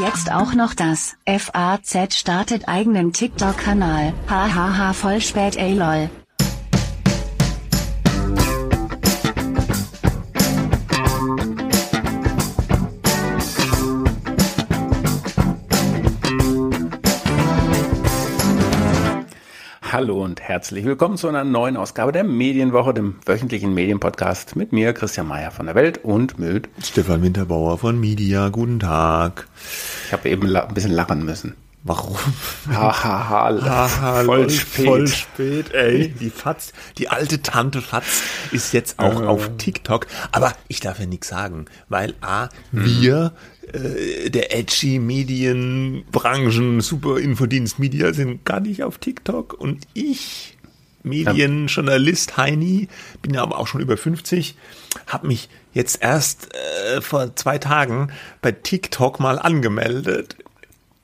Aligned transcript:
Jetzt 0.00 0.32
auch 0.32 0.54
noch 0.54 0.72
das. 0.72 1.16
FAZ 1.26 2.14
startet 2.16 2.66
eigenen 2.66 3.12
TikTok-Kanal. 3.12 4.14
Hahaha 4.26 4.94
voll 4.94 5.20
spät 5.20 5.56
ey 5.56 5.74
lol. 5.74 6.08
Hallo 20.02 20.24
und 20.24 20.40
herzlich 20.40 20.84
willkommen 20.84 21.16
zu 21.16 21.28
einer 21.28 21.44
neuen 21.44 21.76
Ausgabe 21.76 22.10
der 22.10 22.24
Medienwoche, 22.24 22.92
dem 22.92 23.20
wöchentlichen 23.24 23.72
Medienpodcast 23.72 24.56
mit 24.56 24.72
mir, 24.72 24.94
Christian 24.94 25.28
Mayer 25.28 25.52
von 25.52 25.66
der 25.66 25.76
Welt 25.76 25.98
und 26.02 26.40
mit 26.40 26.68
Stefan 26.82 27.22
Winterbauer 27.22 27.78
von 27.78 28.00
Media. 28.00 28.48
Guten 28.48 28.80
Tag. 28.80 29.46
Ich 30.06 30.12
habe 30.12 30.28
eben 30.28 30.56
ein 30.56 30.74
bisschen 30.74 30.90
lachen 30.90 31.24
müssen. 31.24 31.54
Warum? 31.84 32.16
Hahaha, 32.68 33.60
Haha, 33.60 34.22
voll 34.24 34.40
lol, 34.42 34.50
spät. 34.50 34.84
Voll 34.86 35.06
spät, 35.08 35.72
ey. 35.74 36.08
Die 36.10 36.30
Fatz, 36.30 36.72
die 36.98 37.08
alte 37.08 37.42
Tante 37.42 37.82
Fatz 37.82 38.22
ist 38.52 38.72
jetzt 38.72 39.00
auch 39.00 39.20
Äh. 39.20 39.26
auf 39.26 39.50
TikTok. 39.58 40.06
Aber 40.30 40.52
ich 40.68 40.78
darf 40.78 41.00
ja 41.00 41.06
nichts 41.06 41.26
sagen, 41.28 41.64
weil 41.88 42.14
A, 42.20 42.48
wir, 42.70 43.32
äh, 43.72 44.30
der 44.30 44.56
edgy 44.56 45.00
Medienbranchen, 45.00 46.80
Super 46.80 47.18
Infodienst 47.18 47.78
Media 47.78 48.12
sind 48.12 48.44
gar 48.44 48.60
nicht 48.60 48.84
auf 48.84 48.98
TikTok 48.98 49.54
und 49.54 49.84
ich, 49.94 50.56
Medienjournalist 51.02 52.36
Heini, 52.36 52.88
bin 53.22 53.34
ja 53.34 53.42
aber 53.42 53.58
auch 53.58 53.66
schon 53.66 53.80
über 53.80 53.96
50, 53.96 54.56
habe 55.08 55.26
mich 55.26 55.48
jetzt 55.72 56.00
erst 56.00 56.48
äh, 56.54 57.00
vor 57.00 57.34
zwei 57.34 57.58
Tagen 57.58 58.12
bei 58.40 58.52
TikTok 58.52 59.18
mal 59.18 59.38
angemeldet. 59.40 60.36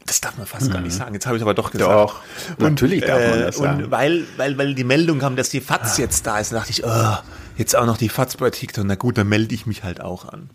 Das 0.08 0.20
darf 0.20 0.36
man 0.36 0.46
fast 0.46 0.72
gar 0.72 0.80
nicht 0.80 0.94
sagen. 0.94 1.14
Jetzt 1.14 1.26
habe 1.26 1.36
ich 1.36 1.42
aber 1.42 1.54
doch 1.54 1.70
gesagt. 1.70 1.90
Mhm. 1.90 1.94
Doch, 1.94 2.22
natürlich 2.58 3.04
darf 3.04 3.20
man 3.30 3.40
das 3.40 3.56
und 3.58 3.64
sagen. 3.64 3.84
Ah. 3.84 3.90
weil, 3.90 4.24
weil, 4.36 4.58
weil 4.58 4.74
die 4.74 4.84
Meldung 4.84 5.18
kam, 5.18 5.36
dass 5.36 5.50
die 5.50 5.60
FATS 5.60 5.98
jetzt 5.98 6.26
da 6.26 6.38
ist, 6.38 6.52
dachte 6.52 6.70
ich, 6.70 6.84
oh, 6.84 7.16
jetzt 7.56 7.76
auch 7.76 7.86
noch 7.86 7.98
die 7.98 8.08
FATS 8.08 8.36
bei 8.38 8.50
TikTok. 8.50 8.84
Na 8.86 8.94
gut, 8.94 9.18
dann 9.18 9.28
melde 9.28 9.54
ich 9.54 9.66
mich 9.66 9.84
halt 9.84 10.00
auch 10.00 10.24
an. 10.24 10.50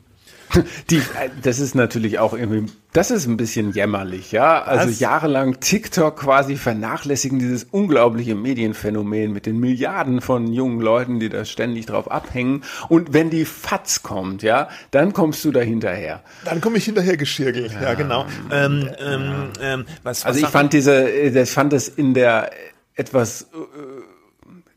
Die, 0.90 0.98
äh, 0.98 1.30
das 1.42 1.60
ist 1.60 1.76
natürlich 1.76 2.20
auch 2.20 2.34
irgendwie, 2.34 2.72
das 2.94 3.12
ist 3.12 3.26
ein 3.26 3.38
bisschen 3.38 3.72
jämmerlich, 3.72 4.32
ja. 4.32 4.62
Also 4.62 4.90
Was? 4.90 5.00
jahrelang 5.00 5.60
TikTok 5.60 6.18
quasi 6.18 6.56
vernachlässigen 6.56 7.40
dieses 7.40 7.66
unglaubliche 7.66 8.36
Medienphänomen 8.36 9.34
mit 9.34 9.46
den 9.46 9.60
Milliarden 9.60 10.22
von 10.22 10.52
jungen 10.52 10.80
Leuten, 10.80 11.20
die 11.20 11.30
da 11.30 11.46
ständig 11.46 11.86
drauf 11.86 12.10
abhängen. 12.12 12.64
Und 12.90 13.14
wenn 13.14 13.30
die 13.30 13.46
Fatz 13.46 14.04
kommt, 14.04 14.44
ja, 14.44 14.70
dann 14.92 15.14
kommst 15.14 15.44
du 15.46 15.52
da 15.52 15.62
hinterher. 15.62 16.22
Dann 16.46 16.62
komme 16.62 16.78
ich 16.78 16.86
hinterher 16.86 17.18
geschirgelt. 17.18 17.74
Ja, 17.82 17.94
genau. 17.94 18.26
Ähm, 18.52 18.90
ähm, 19.00 19.50
ähm, 19.62 19.86
was, 20.04 20.26
Also 20.26 20.42
was 20.42 20.48
ich 20.48 20.52
fand 20.52 20.74
diese, 20.74 21.10
äh, 21.10 21.42
ich 21.42 21.50
fand 21.52 21.74
es 21.74 21.88
in 21.88 22.14
der 22.14 22.52
etwas 22.96 23.44
äh, 23.44 23.46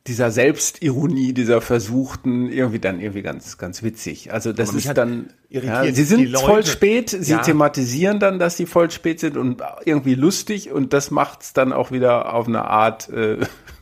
dieser 0.06 0.30
Selbstironie, 0.30 1.32
dieser 1.32 1.60
versuchten, 1.60 2.50
irgendwie 2.50 2.78
dann 2.78 3.00
irgendwie 3.00 3.22
ganz, 3.22 3.58
ganz 3.58 3.82
witzig. 3.82 4.32
Also 4.32 4.52
das 4.52 4.72
ist 4.74 4.96
dann, 4.96 5.28
ja, 5.48 5.84
sie 5.92 6.04
sind 6.04 6.36
voll 6.38 6.64
spät, 6.64 7.10
sie 7.10 7.32
Ja. 7.32 7.38
thematisieren 7.38 8.18
dann, 8.20 8.38
dass 8.38 8.56
sie 8.56 8.66
voll 8.66 8.90
spät 8.90 9.20
sind 9.20 9.36
und 9.36 9.62
irgendwie 9.84 10.14
lustig 10.14 10.70
und 10.72 10.92
das 10.92 11.10
macht's 11.10 11.52
dann 11.52 11.72
auch 11.72 11.90
wieder 11.90 12.32
auf 12.34 12.46
eine 12.48 12.64
Art 12.64 13.08
äh, 13.08 13.38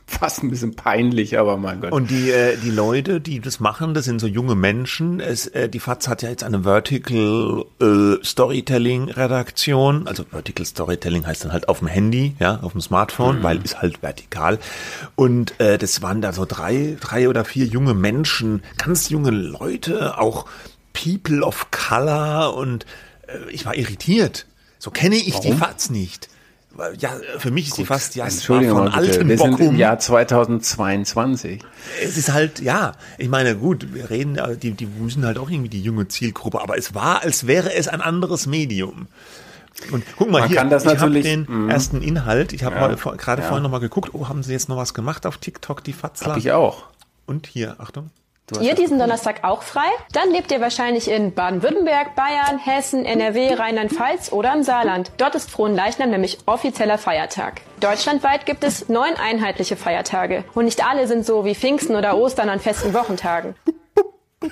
fast 0.07 0.43
ein 0.43 0.49
bisschen 0.49 0.75
peinlich, 0.75 1.37
aber 1.39 1.57
mein 1.57 1.81
Gott. 1.81 1.91
Und 1.91 2.11
die, 2.11 2.29
äh, 2.29 2.57
die 2.57 2.69
Leute, 2.69 3.19
die 3.19 3.39
das 3.39 3.59
machen, 3.59 3.93
das 3.93 4.05
sind 4.05 4.19
so 4.19 4.27
junge 4.27 4.55
Menschen. 4.55 5.19
Es, 5.19 5.47
äh, 5.47 5.67
die 5.67 5.79
FAZ 5.79 6.07
hat 6.07 6.21
ja 6.21 6.29
jetzt 6.29 6.43
eine 6.43 6.63
Vertical 6.63 7.65
äh, 7.81 8.23
Storytelling 8.23 9.09
Redaktion. 9.09 10.07
Also 10.07 10.23
Vertical 10.23 10.65
Storytelling 10.65 11.25
heißt 11.25 11.45
dann 11.45 11.53
halt 11.53 11.67
auf 11.69 11.79
dem 11.79 11.87
Handy, 11.87 12.35
ja, 12.39 12.59
auf 12.61 12.73
dem 12.73 12.81
Smartphone, 12.81 13.41
weil 13.43 13.63
ist 13.63 13.81
halt 13.81 14.03
vertikal. 14.03 14.59
Und 15.15 15.59
äh, 15.59 15.77
das 15.77 16.01
waren 16.01 16.21
da 16.21 16.33
so 16.33 16.45
drei, 16.45 16.97
drei 16.99 17.27
oder 17.27 17.43
vier 17.43 17.65
junge 17.65 17.93
Menschen, 17.93 18.63
ganz 18.77 19.09
junge 19.09 19.31
Leute, 19.31 20.19
auch 20.19 20.45
People 20.93 21.41
of 21.41 21.71
Color 21.71 22.55
und 22.55 22.85
äh, 23.27 23.49
ich 23.51 23.65
war 23.65 23.75
irritiert. 23.75 24.45
So 24.77 24.91
kenne 24.91 25.15
ich 25.15 25.39
die 25.39 25.49
Warum? 25.49 25.57
FAZ 25.57 25.89
nicht. 25.89 26.29
Ja, 26.99 27.11
für 27.37 27.51
mich 27.51 27.67
ist 27.69 27.77
die 27.77 27.85
fast 27.85 28.15
ja 28.15 28.25
Entschuldigung 28.25 28.77
von 28.79 28.87
alten 28.89 29.29
wir 29.29 29.37
sind 29.37 29.51
im 29.51 29.57
Bockum. 29.57 29.75
Jahr 29.77 29.97
2022. 29.99 31.61
Es 32.03 32.17
ist 32.17 32.33
halt, 32.33 32.59
ja, 32.59 32.93
ich 33.17 33.29
meine, 33.29 33.55
gut, 33.55 33.93
wir 33.93 34.09
reden, 34.09 34.37
äh, 34.37 34.57
die, 34.57 34.71
die 34.71 34.85
müssen 34.85 35.25
halt 35.25 35.37
auch 35.37 35.49
irgendwie 35.49 35.69
die 35.69 35.81
junge 35.81 36.07
Zielgruppe, 36.07 36.61
aber 36.61 36.77
es 36.77 36.93
war, 36.93 37.21
als 37.21 37.47
wäre 37.47 37.73
es 37.73 37.87
ein 37.87 38.01
anderes 38.01 38.45
Medium. 38.47 39.07
Und 39.91 40.03
guck 40.17 40.31
mal 40.31 40.41
Man 40.41 40.49
hier, 40.49 40.63
ich 40.65 40.99
habe 40.99 41.21
den 41.21 41.45
mhm. 41.49 41.69
ersten 41.69 42.01
Inhalt, 42.01 42.53
ich 42.53 42.63
habe 42.63 42.75
Ja, 42.75 42.95
vor- 42.97 43.17
gerade 43.17 43.41
ja. 43.41 43.47
vorhin 43.47 43.63
nochmal 43.63 43.81
geguckt, 43.81 44.11
oh, 44.13 44.27
haben 44.29 44.41
sie 44.43 44.53
jetzt 44.53 44.69
noch 44.69 44.77
was 44.77 44.93
gemacht 44.93 45.25
auf 45.25 45.37
TikTok, 45.37 45.83
die 45.83 45.93
Fatzler? 45.93 46.31
Hab 46.31 46.37
ich 46.37 46.51
auch. 46.51 46.85
Und 47.25 47.47
hier, 47.47 47.75
Achtung. 47.79 48.09
Ihr 48.61 48.75
diesen 48.75 48.99
Donnerstag 48.99 49.43
auch 49.43 49.63
frei? 49.63 49.87
Dann 50.13 50.29
lebt 50.29 50.51
ihr 50.51 50.61
wahrscheinlich 50.61 51.09
in 51.09 51.33
Baden-Württemberg, 51.33 52.13
Bayern, 52.15 52.59
Hessen, 52.59 53.03
NRW, 53.03 53.55
Rheinland-Pfalz 53.55 54.31
oder 54.31 54.53
im 54.53 54.61
Saarland. 54.61 55.11
Dort 55.17 55.33
ist 55.33 55.49
Frohenleichnam 55.49 56.11
nämlich 56.11 56.37
offizieller 56.45 56.99
Feiertag. 56.99 57.61
Deutschlandweit 57.79 58.45
gibt 58.45 58.63
es 58.63 58.87
neun 58.87 59.15
einheitliche 59.15 59.75
Feiertage. 59.75 60.43
Und 60.53 60.65
nicht 60.65 60.85
alle 60.85 61.07
sind 61.07 61.25
so 61.25 61.43
wie 61.43 61.55
Pfingsten 61.55 61.95
oder 61.95 62.17
Ostern 62.17 62.49
an 62.49 62.59
festen 62.59 62.93
Wochentagen. 62.93 63.55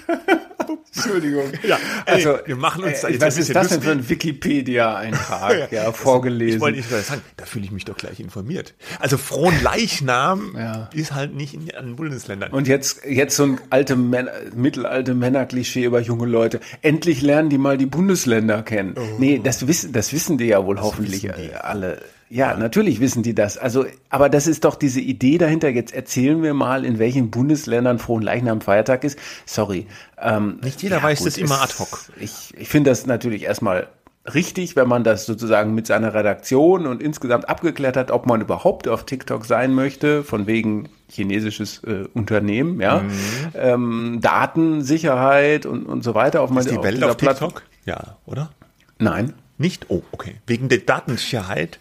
Entschuldigung. 0.95 1.51
Ja, 1.67 1.77
Also, 2.05 2.37
ey, 2.37 2.47
wir 2.47 2.55
machen 2.55 2.83
uns 2.83 3.01
jetzt 3.01 3.21
was 3.21 3.37
ist 3.37 3.53
das 3.55 3.69
denn 3.69 3.81
für 3.81 3.91
ein 3.91 4.07
Wikipedia-Eintrag, 4.09 5.71
ja, 5.71 5.91
vorgelesen? 5.91 6.55
Ich 6.57 6.61
wollte 6.61 6.77
nicht 6.77 6.89
sagen, 6.89 7.21
da 7.37 7.45
fühle 7.45 7.65
ich 7.65 7.71
mich 7.71 7.85
doch 7.85 7.97
gleich 7.97 8.19
informiert. 8.19 8.73
Also 8.99 9.17
Frohenleichnam 9.17 10.55
Ja. 10.57 10.89
ist 10.93 11.13
halt 11.13 11.35
nicht 11.35 11.53
in 11.53 11.65
den 11.67 11.95
Bundesländern. 11.95 12.51
Und 12.51 12.67
jetzt, 12.67 13.05
jetzt 13.05 13.35
so 13.35 13.43
ein 13.43 13.59
alte 13.69 13.95
Männer, 13.95 14.31
mittelalte 14.55 15.13
Männerklischee 15.15 15.83
über 15.85 15.99
junge 15.99 16.25
Leute. 16.27 16.59
Endlich 16.81 17.21
lernen 17.21 17.49
die 17.49 17.57
mal 17.57 17.77
die 17.77 17.85
Bundesländer 17.87 18.61
kennen. 18.63 18.95
Nee, 19.17 19.41
das 19.43 19.67
wissen, 19.67 19.91
das 19.93 20.13
wissen 20.13 20.37
die 20.37 20.45
ja 20.45 20.65
wohl 20.65 20.79
hoffentlich 20.79 21.21
die. 21.21 21.27
äh, 21.27 21.53
alle. 21.55 22.01
Ja, 22.33 22.57
natürlich 22.57 22.99
wissen 22.99 23.21
die 23.21 23.35
das. 23.35 23.59
Also, 23.59 23.85
aber 24.09 24.27
das 24.27 24.47
ist 24.47 24.65
doch 24.65 24.73
diese 24.73 24.99
Idee 24.99 25.37
dahinter. 25.37 25.69
Jetzt 25.69 25.93
erzählen 25.93 26.41
wir 26.41 26.55
mal, 26.55 26.83
in 26.83 26.97
welchen 26.97 27.29
Bundesländern 27.29 27.99
Frohenleichnam 27.99 28.59
Feiertag 28.61 29.03
ist. 29.03 29.19
Sorry. 29.45 29.85
Ähm, 30.19 30.57
Nicht 30.63 30.81
jeder 30.81 31.03
weiß 31.03 31.23
das 31.23 31.37
immer 31.37 31.61
ad 31.61 31.73
hoc. 31.77 32.09
Ich, 32.19 32.51
ich 32.57 32.67
finde 32.69 32.89
das 32.89 33.05
natürlich 33.05 33.43
erstmal 33.43 33.85
richtig, 34.33 34.75
wenn 34.75 34.87
man 34.87 35.03
das 35.03 35.25
sozusagen 35.27 35.75
mit 35.75 35.85
seiner 35.85 36.13
Redaktion 36.15 36.87
und 36.87 37.03
insgesamt 37.03 37.49
abgeklärt 37.49 37.97
hat, 37.97 38.09
ob 38.09 38.25
man 38.25 38.41
überhaupt 38.41 38.87
auf 38.87 39.05
TikTok 39.05 39.45
sein 39.45 39.73
möchte, 39.73 40.23
von 40.23 40.47
wegen 40.47 40.89
chinesisches 41.09 41.83
äh, 41.83 42.05
Unternehmen, 42.15 42.79
ja, 42.81 42.99
Mhm. 43.01 43.11
ähm, 43.53 44.17
Datensicherheit 44.21 45.65
und, 45.65 45.85
und 45.85 46.03
so 46.03 46.15
weiter 46.15 46.41
auf, 46.41 46.49
meine, 46.49 46.65
ist 46.67 46.71
die 46.75 46.81
Welt 46.83 47.03
auf 47.03 47.17
Plattform. 47.17 47.49
TikTok? 47.49 47.63
Ja, 47.85 48.17
oder? 48.25 48.49
Nein, 48.97 49.33
Nicht? 49.59 49.85
Oh, 49.89 50.01
okay. 50.11 50.35
Wegen 50.47 50.67
der 50.69 50.79
Datensicherheit? 50.79 51.79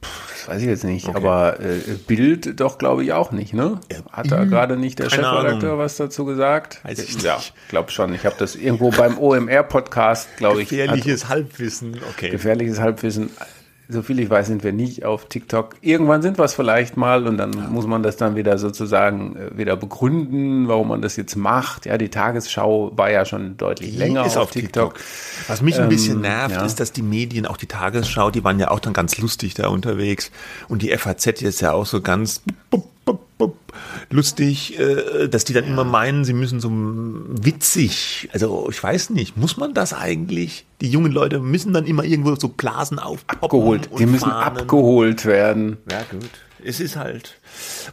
Das 0.00 0.48
weiß 0.48 0.62
ich 0.62 0.68
jetzt 0.68 0.84
nicht, 0.84 1.08
aber 1.14 1.60
äh, 1.60 1.78
Bild 2.06 2.58
doch 2.60 2.78
glaube 2.78 3.04
ich 3.04 3.12
auch 3.12 3.30
nicht, 3.32 3.52
ne? 3.54 3.78
Hat 4.10 4.30
da 4.30 4.38
Bild? 4.38 4.50
gerade 4.50 4.76
nicht 4.76 4.98
der 4.98 5.08
Keine 5.08 5.22
Chefredakteur 5.24 5.70
Ahnung. 5.70 5.78
was 5.84 5.96
dazu 5.96 6.24
gesagt? 6.24 6.80
Weiß 6.84 6.98
ich 6.98 7.22
Ja, 7.22 7.36
nicht. 7.36 7.52
glaube 7.68 7.90
schon. 7.90 8.14
Ich 8.14 8.24
habe 8.24 8.36
das 8.38 8.56
irgendwo 8.56 8.90
beim 8.90 9.18
OMR-Podcast, 9.18 10.28
glaube 10.38 10.62
ich, 10.62 10.70
hat- 10.70 10.78
Gefährliches 10.78 11.28
Halbwissen, 11.28 12.00
okay. 12.10 12.30
gefährliches 12.30 12.80
Halbwissen. 12.80 13.30
So 13.92 14.02
viel 14.02 14.20
ich 14.20 14.30
weiß, 14.30 14.46
sind 14.46 14.62
wir 14.62 14.72
nicht 14.72 15.04
auf 15.04 15.26
TikTok. 15.26 15.74
Irgendwann 15.80 16.22
sind 16.22 16.38
wir 16.38 16.44
es 16.44 16.54
vielleicht 16.54 16.96
mal 16.96 17.26
und 17.26 17.36
dann 17.38 17.72
muss 17.72 17.86
man 17.86 18.02
das 18.02 18.16
dann 18.16 18.36
wieder 18.36 18.58
sozusagen 18.58 19.36
äh, 19.36 19.58
wieder 19.58 19.76
begründen, 19.76 20.68
warum 20.68 20.88
man 20.88 21.02
das 21.02 21.16
jetzt 21.16 21.36
macht. 21.36 21.86
Ja, 21.86 21.98
die 21.98 22.08
Tagesschau 22.08 22.92
war 22.96 23.10
ja 23.10 23.24
schon 23.24 23.56
deutlich 23.56 23.92
Die 23.92 23.96
länger 23.96 24.24
ist 24.26 24.36
auf, 24.36 24.50
TikTok. 24.50 24.94
Was 25.48 25.62
mich 25.62 25.78
ein 25.80 25.88
bisschen 25.88 26.16
Ähm, 26.16 26.22
nervt, 26.22 26.54
ja. 26.56 26.64
ist, 26.64 26.80
dass 26.80 26.92
die 26.92 27.02
Medien, 27.02 27.46
auch 27.46 27.56
die 27.56 27.66
Tagesschau, 27.66 28.30
die 28.30 28.44
waren 28.44 28.58
ja 28.58 28.70
auch 28.70 28.80
dann 28.80 28.92
ganz 28.92 29.18
lustig 29.18 29.54
da 29.54 29.68
unterwegs. 29.68 30.30
Und 30.68 30.82
die 30.82 30.96
FAZ 30.96 31.42
ist 31.42 31.60
ja 31.60 31.72
auch 31.72 31.86
so 31.86 32.00
ganz 32.00 32.42
bup, 32.70 32.89
lustig, 34.10 34.78
äh, 34.78 35.28
dass 35.28 35.44
die 35.44 35.52
dann 35.52 35.64
immer 35.64 35.84
meinen, 35.84 36.24
sie 36.24 36.32
müssen 36.32 36.60
so 36.60 36.70
witzig. 36.70 38.28
Also 38.32 38.68
ich 38.70 38.82
weiß 38.82 39.10
nicht, 39.10 39.36
muss 39.36 39.56
man 39.56 39.74
das 39.74 39.92
eigentlich? 39.92 40.66
Die 40.80 40.90
jungen 40.90 41.12
Leute 41.12 41.38
müssen 41.38 41.72
dann 41.72 41.86
immer 41.86 42.04
irgendwo 42.04 42.34
so 42.36 42.48
Blasen 42.48 42.98
aufpoppen 42.98 43.42
Abgeholt. 43.42 43.90
Die 43.98 44.06
müssen 44.06 44.30
abgeholt 44.30 45.24
werden. 45.24 45.78
Ja, 45.90 46.02
gut. 46.10 46.28
Es 46.64 46.80
ist 46.80 46.96
halt. 46.96 47.38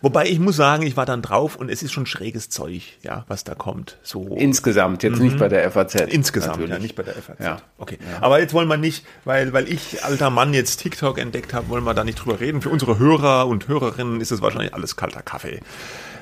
Wobei 0.02 0.28
ich 0.28 0.40
muss 0.40 0.56
sagen, 0.56 0.84
ich 0.84 0.98
war 0.98 1.06
dann 1.06 1.22
drauf 1.22 1.56
und 1.56 1.70
es 1.70 1.84
ist 1.84 1.94
schon 1.94 2.06
schräges 2.06 2.50
Zeug, 2.50 2.82
ja, 3.02 3.26
was 3.28 3.44
da 3.44 3.56
kommt. 3.56 3.98
So 4.04 4.36
Insgesamt, 4.36 5.04
jetzt 5.04 5.20
nicht 5.20 5.38
bei 5.38 5.50
der 5.50 5.70
FAZ. 5.72 5.96
Mhm. 5.96 6.08
insgesamt, 6.10 6.54
natürlich. 6.54 6.72
ja, 6.72 6.80
nicht 6.80 6.96
bei 6.96 7.04
der 7.04 7.16
FAZ. 7.16 7.40
Ja. 7.40 7.58
Okay. 7.78 7.98
Aber 8.22 8.40
jetzt 8.40 8.54
wollen 8.54 8.68
wir 8.68 8.78
nicht, 8.78 9.06
weil, 9.26 9.54
weil 9.54 9.72
ich, 9.72 10.04
alter 10.04 10.30
Mann, 10.30 10.54
jetzt 10.54 10.78
TikTok 10.78 11.18
entdeckt 11.18 11.54
habe, 11.54 11.70
wollen 11.70 11.84
wir 11.84 11.94
da 11.94 12.04
nicht 12.04 12.16
drüber 12.16 12.40
reden. 12.40 12.62
Für 12.62 12.70
unsere 12.70 13.00
Hörer 13.00 13.48
und 13.48 13.68
Hörerinnen 13.68 14.22
ist 14.22 14.32
es 14.32 14.42
wahrscheinlich 14.42 14.74
alles 14.74 14.96
kalter 14.96 15.22
Kaffee. 15.22 15.62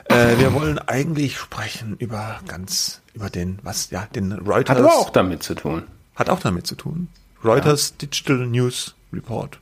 Äh, 0.05 0.37
wir 0.37 0.53
wollen 0.53 0.79
eigentlich 0.79 1.37
sprechen 1.37 1.95
über 1.97 2.39
ganz, 2.47 3.01
über 3.13 3.29
den, 3.29 3.59
was, 3.63 3.89
ja, 3.89 4.07
den 4.13 4.31
Reuters. 4.31 4.77
Hat 4.77 4.83
aber 4.83 4.95
auch 4.95 5.09
damit 5.09 5.43
zu 5.43 5.55
tun. 5.55 5.83
Hat 6.15 6.29
auch 6.29 6.39
damit 6.39 6.67
zu 6.67 6.75
tun. 6.75 7.09
Reuters 7.43 7.97
Digital 7.97 8.47
News 8.47 8.95
Report. 9.13 9.59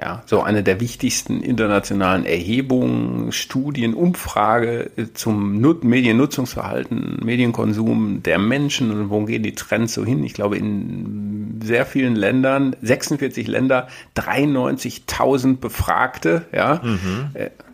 Ja, 0.00 0.22
so 0.24 0.40
eine 0.42 0.62
der 0.62 0.80
wichtigsten 0.80 1.42
internationalen 1.42 2.24
Erhebungen, 2.24 3.32
Studien, 3.32 3.92
Umfrage 3.92 4.90
zum 5.12 5.60
Nut 5.60 5.84
Mediennutzungsverhalten, 5.84 7.18
Medienkonsum 7.22 8.22
der 8.22 8.38
Menschen 8.38 8.90
und 8.90 9.10
wo 9.10 9.24
gehen 9.26 9.42
die 9.42 9.54
Trends 9.54 9.92
so 9.92 10.04
hin? 10.04 10.24
Ich 10.24 10.32
glaube, 10.32 10.56
in 10.56 11.60
sehr 11.62 11.84
vielen 11.84 12.16
Ländern, 12.16 12.74
46 12.80 13.46
Länder, 13.46 13.88
93.000 14.16 15.58
Befragte, 15.58 16.46
ja. 16.52 16.80
Mhm. 16.82 17.30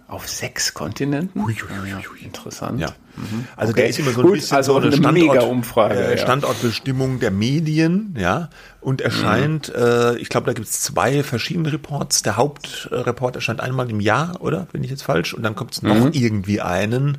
Auf 0.09 0.29
sechs 0.29 0.73
Kontinenten? 0.73 1.43
Ui, 1.43 1.53
ui, 1.53 1.93
ui, 1.93 2.25
Interessant. 2.25 2.81
Ja. 2.81 2.91
Mhm. 3.17 3.47
Also 3.57 3.73
okay. 3.73 3.81
der 3.81 3.91
ist 3.91 3.99
immer 3.99 4.13
so 4.13 4.21
ein 4.21 4.27
Gut, 4.27 4.35
bisschen 4.35 4.57
also 4.57 4.75
so 4.75 4.79
eine, 4.79 4.87
eine 4.87 4.97
Standort, 4.97 5.93
äh. 5.93 6.19
Standortbestimmung 6.19 7.19
der 7.19 7.33
Medien, 7.33 8.15
ja. 8.17 8.49
Und 8.81 9.01
erscheint, 9.01 9.69
mhm. 9.69 9.83
äh, 9.83 10.17
ich 10.19 10.29
glaube, 10.29 10.47
da 10.47 10.53
gibt 10.53 10.69
es 10.69 10.81
zwei 10.81 11.25
verschiedene 11.25 11.73
Reports. 11.73 12.23
Der 12.23 12.37
Hauptreport 12.37 13.35
erscheint 13.35 13.61
einmal 13.61 13.91
im 13.91 13.99
Jahr, 13.99 14.41
oder? 14.41 14.69
Bin 14.71 14.85
ich 14.85 14.91
jetzt 14.91 15.03
falsch? 15.03 15.35
Und 15.35 15.43
dann 15.43 15.57
kommt 15.57 15.73
es 15.73 15.83
noch 15.83 15.97
mhm. 15.97 16.11
irgendwie 16.13 16.61
einen 16.61 17.19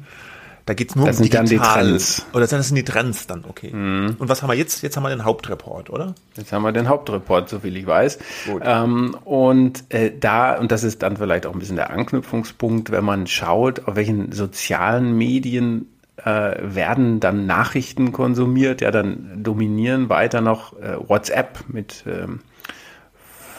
da 0.67 0.73
geht 0.73 0.89
es 0.89 0.95
nur 0.97 1.05
das 1.07 1.17
um 1.17 1.23
digital. 1.23 1.45
Dann 1.45 1.49
die 1.49 1.57
Trends. 1.57 2.25
Oder 2.33 2.45
das 2.45 2.67
sind 2.67 2.75
die 2.75 2.83
Trends 2.83 3.25
dann, 3.25 3.45
okay. 3.47 3.71
Mhm. 3.73 4.17
Und 4.19 4.27
was 4.27 4.43
haben 4.43 4.49
wir 4.49 4.55
jetzt? 4.55 4.83
Jetzt 4.83 4.97
haben 4.97 5.03
wir 5.03 5.09
den 5.09 5.23
Hauptreport, 5.23 5.89
oder? 5.89 6.13
Jetzt 6.35 6.51
haben 6.51 6.63
wir 6.63 6.73
den 6.73 6.89
Hauptreport, 6.89 7.47
so 7.47 7.61
viel 7.61 7.77
ich 7.77 7.87
weiß. 7.87 8.19
Ähm, 8.61 9.15
und 9.23 9.85
äh, 9.87 10.11
da, 10.19 10.57
und 10.57 10.73
das 10.73 10.83
ist 10.83 11.01
dann 11.03 11.15
vielleicht 11.15 11.45
auch 11.45 11.53
ein 11.53 11.59
bisschen 11.59 11.77
der 11.77 11.89
Anknüpfungspunkt, 11.89 12.91
wenn 12.91 13.05
man 13.05 13.27
schaut, 13.27 13.87
auf 13.87 13.95
welchen 13.95 14.33
sozialen 14.33 15.17
Medien 15.17 15.87
äh, 16.17 16.55
werden 16.61 17.21
dann 17.21 17.45
Nachrichten 17.45 18.11
konsumiert, 18.11 18.81
ja, 18.81 18.91
dann 18.91 19.41
dominieren 19.41 20.09
weiter 20.09 20.41
noch 20.41 20.77
äh, 20.79 20.97
WhatsApp 21.07 21.63
mit 21.69 22.03
ähm, 22.05 22.41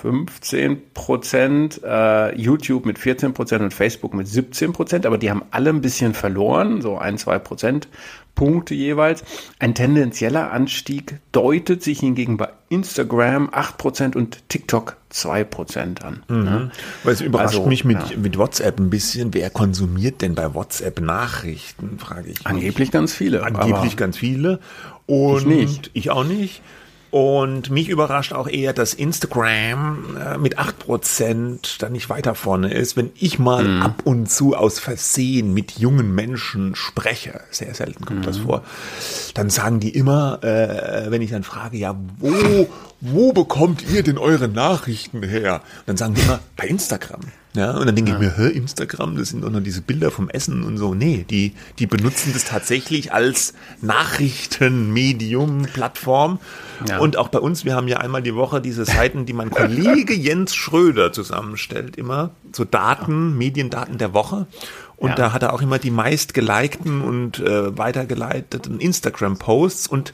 15 0.01 0.93
Prozent, 0.95 1.81
äh, 1.85 2.35
YouTube 2.37 2.87
mit 2.87 2.99
14 2.99 3.35
Prozent 3.35 3.63
und 3.63 3.75
Facebook 3.75 4.15
mit 4.15 4.29
17 4.29 4.73
Prozent, 4.73 5.07
aber 5.07 5.19
die 5.19 5.31
haben 5.31 5.43
alle 5.51 5.71
ein 5.71 5.81
bisschen 5.81 6.15
verloren, 6.15 6.81
so 6.83 6.99
ein, 6.99 7.19
zwei 7.19 7.39
Prozent 7.39 7.89
Punkte 8.39 8.75
jeweils. 8.75 9.25
Ein 9.59 9.75
tendenzieller 9.75 10.53
Anstieg 10.53 11.19
deutet 11.33 11.83
sich 11.83 11.99
hingegen 11.99 12.37
bei 12.37 12.49
Instagram 12.69 13.49
8 13.51 13.77
Prozent 13.77 14.17
und 14.17 14.49
TikTok 14.49 14.97
2 15.11 15.43
Prozent 15.43 16.05
an. 16.05 16.23
Mhm. 16.29 16.45
Ne? 16.45 16.71
Weil 17.03 17.15
es 17.15 17.21
überrascht 17.21 17.57
also, 17.57 17.67
mich 17.67 17.85
mit, 17.85 17.99
ja. 18.11 18.17
mit 18.17 18.39
WhatsApp 18.39 18.79
ein 18.79 18.91
bisschen. 18.91 19.35
Wer 19.35 19.51
konsumiert 19.51 20.23
denn 20.23 20.37
bei 20.37 20.55
WhatsApp 20.55 21.01
Nachrichten, 21.01 21.99
frage 21.99 22.31
ich 22.31 22.39
mich. 22.39 22.47
Angeblich 22.47 22.93
ganz 22.93 23.13
viele. 23.13 23.43
Angeblich 23.43 23.97
ganz 23.97 24.17
viele. 24.17 24.61
Und 25.07 25.51
ich, 25.51 25.91
ich 25.95 26.11
auch 26.11 26.25
nicht. 26.25 26.63
Und 27.11 27.71
mich 27.71 27.89
überrascht 27.89 28.35
auch 28.35 28.49
eher, 28.49 28.75
dass 28.75 28.93
Instagram 28.93 30.17
äh, 30.17 30.39
mit 30.39 30.59
acht 30.59 30.79
Prozent 30.79 31.77
da 31.81 31.89
nicht 31.89 32.11
weiter 32.11 32.35
vorne 32.35 32.73
ist. 32.73 32.97
Wenn 32.97 33.11
ich 33.19 33.39
mal 33.39 33.65
mhm. 33.65 33.83
ab 33.83 34.03
und 34.05 34.31
zu 34.31 34.55
aus 34.55 34.79
Versehen 34.79 35.55
mit 35.55 35.79
jungen 35.79 36.15
Menschen 36.15 36.75
spreche, 36.75 37.41
sehr 37.51 37.75
selten 37.75 38.05
kommt 38.05 38.21
mhm. 38.21 38.25
das 38.25 38.39
vor, 38.39 38.63
dann 39.33 39.49
sagen 39.49 39.81
die 39.81 39.91
immer, 39.91 40.45
äh, 40.45 41.11
wenn 41.11 41.23
ich 41.23 41.31
dann 41.31 41.45
frage, 41.45 41.79
ja, 41.79 41.97
wo, 42.19 42.69
wo 43.01 43.33
bekommt 43.33 43.85
ihr 43.89 44.03
denn 44.03 44.19
eure 44.19 44.49
Nachrichten 44.49 45.23
her? 45.23 45.63
Und 45.81 45.87
dann 45.87 45.97
sagen 45.97 46.15
die 46.15 46.23
immer, 46.23 46.41
bei 46.57 46.67
Instagram. 46.67 47.21
Ja, 47.55 47.77
und 47.77 47.87
dann 47.87 47.97
denke 47.97 48.11
ja. 48.11 48.17
ich 48.17 48.23
mir, 48.23 48.37
hä, 48.37 48.49
Instagram, 48.49 49.17
das 49.17 49.31
sind 49.31 49.43
doch 49.43 49.51
nur 49.51 49.61
diese 49.61 49.81
Bilder 49.81 50.11
vom 50.11 50.29
Essen 50.29 50.65
und 50.65 50.79
so. 50.79 50.95
Nee, 50.95 51.25
die, 51.29 51.55
die 51.79 51.87
benutzen 51.87 52.33
das 52.33 52.45
tatsächlich 52.45 53.13
als 53.13 53.55
Nachrichtenmedium, 53.81 55.63
Plattform. 55.63 56.41
Ja. 56.89 56.99
Und 56.99 57.17
auch 57.17 57.29
bei 57.29 57.39
uns, 57.39 57.65
wir 57.65 57.75
haben 57.75 57.89
ja 57.89 57.99
einmal 57.99 58.23
die 58.23 58.35
Woche 58.35 58.61
diese 58.61 58.85
Seiten, 58.85 59.27
die 59.27 59.33
mein 59.33 59.51
Kollege 59.51 60.15
Jens 60.15 60.55
Schröder 60.55 61.13
zusammenstellt, 61.13 61.97
immer. 61.97 62.31
So 62.53 62.65
Daten, 62.65 63.39
Mediendaten 63.39 63.99
der 63.99 64.13
Woche. 64.13 64.47
Und 64.97 65.11
ja. 65.11 65.15
da 65.15 65.33
hat 65.33 65.43
er 65.43 65.53
auch 65.53 65.63
immer 65.63 65.79
die 65.79 65.93
meist 65.93 66.35
gelikten 66.35 67.01
und 67.01 67.39
äh, 67.39 67.79
weitergeleiteten 67.79 68.81
Instagram-Posts 68.81 69.87
und 69.87 70.13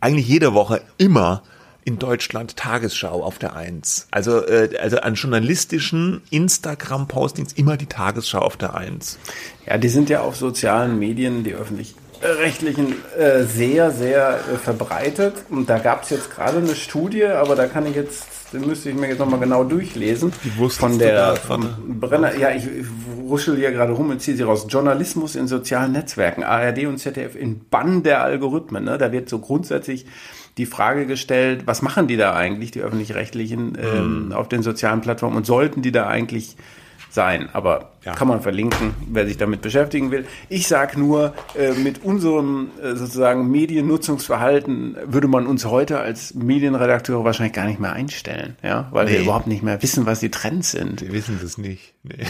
eigentlich 0.00 0.26
jede 0.26 0.54
Woche 0.54 0.82
immer 0.96 1.42
in 1.84 1.98
Deutschland 1.98 2.56
Tagesschau 2.56 3.22
auf 3.22 3.38
der 3.38 3.56
Eins. 3.56 4.06
Also, 4.10 4.46
äh, 4.46 4.76
also 4.80 4.98
an 4.98 5.14
journalistischen 5.14 6.22
Instagram-Postings 6.30 7.52
immer 7.54 7.76
die 7.76 7.86
Tagesschau 7.86 8.38
auf 8.38 8.56
der 8.56 8.74
Eins. 8.74 9.18
Ja, 9.66 9.78
die 9.78 9.88
sind 9.88 10.08
ja 10.08 10.20
auf 10.22 10.36
sozialen 10.36 10.98
Medien, 10.98 11.44
die 11.44 11.54
öffentlich-rechtlichen, 11.54 12.94
äh, 13.18 13.44
sehr, 13.44 13.90
sehr 13.90 14.40
äh, 14.52 14.58
verbreitet. 14.58 15.34
Und 15.50 15.68
da 15.68 15.78
gab 15.78 16.04
es 16.04 16.10
jetzt 16.10 16.30
gerade 16.30 16.58
eine 16.58 16.74
Studie, 16.74 17.24
aber 17.24 17.56
da 17.56 17.66
kann 17.66 17.86
ich 17.86 17.96
jetzt, 17.96 18.26
den 18.52 18.66
müsste 18.66 18.90
ich 18.90 18.94
mir 18.94 19.08
jetzt 19.08 19.18
nochmal 19.18 19.40
genau 19.40 19.64
durchlesen. 19.64 20.32
Die 20.44 20.68
von 20.70 20.98
der 20.98 21.36
von 21.36 21.98
Brenner. 22.00 22.36
Ja, 22.36 22.50
ich, 22.50 22.64
ich 22.64 22.86
ruschel 23.28 23.56
hier 23.56 23.72
gerade 23.72 23.92
rum 23.92 24.10
und 24.10 24.20
ziehe 24.20 24.36
sie 24.36 24.44
raus. 24.44 24.66
Journalismus 24.68 25.34
in 25.34 25.48
sozialen 25.48 25.92
Netzwerken, 25.92 26.44
ARD 26.44 26.86
und 26.86 26.98
ZDF 26.98 27.34
in 27.34 27.60
Bann 27.70 28.04
der 28.04 28.22
Algorithmen. 28.22 28.84
Ne? 28.84 28.98
Da 28.98 29.10
wird 29.10 29.28
so 29.28 29.40
grundsätzlich 29.40 30.06
die 30.58 30.66
Frage 30.66 31.06
gestellt, 31.06 31.62
was 31.66 31.82
machen 31.82 32.06
die 32.06 32.16
da 32.16 32.34
eigentlich, 32.34 32.70
die 32.70 32.80
öffentlich-rechtlichen, 32.80 33.78
ähm, 33.80 34.28
mm. 34.28 34.32
auf 34.32 34.48
den 34.48 34.62
sozialen 34.62 35.00
Plattformen 35.00 35.36
und 35.36 35.46
sollten 35.46 35.82
die 35.82 35.92
da 35.92 36.06
eigentlich 36.08 36.56
sein. 37.12 37.48
Aber 37.52 37.92
ja. 38.04 38.14
kann 38.14 38.28
man 38.28 38.40
verlinken, 38.40 38.94
wer 39.10 39.26
sich 39.26 39.36
damit 39.36 39.62
beschäftigen 39.62 40.10
will. 40.10 40.26
Ich 40.48 40.66
sage 40.66 40.98
nur, 40.98 41.34
äh, 41.58 41.72
mit 41.72 42.02
unserem 42.04 42.70
äh, 42.82 42.94
sozusagen 42.94 43.50
Mediennutzungsverhalten 43.50 44.96
würde 45.06 45.28
man 45.28 45.46
uns 45.46 45.64
heute 45.64 46.00
als 46.00 46.34
Medienredakteure 46.34 47.24
wahrscheinlich 47.24 47.54
gar 47.54 47.66
nicht 47.66 47.80
mehr 47.80 47.92
einstellen, 47.92 48.56
ja, 48.62 48.88
weil 48.90 49.06
nee. 49.06 49.12
wir 49.12 49.20
überhaupt 49.20 49.46
nicht 49.46 49.62
mehr 49.62 49.82
wissen, 49.82 50.06
was 50.06 50.20
die 50.20 50.30
Trends 50.30 50.72
sind. 50.72 51.02
Wir 51.02 51.12
wissen 51.12 51.38
das 51.40 51.58
nicht. 51.58 51.94
Nee. 52.02 52.24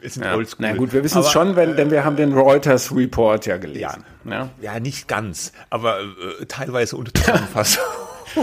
Wir 0.00 0.10
sind 0.10 0.24
ja. 0.24 0.34
oldschool. 0.34 0.58
Na 0.60 0.74
gut, 0.74 0.92
wir 0.92 1.04
wissen 1.04 1.20
es 1.20 1.30
schon, 1.30 1.56
wenn, 1.56 1.76
denn 1.76 1.90
wir 1.90 2.04
haben 2.04 2.16
den 2.16 2.32
Reuters 2.32 2.94
Report 2.94 3.46
ja 3.46 3.56
gelesen. 3.56 4.04
Ja, 4.24 4.30
ja. 4.30 4.50
ja 4.60 4.80
nicht 4.80 5.08
ganz, 5.08 5.52
aber 5.70 6.00
äh, 6.00 6.46
teilweise 6.46 6.96
unter 6.96 7.12
Zusammenfassung. 7.14 7.84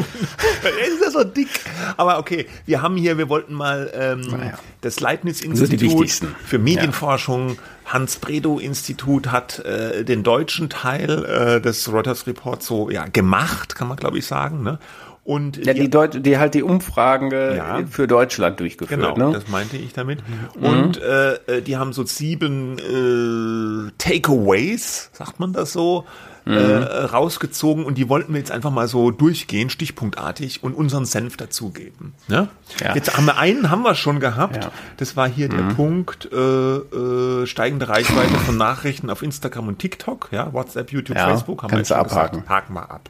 er 0.64 0.88
ist 0.88 1.02
ja 1.02 1.12
so 1.12 1.24
dick. 1.24 1.48
Aber 1.96 2.19
okay, 2.19 2.48
wir 2.66 2.81
haben 2.81 2.98
hier, 2.98 3.18
wir 3.18 3.30
wollten 3.30 3.54
mal 3.54 3.92
ähm, 3.94 4.22
naja. 4.22 4.60
das 4.81 5.00
Leibniz-Institut 5.00 6.10
für 6.46 6.60
Medienforschung, 6.60 7.50
ja. 7.50 7.56
Hans-Bredow-Institut 7.86 9.31
hat 9.31 9.60
äh, 9.60 10.04
den 10.04 10.24
deutschen 10.24 10.69
Teil 10.69 11.24
äh, 11.25 11.62
des 11.62 11.92
Reuters 11.92 12.28
Reports 12.28 12.66
so 12.66 12.90
ja, 12.90 13.06
gemacht, 13.06 13.75
kann 13.75 13.88
man 13.88 13.98
glaube 13.98 14.18
ich 14.18 14.25
sagen. 14.25 14.62
Ne? 14.62 14.80
Und 15.28 15.66
ja, 15.66 15.74
die, 15.74 15.90
Deut 15.90 16.26
die 16.26 16.38
halt 16.38 16.54
die 16.54 16.64
Umfragen 16.64 17.34
äh, 17.34 17.58
ja, 17.58 17.86
für 17.86 18.08
Deutschland 18.08 18.62
durchgeführt. 18.62 18.98
Genau, 18.98 19.18
ne? 19.18 19.34
das 19.34 19.50
meinte 19.50 19.76
ich 19.76 19.92
damit. 19.92 20.24
Mhm. 20.26 20.64
Und 20.64 21.02
äh, 21.02 21.34
äh, 21.34 21.62
die 21.62 21.76
haben 21.76 21.92
so 21.92 22.06
sieben 22.06 22.78
äh, 22.80 23.92
Takeaways, 23.98 25.10
sagt 25.12 25.42
man 25.42 25.52
das 25.52 25.74
so, 25.74 26.06
äh, 26.46 26.50
mhm. 26.50 26.56
äh, 26.56 26.86
rausgezogen 26.86 27.84
und 27.84 27.98
die 27.98 28.07
wollten 28.07 28.31
wir 28.31 28.40
jetzt 28.40 28.52
einfach 28.52 28.72
mal 28.72 28.88
so 28.88 29.12
durchgehen, 29.12 29.69
stichpunktartig 29.69 30.64
und 30.64 30.74
unseren 30.74 31.04
Senf 31.04 31.36
dazugeben. 31.36 32.14
Ne? 32.30 32.48
Ja. 32.80 32.96
Jetzt 32.96 33.18
haben 33.18 33.26
wir 33.26 33.38
einen, 33.38 33.69
haben 33.69 33.81
wir 33.81 33.96
schon 33.96 34.22
gehabt. 34.22 34.64
Ja. 34.64 34.72
Das 34.96 35.18
war 35.18 35.28
hier 35.28 35.52
mhm. 35.52 35.57
der 35.57 35.76
Punkt 35.76 36.30
äh, 36.31 36.38
äh, 36.38 37.46
steigende 37.48 37.90
Reichweite 37.90 38.36
von 38.36 38.56
Nachrichten 38.56 39.10
auf 39.10 39.24
Instagram 39.24 39.68
und 39.68 39.80
TikTok, 39.80 40.30
ja, 40.31 40.54
WhatsApp, 40.54 40.94
YouTube, 40.94 41.18
Facebook 41.18 41.64
haben 41.64 41.72
wir 41.72 41.80
jetzt 41.80 41.92
abhaken. 41.92 42.40
Gesagt. 42.40 42.50
Haken 42.50 42.74
wir 42.76 42.92
ab. 42.92 43.10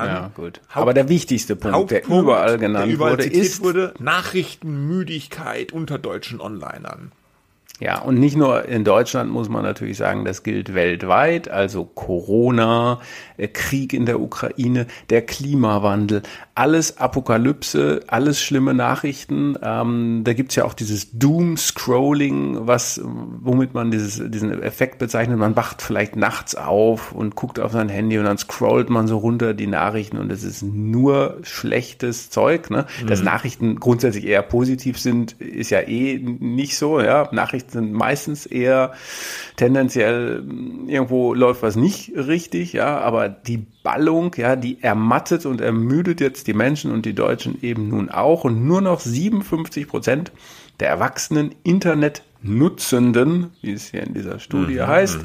Dann 0.00 0.08
ja, 0.08 0.30
gut. 0.34 0.60
Haupt, 0.68 0.76
Aber 0.76 0.94
der 0.94 1.08
wichtigste 1.08 1.56
Punkt, 1.56 1.90
der 1.90 2.06
überall 2.06 2.58
genannt 2.58 2.86
der 2.86 2.94
überall 2.94 3.12
wurde, 3.12 3.24
ist 3.24 3.62
wurde, 3.62 3.94
Nachrichtenmüdigkeit 3.98 5.72
unter 5.72 5.98
deutschen 5.98 6.40
Onlinern. 6.40 7.12
Ja, 7.80 8.00
und 8.00 8.20
nicht 8.20 8.36
nur 8.36 8.66
in 8.66 8.84
Deutschland 8.84 9.32
muss 9.32 9.48
man 9.48 9.64
natürlich 9.64 9.96
sagen, 9.96 10.24
das 10.24 10.44
gilt 10.44 10.74
weltweit, 10.74 11.48
also 11.48 11.84
Corona, 11.84 13.00
äh, 13.36 13.48
Krieg 13.48 13.92
in 13.92 14.06
der 14.06 14.20
Ukraine, 14.20 14.86
der 15.10 15.22
Klimawandel, 15.22 16.22
alles 16.54 16.98
Apokalypse, 16.98 18.02
alles 18.06 18.40
schlimme 18.40 18.74
Nachrichten. 18.74 19.58
Ähm, 19.60 20.22
da 20.22 20.34
gibt's 20.34 20.54
ja 20.54 20.64
auch 20.64 20.74
dieses 20.74 21.18
Doom-Scrolling, 21.18 22.68
was, 22.68 23.00
womit 23.02 23.74
man 23.74 23.90
dieses, 23.90 24.22
diesen 24.30 24.62
Effekt 24.62 24.98
bezeichnet. 24.98 25.36
Man 25.36 25.56
wacht 25.56 25.82
vielleicht 25.82 26.14
nachts 26.14 26.54
auf 26.54 27.10
und 27.10 27.34
guckt 27.34 27.58
auf 27.58 27.72
sein 27.72 27.88
Handy 27.88 28.18
und 28.18 28.24
dann 28.24 28.38
scrollt 28.38 28.88
man 28.88 29.08
so 29.08 29.18
runter 29.18 29.52
die 29.52 29.66
Nachrichten 29.66 30.18
und 30.18 30.30
es 30.30 30.44
ist 30.44 30.62
nur 30.62 31.38
schlechtes 31.42 32.30
Zeug. 32.30 32.70
Ne? 32.70 32.86
Mhm. 33.02 33.08
Dass 33.08 33.20
Nachrichten 33.20 33.80
grundsätzlich 33.80 34.26
eher 34.26 34.42
positiv 34.42 35.00
sind, 35.00 35.32
ist 35.40 35.70
ja 35.70 35.80
eh 35.80 36.20
nicht 36.20 36.76
so. 36.76 37.00
Ja? 37.00 37.28
Nachrichten 37.32 37.63
sind 37.72 37.92
meistens 37.92 38.46
eher 38.46 38.92
tendenziell 39.56 40.44
irgendwo 40.86 41.34
läuft 41.34 41.62
was 41.62 41.76
nicht 41.76 42.12
richtig, 42.16 42.72
ja, 42.72 42.98
aber 42.98 43.28
die 43.28 43.66
Ballung, 43.82 44.34
ja, 44.36 44.56
die 44.56 44.82
ermattet 44.82 45.46
und 45.46 45.60
ermüdet 45.60 46.20
jetzt 46.20 46.46
die 46.46 46.54
Menschen 46.54 46.90
und 46.92 47.06
die 47.06 47.14
Deutschen 47.14 47.62
eben 47.62 47.88
nun 47.88 48.10
auch 48.10 48.44
und 48.44 48.66
nur 48.66 48.80
noch 48.80 49.00
57 49.00 49.88
Prozent 49.88 50.32
der 50.80 50.88
erwachsenen 50.88 51.54
Internet 51.62 52.22
Nutzenden, 52.46 53.52
wie 53.62 53.72
es 53.72 53.90
hier 53.90 54.02
in 54.02 54.12
dieser 54.12 54.38
Studie 54.38 54.74
mhm, 54.74 54.86
heißt, 54.86 55.18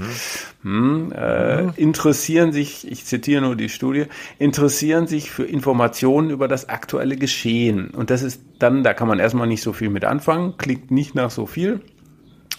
hm, 0.64 1.12
äh, 1.14 1.64
mhm. 1.64 1.74
interessieren 1.76 2.54
sich, 2.54 2.90
ich 2.90 3.04
zitiere 3.04 3.42
nur 3.42 3.58
die 3.58 3.68
Studie, 3.68 4.06
interessieren 4.40 5.06
sich 5.06 5.30
für 5.30 5.44
Informationen 5.44 6.30
über 6.30 6.48
das 6.48 6.70
aktuelle 6.70 7.18
Geschehen. 7.18 7.90
Und 7.90 8.10
das 8.10 8.24
ist 8.24 8.42
dann, 8.58 8.84
da 8.84 8.94
kann 8.94 9.10
man 9.10 9.20
erstmal 9.20 9.48
nicht 9.48 9.62
so 9.62 9.74
viel 9.74 9.90
mit 9.90 10.06
anfangen, 10.06 10.56
klingt 10.58 10.92
nicht 10.92 11.14
nach 11.14 11.30
so 11.30 11.46
viel. 11.46 11.82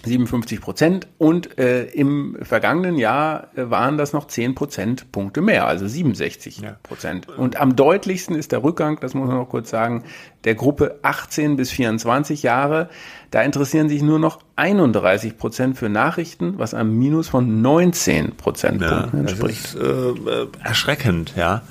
57 0.05 0.61
Prozent 0.61 1.09
und 1.19 1.59
äh, 1.59 1.85
im 1.85 2.37
vergangenen 2.43 2.97
Jahr 2.97 3.49
äh, 3.55 3.69
waren 3.71 3.99
das 3.99 4.13
noch 4.13 4.27
10 4.27 4.55
Prozentpunkte 4.55 5.41
mehr, 5.41 5.67
also 5.67 5.87
67 5.87 6.63
Prozent. 6.83 7.27
Ja. 7.29 7.35
Und 7.35 7.61
am 7.61 7.77
deutlichsten 7.77 8.35
ist 8.35 8.53
der 8.53 8.63
Rückgang, 8.63 8.99
das 9.01 9.15
muss 9.15 9.29
man 9.29 9.37
noch 9.37 9.49
kurz 9.49 9.71
sagen, 9.71 10.05
der 10.45 10.55
Gruppe 10.55 10.99
18 11.03 11.57
bis 11.57 11.71
24 11.71 12.43
Jahre. 12.43 12.89
Da 13.31 13.43
interessieren 13.43 13.89
sich 13.89 14.03
nur 14.03 14.19
noch 14.19 14.41
31 14.57 15.37
Prozent 15.37 15.77
für 15.77 15.89
Nachrichten, 15.89 16.59
was 16.59 16.75
einem 16.75 16.99
Minus 16.99 17.29
von 17.29 17.61
19 17.61 18.37
Prozentpunkten 18.37 19.11
ja, 19.13 19.21
entspricht. 19.21 19.75
Das 19.75 19.75
ist, 19.75 20.27
äh, 20.27 20.47
erschreckend, 20.65 21.35
ja. 21.37 21.63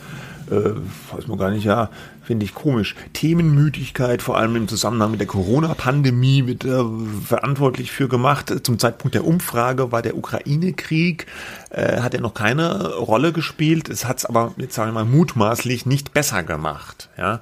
Äh, 0.52 0.72
weiß 1.16 1.28
man 1.28 1.38
gar 1.38 1.52
nicht, 1.52 1.66
ja 1.66 1.90
finde 2.30 2.46
ich 2.46 2.54
komisch. 2.54 2.94
Themenmüdigkeit, 3.14 4.22
vor 4.22 4.38
allem 4.38 4.56
im 4.56 4.68
Zusammenhang 4.68 5.10
mit 5.10 5.20
der 5.20 5.26
Corona-Pandemie, 5.26 6.46
wird 6.46 6.64
äh, 6.64 6.84
verantwortlich 7.26 7.92
für 7.92 8.08
gemacht. 8.08 8.54
Zum 8.62 8.78
Zeitpunkt 8.78 9.16
der 9.16 9.26
Umfrage 9.26 9.92
war 9.92 10.04
der 10.04 10.16
Ukraine-Krieg, 10.16 11.26
äh, 11.72 12.02
hat 12.02 12.14
er 12.14 12.22
noch 12.22 12.36
keine 12.36 12.94
Rolle 12.98 13.34
gespielt. 13.34 13.90
Es 13.90 14.06
hat 14.06 14.20
es 14.20 14.26
aber, 14.28 14.54
jetzt 14.58 14.76
sagen 14.76 14.92
wir 14.92 15.04
mal, 15.04 15.06
mutmaßlich 15.06 15.88
nicht 15.88 16.14
besser 16.14 16.44
gemacht. 16.44 17.10
Ja. 17.18 17.40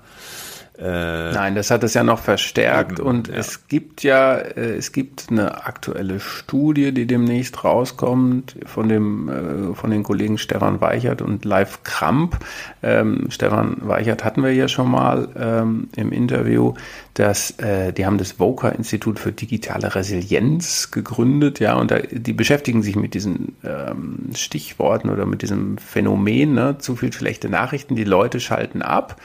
Äh, 0.80 1.32
Nein, 1.34 1.56
das 1.56 1.72
hat 1.72 1.84
es 1.84 1.96
ja 1.96 2.04
noch 2.04 2.20
verstärkt 2.20 3.00
eben, 3.00 3.08
und 3.08 3.28
ja. 3.30 3.36
es 3.36 3.68
gibt 3.68 4.04
ja, 4.04 4.36
äh, 4.36 4.76
es 4.76 4.92
gibt 4.92 5.28
eine 5.32 5.66
aktuelle 5.66 6.20
Studie, 6.20 6.92
die 6.92 7.08
demnächst 7.08 7.64
rauskommt 7.64 8.56
von 8.66 8.88
dem, 8.88 9.30
äh, 9.72 9.76
von 9.76 9.90
den 9.90 10.04
Kollegen 10.04 10.38
Stefan 10.38 10.80
Weichert 10.80 11.24
und 11.24 11.46
Live 11.46 11.82
Kramp. 11.84 12.38
Ähm, 12.84 13.26
Stefan 13.30 13.78
Weichert 13.82 14.24
hatten 14.24 14.44
wir 14.44 14.54
ja 14.54 14.68
schon 14.68 14.92
mal 14.92 15.30
ähm, 15.36 15.90
im 15.96 16.12
Interview, 16.12 16.76
dass 17.16 17.58
äh, 17.58 17.92
die 17.92 18.06
haben 18.06 18.20
das 18.20 18.40
VOCA 18.40 18.70
Institut 18.70 19.18
für 19.18 19.32
digitale 19.32 19.96
Resilienz 19.96 20.92
gegründet, 20.92 21.60
ja, 21.60 21.74
und 21.74 21.90
da, 21.90 21.98
die 21.98 22.34
beschäftigen 22.34 22.84
sich 22.84 22.96
mit 22.96 23.16
diesen 23.16 23.56
ähm, 23.64 24.30
Stichworten 24.36 25.10
oder 25.10 25.26
mit 25.26 25.42
diesem 25.42 25.80
Phänomen, 25.80 26.54
ne, 26.54 26.78
zu 26.78 26.96
viel 26.96 27.12
schlechte 27.12 27.50
Nachrichten, 27.50 27.96
die 27.96 28.04
Leute 28.04 28.40
schalten 28.40 28.84
ab 28.84 29.20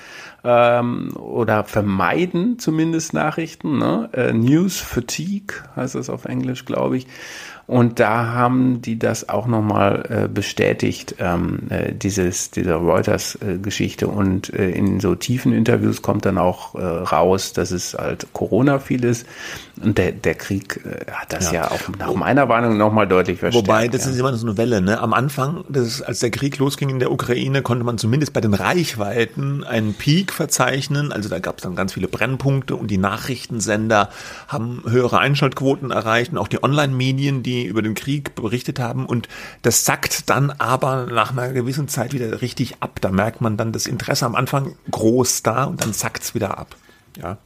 ähm, 0.44 1.16
oder 1.16 1.64
vermeiden 1.64 2.58
zumindest 2.58 3.14
Nachrichten. 3.14 3.78
Ne? 3.78 4.10
Äh, 4.12 4.32
News 4.32 4.80
Fatigue 4.80 5.56
heißt 5.76 5.94
das 5.94 6.10
auf 6.10 6.24
Englisch, 6.24 6.64
glaube 6.64 6.96
ich. 6.96 7.06
Und 7.72 8.00
da 8.00 8.26
haben 8.26 8.82
die 8.82 8.98
das 8.98 9.30
auch 9.30 9.46
nochmal 9.46 10.04
äh, 10.10 10.28
bestätigt, 10.28 11.14
ähm, 11.18 11.70
äh, 11.70 11.94
dieses, 11.94 12.50
diese 12.50 12.74
Reuters-Geschichte. 12.74 14.08
und 14.08 14.52
äh, 14.52 14.68
in 14.72 15.00
so 15.00 15.14
tiefen 15.14 15.54
Interviews 15.54 16.02
kommt 16.02 16.26
dann 16.26 16.36
auch 16.36 16.74
äh, 16.74 16.82
raus, 16.82 17.54
dass 17.54 17.70
es 17.70 17.94
halt 17.94 18.26
Corona 18.34 18.78
viel 18.78 19.04
ist. 19.04 19.26
Und 19.82 19.96
der, 19.96 20.12
der 20.12 20.34
Krieg 20.34 20.84
äh, 20.84 21.10
hat 21.10 21.32
das 21.32 21.50
ja. 21.50 21.62
ja 21.62 21.70
auch 21.70 21.80
nach 21.98 22.14
meiner 22.14 22.46
Warnung 22.50 22.76
nochmal 22.76 23.08
deutlich 23.08 23.38
verstärkt. 23.38 23.66
Wobei, 23.66 23.88
das 23.88 24.06
ist 24.06 24.18
immer 24.18 24.34
so 24.34 24.46
eine 24.46 24.58
Welle. 24.58 24.82
Ne? 24.82 25.00
Am 25.00 25.14
Anfang, 25.14 25.64
das, 25.70 26.02
als 26.02 26.18
der 26.18 26.30
Krieg 26.30 26.58
losging 26.58 26.90
in 26.90 26.98
der 26.98 27.10
Ukraine, 27.10 27.62
konnte 27.62 27.84
man 27.84 27.96
zumindest 27.96 28.34
bei 28.34 28.42
den 28.42 28.52
Reichweiten 28.52 29.64
einen 29.64 29.94
Peak 29.94 30.30
verzeichnen. 30.30 31.10
Also 31.10 31.30
da 31.30 31.38
gab 31.38 31.56
es 31.56 31.62
dann 31.62 31.74
ganz 31.74 31.94
viele 31.94 32.08
Brennpunkte 32.08 32.76
und 32.76 32.90
die 32.90 32.98
Nachrichtensender 32.98 34.10
haben 34.46 34.82
höhere 34.86 35.20
Einschaltquoten 35.20 35.90
erreicht 35.90 36.32
und 36.32 36.38
auch 36.38 36.48
die 36.48 36.62
Online-Medien, 36.62 37.42
die 37.42 37.61
über 37.64 37.82
den 37.82 37.94
Krieg 37.94 38.34
berichtet 38.34 38.78
haben. 38.78 39.06
Und 39.06 39.28
das 39.62 39.84
sackt 39.84 40.28
dann 40.30 40.50
aber 40.50 41.06
nach 41.06 41.32
einer 41.32 41.52
gewissen 41.52 41.88
Zeit 41.88 42.12
wieder 42.12 42.42
richtig 42.42 42.76
ab. 42.80 42.98
Da 43.00 43.10
merkt 43.10 43.40
man 43.40 43.56
dann 43.56 43.72
das 43.72 43.86
Interesse 43.86 44.26
am 44.26 44.34
Anfang 44.34 44.76
groß 44.90 45.42
da 45.42 45.64
und 45.64 45.82
dann 45.82 45.92
sackt's 45.92 46.34
wieder 46.34 46.58
ab. 46.58 46.76
Ja. 47.20 47.38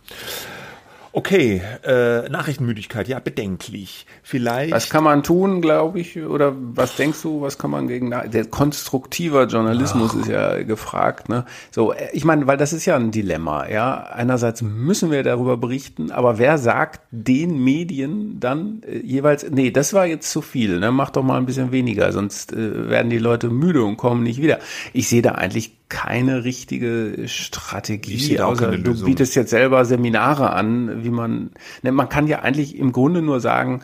Okay, 1.16 1.62
äh, 1.82 2.28
Nachrichtenmüdigkeit, 2.28 3.08
ja, 3.08 3.18
bedenklich. 3.20 4.04
Vielleicht. 4.22 4.74
Was 4.74 4.90
kann 4.90 5.02
man 5.02 5.22
tun, 5.22 5.62
glaube 5.62 5.98
ich, 5.98 6.20
oder 6.20 6.52
was 6.54 6.96
denkst 6.96 7.22
du, 7.22 7.40
was 7.40 7.56
kann 7.56 7.70
man 7.70 7.88
gegen 7.88 8.10
der 8.10 8.44
konstruktiver 8.44 9.46
Journalismus 9.46 10.10
Ach. 10.12 10.20
ist 10.20 10.28
ja 10.28 10.62
gefragt, 10.62 11.30
ne? 11.30 11.46
So, 11.70 11.94
äh, 11.94 12.08
ich 12.12 12.26
meine, 12.26 12.46
weil 12.46 12.58
das 12.58 12.74
ist 12.74 12.84
ja 12.84 12.96
ein 12.96 13.12
Dilemma, 13.12 13.66
ja. 13.66 13.96
Einerseits 13.96 14.60
müssen 14.60 15.10
wir 15.10 15.22
darüber 15.22 15.56
berichten, 15.56 16.10
aber 16.10 16.36
wer 16.36 16.58
sagt 16.58 17.00
den 17.10 17.64
Medien 17.64 18.38
dann 18.38 18.82
äh, 18.86 18.98
jeweils, 18.98 19.46
nee, 19.50 19.70
das 19.70 19.94
war 19.94 20.04
jetzt 20.04 20.30
zu 20.30 20.42
viel, 20.42 20.80
ne? 20.80 20.92
Mach 20.92 21.08
doch 21.08 21.22
mal 21.22 21.38
ein 21.38 21.46
bisschen 21.46 21.72
weniger, 21.72 22.12
sonst 22.12 22.52
äh, 22.52 22.90
werden 22.90 23.08
die 23.08 23.16
Leute 23.16 23.48
müde 23.48 23.84
und 23.84 23.96
kommen 23.96 24.22
nicht 24.22 24.42
wieder. 24.42 24.58
Ich 24.92 25.08
sehe 25.08 25.22
da 25.22 25.30
eigentlich 25.32 25.72
keine 25.88 26.42
richtige 26.42 27.28
Strategie. 27.28 28.40
Außer 28.40 28.76
du 28.76 29.04
bietest 29.04 29.36
jetzt 29.36 29.50
selber 29.50 29.84
Seminare 29.84 30.50
an, 30.50 31.04
wie 31.06 31.10
man, 31.10 31.52
ne, 31.82 31.92
man 31.92 32.08
kann 32.08 32.26
ja 32.26 32.40
eigentlich 32.40 32.76
im 32.76 32.92
Grunde 32.92 33.22
nur 33.22 33.40
sagen, 33.40 33.80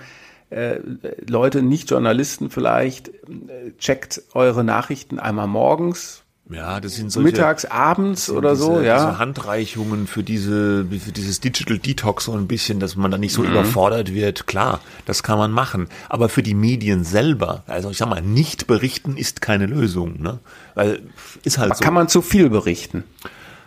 äh, 0.50 0.80
Leute, 1.26 1.62
nicht 1.62 1.90
Journalisten 1.90 2.50
vielleicht, 2.50 3.08
äh, 3.08 3.72
checkt 3.78 4.22
eure 4.34 4.64
Nachrichten 4.64 5.18
einmal 5.18 5.46
morgens, 5.46 6.22
ja, 6.50 6.80
das 6.80 6.96
sind 6.96 7.10
solche, 7.10 7.30
mittags, 7.30 7.64
abends 7.64 8.28
oder 8.28 8.50
diese, 8.50 8.62
so, 8.62 8.80
ja. 8.80 8.96
Diese 8.96 9.18
Handreichungen 9.18 10.06
für 10.06 10.22
diese, 10.22 10.84
für 10.84 11.12
dieses 11.12 11.40
Digital 11.40 11.78
Detox 11.78 12.24
so 12.24 12.32
ein 12.32 12.46
bisschen, 12.46 12.80
dass 12.80 12.96
man 12.96 13.10
da 13.10 13.16
nicht 13.16 13.32
so 13.32 13.42
mhm. 13.42 13.52
überfordert 13.52 14.12
wird. 14.12 14.46
Klar, 14.46 14.80
das 15.06 15.22
kann 15.22 15.38
man 15.38 15.52
machen. 15.52 15.88
Aber 16.08 16.28
für 16.28 16.42
die 16.42 16.54
Medien 16.54 17.04
selber, 17.04 17.62
also 17.66 17.90
ich 17.90 17.98
sag 17.98 18.08
mal, 18.08 18.20
nicht 18.20 18.66
berichten 18.66 19.16
ist 19.16 19.40
keine 19.40 19.66
Lösung, 19.66 20.20
ne? 20.20 20.40
Weil, 20.74 21.02
ist 21.44 21.58
halt 21.58 21.70
Aber 21.70 21.78
so. 21.78 21.84
Kann 21.84 21.94
man 21.94 22.08
zu 22.08 22.22
viel 22.22 22.50
berichten? 22.50 23.04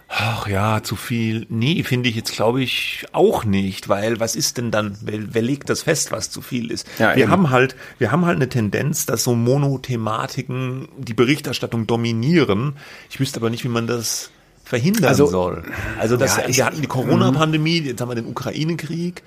Ach 0.07 0.47
ja, 0.47 0.83
zu 0.83 0.95
viel. 0.95 1.45
Nee, 1.49 1.83
finde 1.83 2.09
ich 2.09 2.15
jetzt 2.15 2.31
glaube 2.31 2.61
ich 2.61 3.05
auch 3.11 3.43
nicht, 3.43 3.89
weil 3.89 4.19
was 4.19 4.35
ist 4.35 4.57
denn 4.57 4.71
dann, 4.71 4.97
wer, 5.01 5.33
wer 5.33 5.41
legt 5.41 5.69
das 5.69 5.83
fest, 5.83 6.11
was 6.11 6.29
zu 6.29 6.41
viel 6.41 6.71
ist? 6.71 6.87
Ja, 6.99 7.15
wir 7.15 7.23
eben. 7.23 7.31
haben 7.31 7.49
halt, 7.49 7.75
wir 7.97 8.11
haben 8.11 8.25
halt 8.25 8.35
eine 8.35 8.47
Tendenz, 8.47 9.05
dass 9.05 9.23
so 9.23 9.35
Monothematiken 9.35 10.87
die 10.97 11.13
Berichterstattung 11.13 11.87
dominieren. 11.87 12.75
Ich 13.09 13.19
wüsste 13.19 13.39
aber 13.39 13.49
nicht, 13.49 13.63
wie 13.63 13.69
man 13.69 13.87
das 13.87 14.29
verhindern 14.63 15.05
also, 15.05 15.25
soll. 15.27 15.63
Also 15.99 16.17
das, 16.17 16.37
ja, 16.37 16.47
wir 16.47 16.65
hatten 16.65 16.81
die 16.81 16.87
Corona-Pandemie, 16.87 17.79
jetzt 17.81 18.01
haben 18.01 18.09
wir 18.09 18.15
den 18.15 18.27
Ukraine-Krieg 18.27 19.23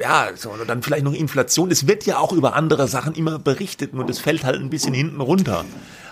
ja, 0.00 0.28
so, 0.34 0.50
oder 0.50 0.64
dann 0.64 0.82
vielleicht 0.82 1.04
noch 1.04 1.12
Inflation. 1.12 1.70
Es 1.70 1.86
wird 1.86 2.06
ja 2.06 2.18
auch 2.18 2.32
über 2.32 2.54
andere 2.54 2.88
Sachen 2.88 3.14
immer 3.14 3.38
berichtet, 3.38 3.94
nur 3.94 4.04
das 4.04 4.18
fällt 4.18 4.44
halt 4.44 4.60
ein 4.60 4.70
bisschen 4.70 4.94
hinten 4.94 5.20
runter. 5.20 5.64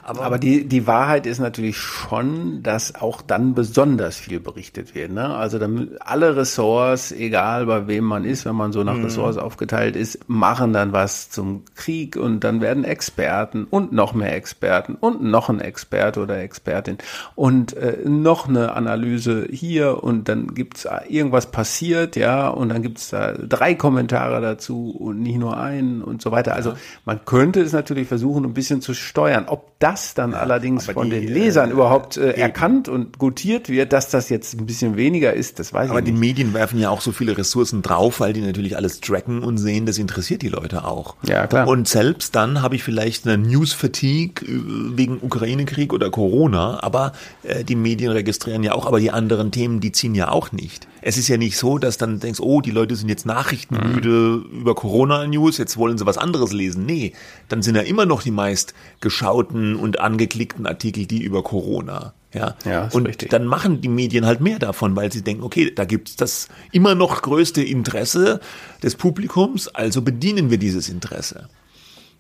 Aber, 0.05 0.23
aber 0.23 0.39
die, 0.39 0.67
die 0.67 0.87
Wahrheit 0.89 1.27
ist 1.27 1.39
natürlich 1.39 1.77
schon, 1.77 2.63
dass 2.63 2.97
auch 2.97 3.23
dann 3.23 3.55
besonders 3.55 4.17
viel 4.17 4.41
berichtet 4.41 4.97
wird. 4.97 5.13
Ne? 5.13 5.33
Also 5.35 5.61
dann 5.61 5.91
alle 6.01 6.37
Ressorts, 6.37 7.13
egal 7.13 7.67
bei 7.67 7.87
wem 7.87 8.05
man 8.05 8.25
ist, 8.25 8.45
wenn 8.45 8.57
man 8.57 8.73
so 8.73 8.83
nach 8.83 8.97
mhm. 8.97 9.05
Ressorts 9.05 9.39
aufgeteilt 9.39 9.95
ist, 9.95 10.29
machen 10.29 10.73
dann 10.73 10.93
was 10.93 11.31
zum 11.31 11.65
Krieg 11.77 12.17
und 12.17 12.41
dann 12.41 12.61
werden 12.61 12.83
Experten 12.83 13.65
und 13.65 13.93
noch 13.93 14.13
mehr 14.13 14.35
Experten 14.35 14.97
und 14.97 15.23
noch 15.23 15.49
ein 15.49 15.61
Experte 15.61 16.21
oder 16.21 16.41
Expertin 16.41 16.99
und 17.37 17.77
äh, 17.77 17.99
noch 18.05 18.49
eine 18.49 18.73
Analyse 18.73 19.47
hier 19.51 20.03
und 20.03 20.29
dann 20.29 20.55
gibt's 20.55 20.87
irgendwas 21.09 21.53
passiert, 21.53 22.17
ja, 22.17 22.49
und 22.49 22.71
dann 22.71 22.83
gibt's 22.83 23.11
da 23.11 23.33
drei 23.35 23.77
Kommentare 23.77 24.41
dazu 24.41 24.91
und 24.91 25.21
nicht 25.21 25.39
nur 25.39 25.57
einen 25.57 26.03
und 26.03 26.23
so 26.23 26.33
weiter. 26.33 26.55
Also 26.55 26.75
man 27.05 27.25
könnte 27.25 27.61
es 27.61 27.73
natürlich 27.73 28.09
versuchen, 28.09 28.45
ein 28.45 28.55
bisschen 28.55 28.81
zu 28.81 28.95
steuern. 28.95 29.45
Ob 29.47 29.79
das 29.79 29.92
das 29.93 30.15
dann 30.15 30.33
ja, 30.33 30.39
allerdings 30.39 30.87
von 30.87 31.11
die, 31.11 31.21
den 31.21 31.29
Lesern 31.29 31.71
äh, 31.71 31.73
überhaupt 31.73 32.17
äh, 32.17 32.33
erkannt 32.33 32.89
und 32.89 33.19
gutiert 33.19 33.69
wird, 33.69 33.93
dass 33.93 34.11
das 34.11 34.29
jetzt 34.29 34.59
ein 34.59 34.67
bisschen 34.67 34.97
weniger 34.97 35.33
ist, 35.33 35.59
das 35.59 35.73
weiß 35.73 35.91
aber 35.91 36.01
ich 36.01 36.05
nicht. 36.05 36.13
Aber 36.13 36.19
die 36.19 36.27
Medien 36.27 36.55
werfen 36.55 36.79
ja 36.79 36.91
auch 36.91 37.01
so 37.01 37.13
viele 37.13 37.37
Ressourcen 37.37 37.83
drauf, 37.83 38.21
weil 38.21 38.33
die 38.33 38.41
natürlich 38.41 38.77
alles 38.77 39.01
tracken 39.01 39.43
und 39.43 39.59
sehen, 39.59 39.87
das 39.87 39.99
interessiert 39.99 40.43
die 40.43 40.49
Leute 40.49 40.85
auch. 40.85 41.17
Ja, 41.23 41.47
klar. 41.47 41.69
Und 41.69 41.89
selbst 41.89 42.35
dann 42.35 42.63
habe 42.63 42.75
ich 42.75 42.83
vielleicht 42.83 43.27
eine 43.27 43.39
News-Fatigue 43.39 44.47
äh, 44.47 44.97
wegen 44.97 45.19
Ukraine-Krieg 45.21 45.93
oder 45.93 46.11
Corona, 46.11 46.83
aber 46.83 47.13
äh, 47.43 47.65
die 47.65 47.77
Medien 47.77 48.13
registrieren 48.13 48.63
ja 48.63 48.73
auch, 48.73 48.87
aber 48.87 49.01
die 49.01 49.11
anderen 49.11 49.51
Themen, 49.51 49.81
die 49.81 49.93
ziehen 49.93 50.15
ja 50.15 50.31
auch 50.31 50.53
nicht. 50.53 50.89
Es 51.03 51.19
ist 51.19 51.29
ja 51.29 51.37
nicht 51.37 51.57
so, 51.57 51.79
dass 51.79 51.99
dann 51.99 52.21
denkst, 52.21 52.41
oh, 52.41 52.61
die 52.61 52.71
Leute 52.71 52.97
sind 52.97 53.09
jetzt 53.09 53.27
nachrichtenmüde 53.27 54.43
mhm. 54.49 54.61
über 54.61 54.75
Corona-News, 54.75 55.59
jetzt 55.59 55.77
wollen 55.77 55.99
sie 55.99 56.07
was 56.07 56.17
anderes 56.17 56.53
lesen. 56.53 56.87
Nee, 56.87 57.13
dann 57.49 57.63
sind 57.63 57.75
ja 57.75 57.83
immer 57.83 58.07
noch 58.07 58.23
die 58.23 58.31
meist 58.31 58.73
geschauten 59.01 59.77
und 59.77 60.01
angeklickten 60.01 60.67
Artikel 60.67 61.07
die 61.07 61.23
über 61.23 61.43
Corona. 61.43 62.15
Ja, 62.33 62.57
ja 62.65 62.89
und 62.93 63.07
richtig. 63.07 63.31
dann 63.31 63.45
machen 63.45 63.81
die 63.81 63.89
Medien 63.89 64.25
halt 64.25 64.41
mehr 64.41 64.59
davon, 64.59 64.97
weil 64.97 65.13
sie 65.13 65.23
denken, 65.23 65.43
okay, 65.43 65.71
da 65.75 65.85
gibt's 65.85 66.17
das 66.17 66.49
immer 66.71 66.95
noch 66.95 67.21
größte 67.21 67.63
Interesse 67.63 68.41
des 68.83 68.95
Publikums, 68.95 69.69
also 69.69 70.01
bedienen 70.03 70.51
wir 70.51 70.59
dieses 70.59 70.89
Interesse. 70.89 71.49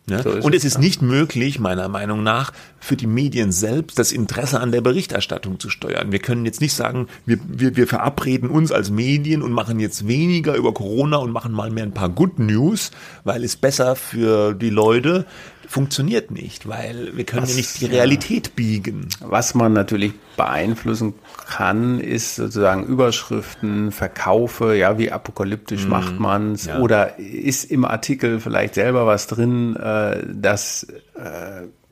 Ne? 0.06 0.20
So 0.22 0.30
und 0.30 0.54
es 0.54 0.64
ist 0.64 0.78
nicht 0.78 1.00
möglich, 1.00 1.60
meiner 1.60 1.88
Meinung 1.88 2.22
nach, 2.24 2.52
für 2.80 2.96
die 2.96 3.06
Medien 3.06 3.52
selbst 3.52 3.98
das 3.98 4.10
Interesse 4.10 4.58
an 4.58 4.72
der 4.72 4.80
Berichterstattung 4.80 5.60
zu 5.60 5.70
steuern. 5.70 6.10
Wir 6.10 6.18
können 6.18 6.44
jetzt 6.44 6.60
nicht 6.60 6.74
sagen, 6.74 7.06
wir, 7.24 7.38
wir, 7.46 7.76
wir 7.76 7.86
verabreden 7.86 8.50
uns 8.50 8.72
als 8.72 8.90
Medien 8.90 9.42
und 9.42 9.52
machen 9.52 9.78
jetzt 9.78 10.08
weniger 10.08 10.56
über 10.56 10.74
Corona 10.74 11.18
und 11.18 11.30
machen 11.30 11.52
mal 11.52 11.70
mehr 11.70 11.84
ein 11.84 11.94
paar 11.94 12.08
Good 12.08 12.40
News, 12.40 12.90
weil 13.22 13.44
es 13.44 13.56
besser 13.56 13.94
für 13.94 14.54
die 14.54 14.70
Leute 14.70 15.24
funktioniert 15.66 16.30
nicht, 16.30 16.68
weil 16.68 17.16
wir 17.16 17.24
können 17.24 17.42
Was, 17.42 17.50
ja 17.50 17.56
nicht 17.56 17.80
die 17.80 17.86
Realität 17.86 18.48
ja. 18.48 18.52
biegen. 18.54 19.08
Was 19.20 19.54
man 19.54 19.72
natürlich 19.72 20.12
beeinflussen 20.36 21.14
kann, 21.48 22.00
ist 22.00 22.36
sozusagen 22.36 22.84
Überschriften, 22.84 23.92
Verkaufe, 23.92 24.74
ja, 24.74 24.98
wie 24.98 25.10
apokalyptisch 25.10 25.86
mm, 25.86 25.88
macht 25.88 26.18
man's 26.18 26.66
ja. 26.66 26.78
oder 26.78 27.18
ist 27.18 27.70
im 27.70 27.84
Artikel 27.84 28.40
vielleicht 28.40 28.74
selber 28.74 29.06
was 29.06 29.26
drin, 29.26 29.76
äh, 29.76 30.24
das 30.32 30.86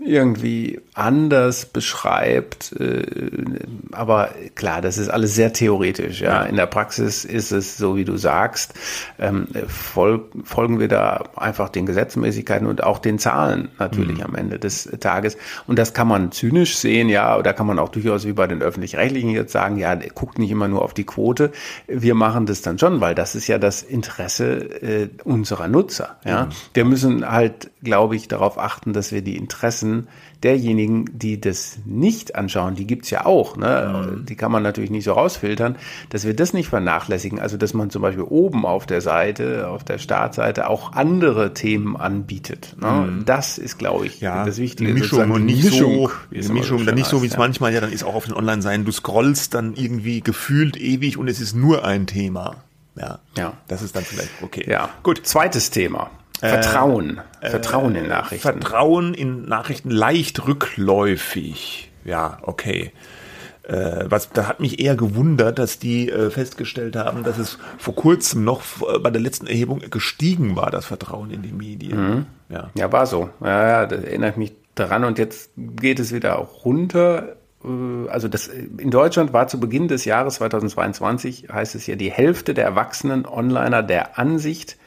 irgendwie 0.02 0.80
anders 0.94 1.66
beschreibt. 1.66 2.72
Äh, 2.80 3.04
aber 3.92 4.30
klar, 4.54 4.80
das 4.80 4.98
ist 4.98 5.08
alles 5.08 5.34
sehr 5.34 5.52
theoretisch. 5.52 6.20
Ja, 6.20 6.42
in 6.42 6.56
der 6.56 6.66
Praxis 6.66 7.24
ist 7.24 7.52
es 7.52 7.76
so, 7.76 7.96
wie 7.96 8.04
du 8.04 8.16
sagst, 8.16 8.74
ähm, 9.18 9.48
folgen 9.68 10.80
wir 10.80 10.88
da 10.88 11.24
einfach 11.36 11.68
den 11.68 11.86
Gesetzmäßigkeiten 11.86 12.66
und 12.66 12.82
auch 12.82 12.98
den 12.98 13.18
Zahlen 13.18 13.68
natürlich 13.78 14.18
mhm. 14.18 14.24
am 14.24 14.34
Ende 14.34 14.58
des 14.58 14.88
Tages. 15.00 15.36
Und 15.66 15.78
das 15.78 15.92
kann 15.92 16.08
man 16.08 16.32
zynisch 16.32 16.76
sehen, 16.76 17.08
ja, 17.08 17.36
oder 17.36 17.52
kann 17.52 17.66
man 17.66 17.78
auch 17.78 17.90
durchaus 17.90 18.26
wie 18.26 18.32
bei 18.32 18.46
den 18.46 18.62
öffentlich-rechtlichen 18.62 19.30
jetzt 19.30 19.52
sagen, 19.52 19.76
ja, 19.76 19.94
guckt 20.14 20.38
nicht 20.38 20.50
immer 20.50 20.68
nur 20.68 20.82
auf 20.82 20.94
die 20.94 21.04
Quote. 21.04 21.52
Wir 21.86 22.14
machen 22.14 22.46
das 22.46 22.62
dann 22.62 22.78
schon, 22.78 23.00
weil 23.00 23.14
das 23.14 23.34
ist 23.34 23.48
ja 23.48 23.58
das 23.58 23.82
Interesse 23.82 24.82
äh, 24.82 25.08
unserer 25.24 25.68
Nutzer. 25.68 26.16
Ja, 26.24 26.46
mhm. 26.46 26.50
wir 26.74 26.84
müssen 26.86 27.30
halt, 27.30 27.70
glaube 27.82 28.16
ich, 28.16 28.28
darauf 28.28 28.58
achten, 28.58 28.92
dass 28.92 29.12
wir 29.12 29.19
die 29.22 29.36
Interessen 29.36 30.08
derjenigen, 30.42 31.04
die 31.12 31.40
das 31.40 31.78
nicht 31.84 32.34
anschauen, 32.34 32.74
die 32.74 32.86
gibt's 32.86 33.10
ja 33.10 33.26
auch, 33.26 33.56
ne? 33.56 34.10
Mhm. 34.10 34.26
die 34.26 34.36
kann 34.36 34.50
man 34.50 34.62
natürlich 34.62 34.90
nicht 34.90 35.04
so 35.04 35.12
rausfiltern, 35.12 35.76
dass 36.08 36.24
wir 36.24 36.34
das 36.34 36.52
nicht 36.52 36.68
vernachlässigen. 36.68 37.38
Also 37.38 37.56
dass 37.56 37.74
man 37.74 37.90
zum 37.90 38.02
Beispiel 38.02 38.24
oben 38.24 38.64
auf 38.64 38.86
der 38.86 39.00
Seite, 39.00 39.68
auf 39.68 39.84
der 39.84 39.98
Startseite 39.98 40.68
auch 40.68 40.92
andere 40.92 41.52
Themen 41.52 41.96
anbietet. 41.96 42.76
Ne? 42.80 42.90
Mhm. 42.90 43.24
Das 43.26 43.58
ist, 43.58 43.78
glaube 43.78 44.06
ich, 44.06 44.20
ja, 44.20 44.44
das 44.44 44.58
Wichtige. 44.58 44.90
Eine 44.90 45.00
Mischung 45.00 45.30
und 45.30 45.44
nicht 45.44 45.64
Mischung, 45.64 46.08
so, 46.08 46.10
eine 46.34 46.48
Mischung, 46.48 46.86
dann 46.86 46.94
nicht 46.94 47.08
so, 47.08 47.22
wie 47.22 47.26
es 47.26 47.34
ja. 47.34 47.38
manchmal 47.38 47.74
ja 47.74 47.80
dann 47.80 47.92
ist, 47.92 48.04
auch 48.04 48.14
auf 48.14 48.24
den 48.24 48.34
Online-Seiten. 48.34 48.84
Du 48.84 48.92
scrollst 48.92 49.54
dann 49.54 49.74
irgendwie 49.74 50.20
gefühlt 50.20 50.76
ewig 50.76 51.18
und 51.18 51.28
es 51.28 51.40
ist 51.40 51.54
nur 51.54 51.84
ein 51.84 52.06
Thema. 52.06 52.56
Ja, 52.96 53.18
ja. 53.36 53.52
Das 53.68 53.82
ist 53.82 53.94
dann 53.94 54.04
vielleicht 54.04 54.30
okay. 54.42 54.64
Ja. 54.68 54.90
Gut. 55.02 55.20
Zweites 55.24 55.70
Thema. 55.70 56.10
Vertrauen. 56.40 57.20
Äh, 57.40 57.50
Vertrauen 57.50 57.94
in 57.94 58.08
Nachrichten. 58.08 58.42
Vertrauen 58.42 59.14
in 59.14 59.44
Nachrichten 59.44 59.90
leicht 59.90 60.46
rückläufig. 60.46 61.90
Ja, 62.04 62.38
okay. 62.42 62.92
Äh, 63.64 64.06
was, 64.08 64.30
da 64.30 64.48
hat 64.48 64.58
mich 64.58 64.80
eher 64.80 64.96
gewundert, 64.96 65.58
dass 65.58 65.78
die 65.78 66.10
äh, 66.10 66.30
festgestellt 66.30 66.96
haben, 66.96 67.22
dass 67.22 67.38
es 67.38 67.58
vor 67.78 67.94
kurzem 67.94 68.42
noch 68.42 68.62
äh, 68.82 68.98
bei 68.98 69.10
der 69.10 69.20
letzten 69.20 69.46
Erhebung 69.46 69.80
gestiegen 69.90 70.56
war, 70.56 70.70
das 70.70 70.86
Vertrauen 70.86 71.30
in 71.30 71.42
die 71.42 71.52
Medien. 71.52 72.14
Mhm. 72.14 72.26
Ja. 72.48 72.70
ja, 72.74 72.90
war 72.90 73.06
so. 73.06 73.30
Ja, 73.40 73.68
ja, 73.68 73.86
das 73.86 74.02
erinnert 74.02 74.38
mich 74.38 74.54
daran 74.74 75.04
und 75.04 75.18
jetzt 75.18 75.50
geht 75.56 76.00
es 76.00 76.12
wieder 76.12 76.38
auch 76.38 76.64
runter. 76.64 77.36
Äh, 77.64 78.08
also 78.08 78.28
das, 78.28 78.48
in 78.48 78.90
Deutschland 78.90 79.32
war 79.32 79.46
zu 79.46 79.60
Beginn 79.60 79.88
des 79.88 80.04
Jahres 80.04 80.36
2022, 80.36 81.48
heißt 81.52 81.74
es 81.74 81.86
ja, 81.86 81.96
die 81.96 82.10
Hälfte 82.10 82.54
der 82.54 82.64
erwachsenen 82.64 83.26
Onliner 83.26 83.82
der 83.82 84.18
Ansicht, 84.18 84.78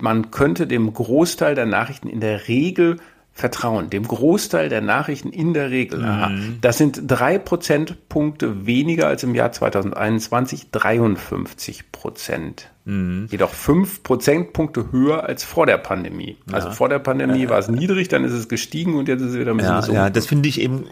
man 0.00 0.30
könnte 0.30 0.66
dem 0.66 0.92
Großteil 0.92 1.54
der 1.54 1.66
Nachrichten 1.66 2.08
in 2.08 2.20
der 2.20 2.48
Regel 2.48 2.98
vertrauen. 3.38 3.88
Dem 3.88 4.06
Großteil 4.06 4.68
der 4.68 4.80
Nachrichten 4.80 5.30
in 5.30 5.54
der 5.54 5.70
Regel. 5.70 6.00
Mhm. 6.00 6.58
Das 6.60 6.76
sind 6.76 7.02
drei 7.06 7.38
Prozentpunkte 7.38 8.66
weniger 8.66 9.06
als 9.06 9.22
im 9.22 9.34
Jahr 9.34 9.52
2021, 9.52 10.72
53 10.72 11.92
Prozent. 11.92 12.70
Mhm. 12.84 13.28
Jedoch 13.30 13.50
fünf 13.50 14.02
Prozentpunkte 14.02 14.90
höher 14.90 15.22
als 15.24 15.44
vor 15.44 15.66
der 15.66 15.78
Pandemie. 15.78 16.36
Also 16.46 16.50
ja. 16.50 16.56
Also 16.56 16.70
vor 16.72 16.88
der 16.88 16.98
Pandemie 16.98 17.44
ja. 17.44 17.50
war 17.50 17.58
es 17.60 17.68
niedrig, 17.68 18.08
dann 18.08 18.24
ist 18.24 18.32
es 18.32 18.48
gestiegen 18.48 18.96
und 18.96 19.06
jetzt 19.06 19.20
ist 19.20 19.30
es 19.30 19.38
wieder 19.38 19.52
ein 19.52 19.58
bisschen 19.58 19.72
ja, 19.72 19.82
so. 19.82 19.92
Ja, 19.92 20.10
das 20.10 20.26
finde 20.26 20.48
ich 20.48 20.60
eben 20.60 20.86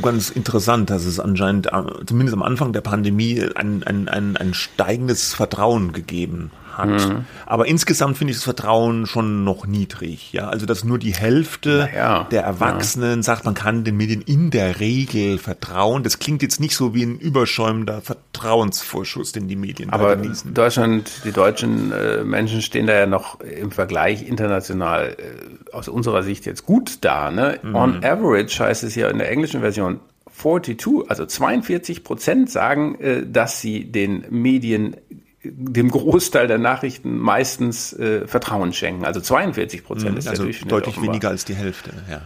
ganz 0.00 0.30
interessant, 0.30 0.88
dass 0.88 1.04
es 1.04 1.20
anscheinend 1.20 1.66
äh, 1.66 1.82
zumindest 2.06 2.34
am 2.34 2.42
Anfang 2.42 2.72
der 2.72 2.80
Pandemie 2.80 3.46
ein, 3.56 3.82
ein, 3.82 4.08
ein, 4.08 4.38
ein 4.38 4.54
steigendes 4.54 5.34
Vertrauen 5.34 5.92
gegeben 5.92 6.50
hat. 6.80 6.88
Mhm. 6.88 7.24
Aber 7.46 7.66
insgesamt 7.66 8.18
finde 8.18 8.32
ich 8.32 8.38
das 8.38 8.44
Vertrauen 8.44 9.06
schon 9.06 9.44
noch 9.44 9.66
niedrig. 9.66 10.32
Ja, 10.32 10.48
also 10.48 10.66
dass 10.66 10.84
nur 10.84 10.98
die 10.98 11.12
Hälfte 11.14 11.88
ja, 11.94 12.24
der 12.24 12.42
Erwachsenen 12.42 13.18
ja. 13.18 13.22
sagt, 13.22 13.44
man 13.44 13.54
kann 13.54 13.84
den 13.84 13.96
Medien 13.96 14.22
in 14.22 14.50
der 14.50 14.80
Regel 14.80 15.38
vertrauen. 15.38 16.02
Das 16.02 16.18
klingt 16.18 16.42
jetzt 16.42 16.60
nicht 16.60 16.76
so 16.76 16.94
wie 16.94 17.04
ein 17.04 17.18
überschäumender 17.18 18.00
Vertrauensvorschuss, 18.00 19.32
den 19.32 19.48
die 19.48 19.56
Medien 19.56 19.90
Aber 19.90 20.16
genießen. 20.16 20.54
Deutschland, 20.54 21.10
die 21.24 21.32
deutschen 21.32 21.92
äh, 21.92 22.24
Menschen 22.24 22.62
stehen 22.62 22.86
da 22.86 22.94
ja 22.94 23.06
noch 23.06 23.40
im 23.40 23.70
Vergleich 23.70 24.26
international 24.26 25.16
äh, 25.18 25.74
aus 25.74 25.88
unserer 25.88 26.22
Sicht 26.22 26.46
jetzt 26.46 26.66
gut 26.66 26.98
da. 27.02 27.30
Ne? 27.30 27.58
Mhm. 27.62 27.74
On 27.74 28.04
average 28.04 28.62
heißt 28.62 28.84
es 28.84 28.94
ja 28.94 29.08
in 29.08 29.18
der 29.18 29.30
englischen 29.30 29.60
Version 29.60 30.00
42, 30.40 31.10
also 31.10 31.26
42 31.26 32.04
Prozent 32.04 32.50
sagen, 32.50 32.94
äh, 33.00 33.26
dass 33.26 33.60
sie 33.60 33.84
den 33.84 34.24
Medien 34.30 34.96
dem 35.42 35.90
Großteil 35.90 36.46
der 36.46 36.58
Nachrichten 36.58 37.18
meistens 37.18 37.92
äh, 37.94 38.26
Vertrauen 38.26 38.72
schenken. 38.72 39.04
Also 39.04 39.20
42 39.20 39.84
Prozent 39.84 40.12
mhm, 40.12 40.18
ist 40.18 40.28
also 40.28 40.42
der 40.42 40.46
Durchschnitt. 40.46 40.72
Deutlich 40.72 40.96
offenbar. 40.96 41.14
weniger 41.14 41.28
als 41.30 41.44
die 41.44 41.54
Hälfte, 41.54 41.90
ja. 42.10 42.22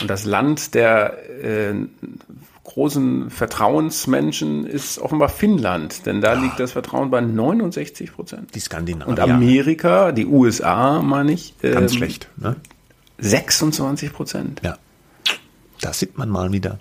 Und 0.00 0.08
das 0.08 0.24
Land 0.24 0.74
der 0.74 1.18
äh, 1.44 1.74
großen 2.64 3.30
Vertrauensmenschen 3.30 4.66
ist 4.66 4.98
offenbar 4.98 5.28
Finnland, 5.28 6.06
denn 6.06 6.20
da 6.20 6.34
ja. 6.34 6.40
liegt 6.40 6.60
das 6.60 6.72
Vertrauen 6.72 7.10
bei 7.10 7.20
69 7.20 8.12
Prozent. 8.12 8.54
Die 8.54 8.60
Skandinavier. 8.60 9.08
Und 9.08 9.20
Amerika, 9.20 10.12
die 10.12 10.26
USA, 10.26 11.02
meine 11.02 11.32
ich. 11.32 11.54
Ähm, 11.62 11.74
Ganz 11.74 11.94
schlecht, 11.94 12.28
ne? 12.36 12.56
26 13.18 14.12
Prozent. 14.12 14.60
Ja. 14.62 14.78
Das 15.80 15.98
sieht 15.98 16.16
man 16.16 16.28
mal 16.28 16.52
wieder. 16.52 16.78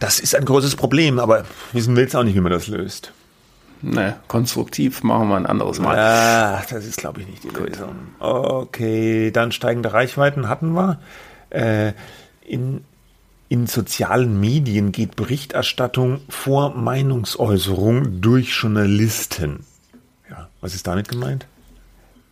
Das 0.00 0.20
ist 0.20 0.34
ein 0.34 0.44
großes 0.44 0.76
Problem, 0.76 1.18
aber 1.18 1.44
wissen 1.72 1.94
wir 1.96 2.02
jetzt 2.02 2.16
auch 2.16 2.24
nicht, 2.24 2.34
wie 2.34 2.40
man 2.40 2.52
das 2.52 2.66
löst. 2.68 3.12
Ne, 3.80 4.16
konstruktiv 4.26 5.02
machen 5.02 5.28
wir 5.28 5.36
ein 5.36 5.46
anderes 5.46 5.78
Mal. 5.78 5.96
Ja, 5.96 6.62
das 6.68 6.84
ist, 6.84 6.98
glaube 6.98 7.20
ich, 7.20 7.28
nicht 7.28 7.44
die 7.44 7.48
Gut. 7.48 7.70
Lösung. 7.70 7.94
Okay, 8.18 9.30
dann 9.30 9.52
steigende 9.52 9.92
Reichweiten 9.92 10.48
hatten 10.48 10.72
wir. 10.72 10.98
Äh, 11.50 11.92
in, 12.44 12.84
in 13.48 13.66
sozialen 13.66 14.40
Medien 14.40 14.92
geht 14.92 15.16
Berichterstattung 15.16 16.20
vor 16.28 16.74
Meinungsäußerung 16.74 18.20
durch 18.20 18.50
Journalisten. 18.50 19.64
Ja, 20.28 20.48
was 20.60 20.74
ist 20.74 20.86
damit 20.86 21.08
gemeint? 21.08 21.46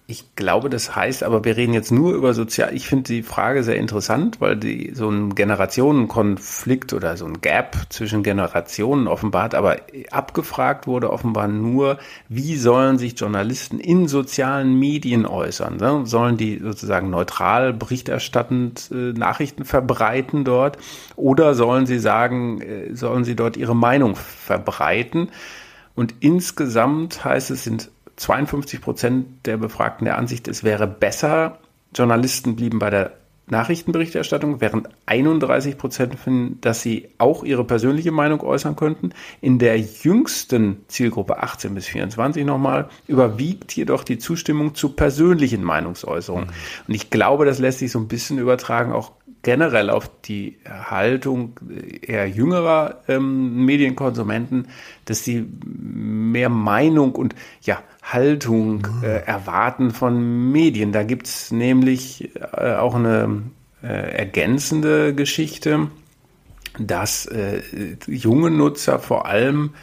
Ich 0.08 0.36
glaube, 0.36 0.70
das 0.70 0.94
heißt, 0.94 1.24
aber 1.24 1.44
wir 1.44 1.56
reden 1.56 1.74
jetzt 1.74 1.90
nur 1.90 2.14
über 2.14 2.32
sozial. 2.32 2.72
Ich 2.76 2.86
finde 2.86 3.12
die 3.12 3.24
Frage 3.24 3.64
sehr 3.64 3.74
interessant, 3.74 4.40
weil 4.40 4.54
die 4.54 4.92
so 4.94 5.10
ein 5.10 5.34
Generationenkonflikt 5.34 6.92
oder 6.92 7.16
so 7.16 7.26
ein 7.26 7.40
Gap 7.40 7.76
zwischen 7.88 8.22
Generationen 8.22 9.08
offenbart, 9.08 9.56
aber 9.56 9.78
abgefragt 10.12 10.86
wurde 10.86 11.10
offenbar 11.10 11.48
nur, 11.48 11.98
wie 12.28 12.56
sollen 12.56 12.98
sich 12.98 13.18
Journalisten 13.18 13.80
in 13.80 14.06
sozialen 14.06 14.78
Medien 14.78 15.26
äußern? 15.26 15.78
Ne? 15.78 16.02
Sollen 16.06 16.36
die 16.36 16.60
sozusagen 16.60 17.10
neutral 17.10 17.72
berichterstattend 17.72 18.92
äh, 18.92 19.12
Nachrichten 19.12 19.64
verbreiten 19.64 20.44
dort 20.44 20.78
oder 21.16 21.54
sollen 21.54 21.86
sie 21.86 21.98
sagen, 21.98 22.60
äh, 22.60 22.94
sollen 22.94 23.24
sie 23.24 23.34
dort 23.34 23.56
ihre 23.56 23.74
Meinung 23.74 24.14
verbreiten? 24.14 25.30
Und 25.96 26.14
insgesamt 26.20 27.24
heißt 27.24 27.50
es, 27.50 27.64
sind 27.64 27.90
52 28.16 28.80
Prozent 28.80 29.26
der 29.46 29.56
Befragten 29.56 30.04
der 30.04 30.18
Ansicht, 30.18 30.48
es 30.48 30.64
wäre 30.64 30.86
besser, 30.86 31.58
Journalisten 31.94 32.56
blieben 32.56 32.78
bei 32.78 32.90
der 32.90 33.12
Nachrichtenberichterstattung, 33.48 34.60
während 34.60 34.88
31 35.06 35.78
Prozent 35.78 36.18
finden, 36.18 36.60
dass 36.60 36.82
sie 36.82 37.08
auch 37.18 37.44
ihre 37.44 37.64
persönliche 37.64 38.10
Meinung 38.10 38.40
äußern 38.40 38.74
könnten. 38.74 39.10
In 39.40 39.60
der 39.60 39.78
jüngsten 39.78 40.78
Zielgruppe 40.88 41.42
18 41.42 41.74
bis 41.74 41.86
24 41.86 42.44
nochmal 42.44 42.88
überwiegt 43.06 43.76
jedoch 43.76 44.02
die 44.02 44.18
Zustimmung 44.18 44.74
zu 44.74 44.90
persönlichen 44.90 45.62
Meinungsäußerungen. 45.62 46.46
Mhm. 46.48 46.52
Und 46.88 46.94
ich 46.94 47.10
glaube, 47.10 47.44
das 47.44 47.60
lässt 47.60 47.78
sich 47.78 47.92
so 47.92 48.00
ein 48.00 48.08
bisschen 48.08 48.38
übertragen 48.38 48.92
auch 48.92 49.12
generell 49.46 49.90
auf 49.90 50.10
die 50.22 50.58
Haltung 50.68 51.52
eher 52.02 52.28
jüngerer 52.28 53.02
ähm, 53.06 53.64
Medienkonsumenten, 53.64 54.66
dass 55.04 55.22
sie 55.22 55.46
mehr 55.64 56.48
Meinung 56.48 57.14
und 57.14 57.36
ja 57.62 57.78
Haltung 58.02 58.78
mhm. 58.78 59.04
äh, 59.04 59.18
erwarten 59.18 59.92
von 59.92 60.50
Medien. 60.50 60.90
Da 60.90 61.04
gibt's 61.04 61.52
nämlich 61.52 62.34
äh, 62.56 62.74
auch 62.74 62.96
eine 62.96 63.44
äh, 63.84 64.16
ergänzende 64.16 65.14
Geschichte, 65.14 65.90
dass 66.80 67.26
äh, 67.26 67.62
junge 68.08 68.50
Nutzer 68.50 68.98
vor 68.98 69.26
allem 69.26 69.74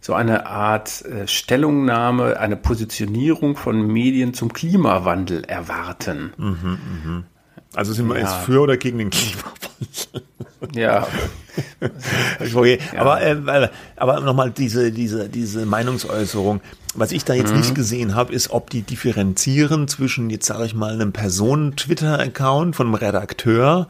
so 0.00 0.14
eine 0.14 0.46
Art 0.46 1.04
äh, 1.04 1.28
Stellungnahme, 1.28 2.40
eine 2.40 2.56
Positionierung 2.56 3.54
von 3.56 3.86
Medien 3.86 4.32
zum 4.32 4.50
Klimawandel 4.50 5.44
erwarten. 5.44 6.32
Mhm, 6.38 7.24
also 7.74 7.92
sind 7.92 8.08
wir 8.08 8.16
ja. 8.16 8.22
jetzt 8.22 8.46
für 8.46 8.60
oder 8.60 8.76
gegen 8.76 8.98
den 8.98 9.10
Klimawandel? 9.10 10.22
Ja. 10.74 11.06
okay. 12.40 12.78
ja. 12.92 13.00
Aber, 13.00 13.22
äh, 13.22 13.68
aber 13.96 14.20
nochmal 14.20 14.50
diese, 14.50 14.92
diese, 14.92 15.28
diese 15.28 15.66
Meinungsäußerung. 15.66 16.60
Was 16.94 17.12
ich 17.12 17.24
da 17.24 17.34
jetzt 17.34 17.52
mhm. 17.52 17.58
nicht 17.58 17.74
gesehen 17.74 18.14
habe, 18.14 18.32
ist, 18.32 18.50
ob 18.50 18.70
die 18.70 18.82
differenzieren 18.82 19.86
zwischen, 19.86 20.28
jetzt 20.28 20.46
sage 20.46 20.66
ich 20.66 20.74
mal, 20.74 20.92
einem 20.92 21.12
Personen-Twitter-Account 21.12 22.74
von 22.74 22.88
einem 22.88 22.94
Redakteur 22.94 23.86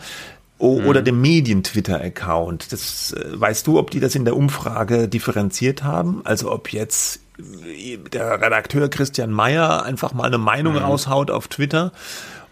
oder 0.59 1.01
mhm. 1.01 1.05
dem 1.05 1.21
Medien-Twitter-Account. 1.23 2.73
Das 2.73 3.13
äh, 3.13 3.41
weißt 3.41 3.67
du, 3.67 3.79
ob 3.79 3.91
die 3.91 4.01
das 4.01 4.15
in 4.15 4.25
der 4.27 4.37
Umfrage 4.37 5.09
differenziert 5.09 5.83
haben? 5.83 6.21
Also 6.25 6.53
ob 6.53 6.73
jetzt 6.73 7.21
äh, 7.39 7.97
der 7.97 8.41
Redakteur 8.43 8.89
Christian 8.91 9.31
Mayer 9.31 9.83
einfach 9.85 10.13
mal 10.13 10.25
eine 10.25 10.39
Meinung 10.39 10.75
mhm. 10.75 10.81
raushaut 10.81 11.31
auf 11.31 11.49
Twitter 11.49 11.93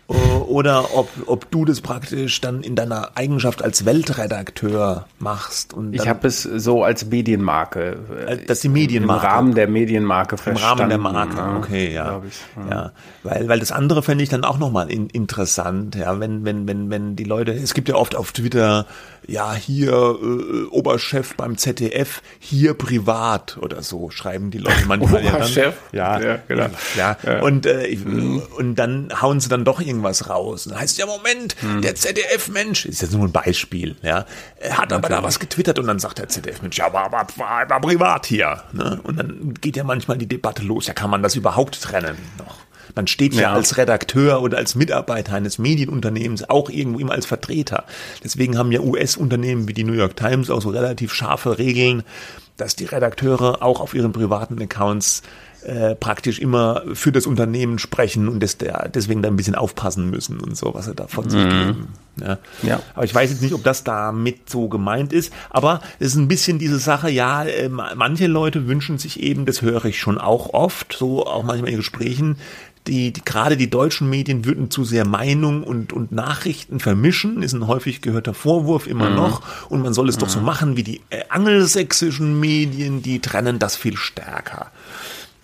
oder 0.08 0.96
ob, 0.96 1.10
ob 1.26 1.50
du 1.50 1.66
das 1.66 1.82
praktisch 1.82 2.40
dann 2.40 2.62
in 2.62 2.74
deiner 2.74 3.10
Eigenschaft 3.14 3.62
als 3.62 3.84
Weltredakteur 3.84 5.06
machst. 5.18 5.74
Und 5.74 5.94
ich 5.94 6.08
habe 6.08 6.26
es 6.26 6.42
so 6.42 6.82
als 6.82 7.06
Medienmarke. 7.06 7.98
Äh, 8.26 8.38
das 8.46 8.58
ist 8.58 8.64
die 8.64 8.70
Medienmarke. 8.70 9.26
Im 9.26 9.32
Rahmen 9.32 9.54
der 9.54 9.68
Medienmarke 9.68 10.38
verstanden. 10.38 10.90
Im 10.90 11.06
Rahmen 11.06 11.34
der 11.34 11.36
Marke, 11.36 11.56
okay, 11.58 11.92
ja. 11.92 12.22
Ich, 12.26 12.40
ja. 12.56 12.70
ja. 12.70 12.92
Weil, 13.22 13.48
weil 13.48 13.60
das 13.60 13.70
andere 13.70 14.02
fände 14.02 14.24
ich 14.24 14.30
dann 14.30 14.44
auch 14.44 14.58
nochmal 14.58 14.90
in, 14.90 15.10
interessant, 15.10 15.94
ja, 15.94 16.18
wenn, 16.18 16.44
wenn, 16.46 16.66
wenn, 16.66 16.88
wenn 16.88 17.14
die 17.14 17.24
Leute, 17.24 17.52
es 17.52 17.74
gibt 17.74 17.90
ja 17.90 17.96
oft 17.96 18.16
auf 18.16 18.32
Twitter, 18.32 18.86
ja, 19.26 19.52
hier 19.52 19.92
äh, 19.92 20.64
Oberchef 20.70 21.34
beim 21.36 21.58
ZDF, 21.58 22.22
hier 22.38 22.72
privat 22.72 23.58
oder 23.60 23.82
so, 23.82 24.08
schreiben 24.08 24.50
die 24.50 24.58
Leute 24.58 24.86
manchmal. 24.86 25.26
Oberchef? 25.26 25.74
Ja, 25.92 26.14
dann, 26.14 26.22
ja, 26.22 26.28
ja, 26.28 26.38
genau. 26.48 26.66
Ja, 26.96 27.16
ja. 27.24 27.40
Und, 27.40 27.66
äh, 27.66 27.96
mhm. 27.96 28.42
und 28.56 28.74
dann 28.76 29.08
hauen 29.20 29.40
sie 29.40 29.48
dann 29.48 29.64
doch 29.64 29.80
irgendwie 29.80 29.97
irgendwas 29.98 30.28
raus. 30.28 30.64
dann 30.64 30.78
heißt 30.80 30.98
ja, 30.98 31.06
Moment, 31.06 31.56
hm. 31.60 31.82
der 31.82 31.94
ZDF-Mensch, 31.94 32.86
ist 32.86 33.02
jetzt 33.02 33.12
nur 33.12 33.24
ein 33.24 33.32
Beispiel, 33.32 33.96
ja, 34.02 34.24
er 34.60 34.78
hat 34.78 34.92
aber 34.92 35.08
da 35.08 35.22
was 35.22 35.38
getwittert 35.38 35.78
und 35.78 35.86
dann 35.86 35.98
sagt 35.98 36.18
der 36.18 36.28
ZDF-Mensch, 36.28 36.78
ja, 36.78 36.86
aber, 36.86 37.00
aber 37.00 37.26
war, 37.36 37.68
war 37.68 37.80
privat 37.80 38.26
hier. 38.26 38.62
Ne? 38.72 39.00
Und 39.02 39.18
dann 39.18 39.54
geht 39.60 39.76
ja 39.76 39.84
manchmal 39.84 40.18
die 40.18 40.26
Debatte 40.26 40.62
los, 40.62 40.86
ja, 40.86 40.94
kann 40.94 41.10
man 41.10 41.22
das 41.22 41.34
überhaupt 41.34 41.80
trennen 41.82 42.16
noch? 42.38 42.56
Man 42.94 43.06
steht 43.06 43.34
ja, 43.34 43.42
ja, 43.42 43.52
als 43.52 43.76
Redakteur 43.76 44.42
oder 44.42 44.56
als 44.56 44.74
Mitarbeiter 44.74 45.34
eines 45.34 45.58
Medienunternehmens 45.58 46.48
auch 46.48 46.70
irgendwo 46.70 46.98
immer 46.98 47.12
als 47.12 47.26
Vertreter. 47.26 47.84
Deswegen 48.24 48.58
haben 48.58 48.72
ja 48.72 48.80
US-Unternehmen 48.80 49.68
wie 49.68 49.74
die 49.74 49.84
New 49.84 49.92
York 49.92 50.16
Times 50.16 50.50
auch 50.50 50.62
so 50.62 50.70
relativ 50.70 51.12
scharfe 51.12 51.58
Regeln, 51.58 52.02
dass 52.56 52.74
die 52.74 52.86
Redakteure 52.86 53.62
auch 53.62 53.80
auf 53.80 53.94
ihren 53.94 54.12
privaten 54.12 54.60
Accounts 54.60 55.22
äh, 55.64 55.94
praktisch 55.94 56.38
immer 56.38 56.82
für 56.94 57.12
das 57.12 57.26
Unternehmen 57.26 57.78
sprechen 57.78 58.28
und 58.28 58.40
des, 58.40 58.58
der, 58.58 58.88
deswegen 58.88 59.22
da 59.22 59.28
ein 59.28 59.36
bisschen 59.36 59.54
aufpassen 59.54 60.10
müssen 60.10 60.40
und 60.40 60.56
so, 60.56 60.74
was 60.74 60.86
sie 60.86 60.94
da 60.94 61.06
von 61.06 61.28
sich 61.28 61.44
mhm. 61.44 61.50
geben. 61.50 61.88
Ja. 62.20 62.38
ja. 62.62 62.80
Aber 62.94 63.04
ich 63.04 63.14
weiß 63.14 63.30
jetzt 63.30 63.42
nicht, 63.42 63.54
ob 63.54 63.62
das 63.64 63.84
damit 63.84 64.50
so 64.50 64.68
gemeint 64.68 65.12
ist, 65.12 65.32
aber 65.50 65.80
es 65.98 66.08
ist 66.08 66.16
ein 66.16 66.28
bisschen 66.28 66.58
diese 66.58 66.78
Sache, 66.78 67.10
ja, 67.10 67.44
äh, 67.44 67.68
manche 67.68 68.26
Leute 68.26 68.66
wünschen 68.66 68.98
sich 68.98 69.20
eben, 69.20 69.46
das 69.46 69.62
höre 69.62 69.84
ich 69.84 70.00
schon 70.00 70.18
auch 70.18 70.52
oft, 70.52 70.92
so 70.92 71.26
auch 71.26 71.44
manchmal 71.44 71.70
in 71.70 71.76
Gesprächen, 71.76 72.36
die, 72.88 73.12
die 73.12 73.24
gerade 73.24 73.56
die 73.56 73.70
deutschen 73.70 74.08
Medien 74.08 74.44
würden 74.44 74.70
zu 74.70 74.84
sehr 74.84 75.06
Meinung 75.06 75.62
und, 75.62 75.92
und 75.92 76.10
Nachrichten 76.10 76.80
vermischen, 76.80 77.42
ist 77.42 77.52
ein 77.52 77.66
häufig 77.66 78.00
gehörter 78.00 78.34
Vorwurf 78.34 78.86
immer 78.86 79.10
mhm. 79.10 79.16
noch. 79.16 79.42
Und 79.68 79.82
man 79.82 79.92
soll 79.92 80.08
es 80.08 80.16
mhm. 80.16 80.20
doch 80.20 80.28
so 80.28 80.40
mhm. 80.40 80.46
machen 80.46 80.76
wie 80.76 80.82
die 80.82 81.00
äh, 81.10 81.24
angelsächsischen 81.28 82.40
Medien, 82.40 83.02
die 83.02 83.20
trennen 83.20 83.58
das 83.58 83.76
viel 83.76 83.96
stärker. 83.96 84.72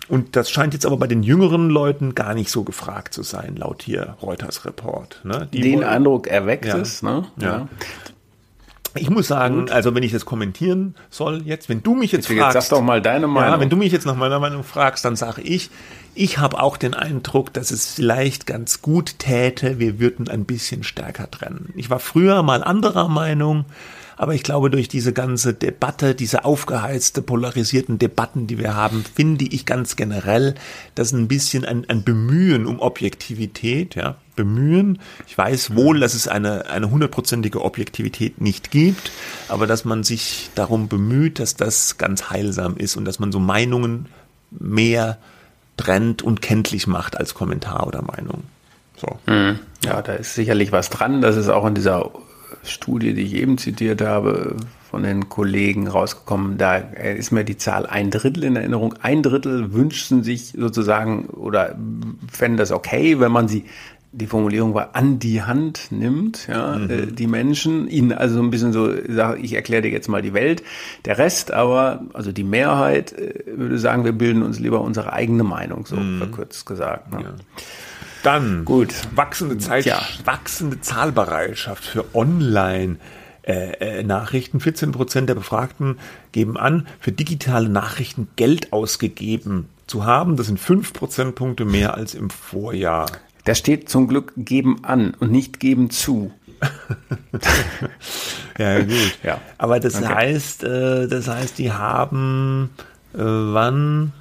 Und 0.07 0.35
das 0.35 0.51
scheint 0.51 0.73
jetzt 0.73 0.85
aber 0.85 0.97
bei 0.97 1.07
den 1.07 1.23
jüngeren 1.23 1.69
Leuten 1.69 2.13
gar 2.15 2.33
nicht 2.33 2.51
so 2.51 2.63
gefragt 2.63 3.13
zu 3.13 3.23
sein, 3.23 3.55
laut 3.55 3.81
hier 3.83 4.17
Reuters 4.21 4.65
Report. 4.65 5.19
Ne? 5.23 5.47
Den 5.51 5.79
wollen, 5.79 5.83
Eindruck 5.83 6.27
erweckt 6.27 6.65
ja, 6.65 6.77
es. 6.77 7.01
Ne? 7.01 7.25
Ja. 7.37 7.47
ja. 7.47 7.67
Ich 8.97 9.09
muss 9.09 9.27
sagen, 9.27 9.61
Gut. 9.61 9.71
also 9.71 9.93
wenn 9.93 10.03
ich 10.03 10.13
das 10.13 10.25
kommentieren 10.25 10.95
soll 11.09 11.41
jetzt, 11.43 11.67
wenn 11.67 11.83
du 11.83 11.95
mich 11.95 12.13
jetzt 12.13 12.29
Bitte, 12.29 12.39
fragst, 12.39 12.55
jetzt 12.55 12.69
sag 12.69 12.77
doch 12.77 12.83
mal 12.83 13.01
deine 13.01 13.27
Meinung. 13.27 13.51
Ja, 13.51 13.59
wenn 13.59 13.69
du 13.69 13.75
mich 13.75 13.91
jetzt 13.91 14.05
nach 14.05 14.15
meiner 14.15 14.39
Meinung 14.39 14.63
fragst, 14.63 15.03
dann 15.03 15.17
sage 15.17 15.41
ich, 15.41 15.69
ich 16.13 16.37
habe 16.37 16.61
auch 16.61 16.77
den 16.77 16.93
Eindruck, 16.93 17.51
dass 17.51 17.71
es 17.71 17.93
vielleicht 17.93 18.45
ganz 18.45 18.81
gut 18.81 19.19
täte, 19.19 19.79
wir 19.79 19.99
würden 19.99 20.29
ein 20.29 20.45
bisschen 20.45 20.83
stärker 20.83 21.29
trennen. 21.29 21.73
Ich 21.75 21.89
war 21.89 21.99
früher 21.99 22.41
mal 22.41 22.63
anderer 22.63 23.09
Meinung, 23.09 23.65
aber 24.17 24.33
ich 24.33 24.43
glaube, 24.43 24.69
durch 24.69 24.87
diese 24.87 25.13
ganze 25.13 25.53
Debatte, 25.53 26.15
diese 26.15 26.45
aufgeheizte, 26.45 27.21
polarisierten 27.21 27.99
Debatten, 27.99 28.47
die 28.47 28.57
wir 28.57 28.75
haben, 28.75 29.03
finde 29.03 29.45
ich 29.45 29.65
ganz 29.65 29.95
generell, 29.95 30.55
dass 30.95 31.11
ein 31.11 31.27
bisschen 31.27 31.65
ein, 31.65 31.89
ein 31.89 32.03
Bemühen 32.03 32.65
um 32.65 32.79
Objektivität, 32.79 33.95
ja, 33.95 34.15
bemühen. 34.35 34.99
Ich 35.27 35.37
weiß 35.37 35.75
wohl, 35.75 35.99
dass 35.99 36.13
es 36.13 36.27
eine, 36.27 36.67
eine 36.67 36.91
hundertprozentige 36.91 37.63
Objektivität 37.63 38.41
nicht 38.41 38.71
gibt, 38.71 39.11
aber 39.47 39.67
dass 39.67 39.85
man 39.85 40.03
sich 40.03 40.49
darum 40.55 40.87
bemüht, 40.87 41.39
dass 41.39 41.55
das 41.55 41.97
ganz 41.97 42.29
heilsam 42.29 42.77
ist 42.77 42.95
und 42.95 43.05
dass 43.05 43.19
man 43.19 43.31
so 43.31 43.39
Meinungen 43.39 44.07
mehr 44.51 45.17
trennt 45.77 46.21
und 46.21 46.41
kenntlich 46.41 46.87
macht 46.87 47.17
als 47.17 47.33
Kommentar 47.33 47.87
oder 47.87 48.01
Meinung. 48.01 48.43
So. 48.97 49.19
Mhm. 49.31 49.59
Ja, 49.83 50.01
da 50.01 50.13
ist 50.13 50.35
sicherlich 50.35 50.71
was 50.71 50.89
dran. 50.89 51.21
Das 51.21 51.35
ist 51.35 51.49
auch 51.49 51.65
in 51.65 51.75
dieser 51.75 52.11
Studie, 52.69 53.13
die 53.13 53.23
ich 53.23 53.35
eben 53.35 53.57
zitiert 53.57 54.01
habe, 54.01 54.55
von 54.89 55.03
den 55.03 55.29
Kollegen 55.29 55.87
rausgekommen. 55.87 56.57
Da 56.57 56.77
ist 56.77 57.31
mir 57.31 57.43
die 57.43 57.57
Zahl 57.57 57.85
ein 57.85 58.11
Drittel 58.11 58.43
in 58.43 58.55
Erinnerung. 58.55 58.95
Ein 59.01 59.23
Drittel 59.23 59.73
wünschten 59.73 60.23
sich 60.23 60.53
sozusagen 60.57 61.25
oder 61.27 61.75
fänden 62.31 62.57
das 62.57 62.71
okay, 62.71 63.19
wenn 63.19 63.31
man 63.31 63.47
sie 63.47 63.65
die 64.15 64.27
Formulierung 64.27 64.73
war, 64.73 64.95
an 64.95 65.19
die 65.19 65.41
Hand 65.41 65.87
nimmt, 65.91 66.47
ja, 66.47 66.77
mhm. 66.77 66.89
äh, 66.89 67.05
die 67.07 67.27
Menschen, 67.27 67.89
ihnen 67.89 68.13
also 68.13 68.39
ein 68.39 68.49
bisschen 68.49 68.71
so, 68.71 68.93
ich 68.93 69.53
erkläre 69.53 69.81
dir 69.81 69.91
jetzt 69.91 70.07
mal 70.07 70.21
die 70.21 70.33
Welt. 70.33 70.63
Der 71.03 71.17
Rest 71.17 71.51
aber, 71.51 72.05
also 72.13 72.31
die 72.31 72.45
Mehrheit, 72.45 73.11
äh, 73.11 73.43
würde 73.45 73.77
sagen, 73.77 74.05
wir 74.05 74.13
bilden 74.13 74.41
uns 74.41 74.57
lieber 74.59 74.79
unsere 74.79 75.11
eigene 75.11 75.43
Meinung, 75.43 75.85
so 75.85 75.97
mhm. 75.97 76.19
verkürzt 76.19 76.65
gesagt. 76.65 77.11
Ne? 77.11 77.23
Ja. 77.23 77.33
Dann 78.25 78.65
gut 78.65 78.91
wachsende 79.13 79.59
Zeit, 79.59 79.85
ja. 79.85 80.01
wachsende 80.23 80.81
Zahlbereitschaft 80.81 81.85
für 81.85 82.05
Online. 82.15 82.97
Äh, 83.43 83.99
äh, 83.99 84.03
Nachrichten. 84.03 84.59
14 84.59 84.91
Prozent 84.91 85.29
der 85.29 85.35
Befragten 85.35 85.99
geben 86.31 86.57
an, 86.57 86.87
für 86.99 87.11
digitale 87.11 87.69
Nachrichten 87.69 88.27
Geld 88.37 88.73
ausgegeben 88.73 89.69
zu 89.85 90.03
haben. 90.03 90.35
Das 90.35 90.47
sind 90.47 90.59
fünf 90.59 90.93
Prozentpunkte 90.93 91.63
mehr 91.63 91.93
als 91.93 92.15
im 92.15 92.31
Vorjahr. 92.31 93.05
Da 93.43 93.53
steht 93.53 93.87
zum 93.87 94.07
Glück 94.07 94.33
geben 94.35 94.83
an 94.83 95.13
und 95.19 95.31
nicht 95.31 95.59
geben 95.59 95.91
zu. 95.91 96.31
ja, 98.57 98.79
gut. 98.79 99.19
Ja. 99.21 99.39
Aber 99.59 99.79
das 99.79 99.97
okay. 99.97 100.07
heißt, 100.07 100.63
äh, 100.63 101.07
das 101.07 101.27
heißt, 101.27 101.59
die 101.59 101.71
haben 101.71 102.71
äh, 103.13 103.19
wann 103.19 104.13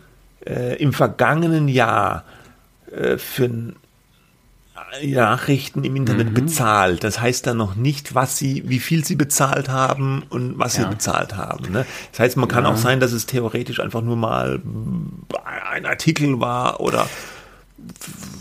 im 0.78 0.92
vergangenen 0.92 1.68
Jahr 1.68 2.24
für 3.16 3.48
Nachrichten 5.02 5.84
im 5.84 5.96
Internet 5.96 6.30
mhm. 6.30 6.34
bezahlt. 6.34 7.04
Das 7.04 7.20
heißt 7.20 7.46
dann 7.46 7.56
noch 7.56 7.74
nicht, 7.74 8.14
was 8.14 8.36
sie, 8.36 8.62
wie 8.66 8.78
viel 8.78 9.04
sie 9.04 9.16
bezahlt 9.16 9.68
haben 9.68 10.24
und 10.30 10.58
was 10.58 10.76
ja. 10.76 10.84
sie 10.84 10.90
bezahlt 10.90 11.36
haben. 11.36 11.72
Ne? 11.72 11.86
Das 12.12 12.20
heißt, 12.20 12.36
man 12.36 12.48
kann 12.48 12.64
ja. 12.64 12.70
auch 12.70 12.76
sein, 12.76 13.00
dass 13.00 13.12
es 13.12 13.26
theoretisch 13.26 13.80
einfach 13.80 14.02
nur 14.02 14.16
mal 14.16 14.60
ein 15.70 15.86
Artikel 15.86 16.40
war 16.40 16.80
oder 16.80 17.06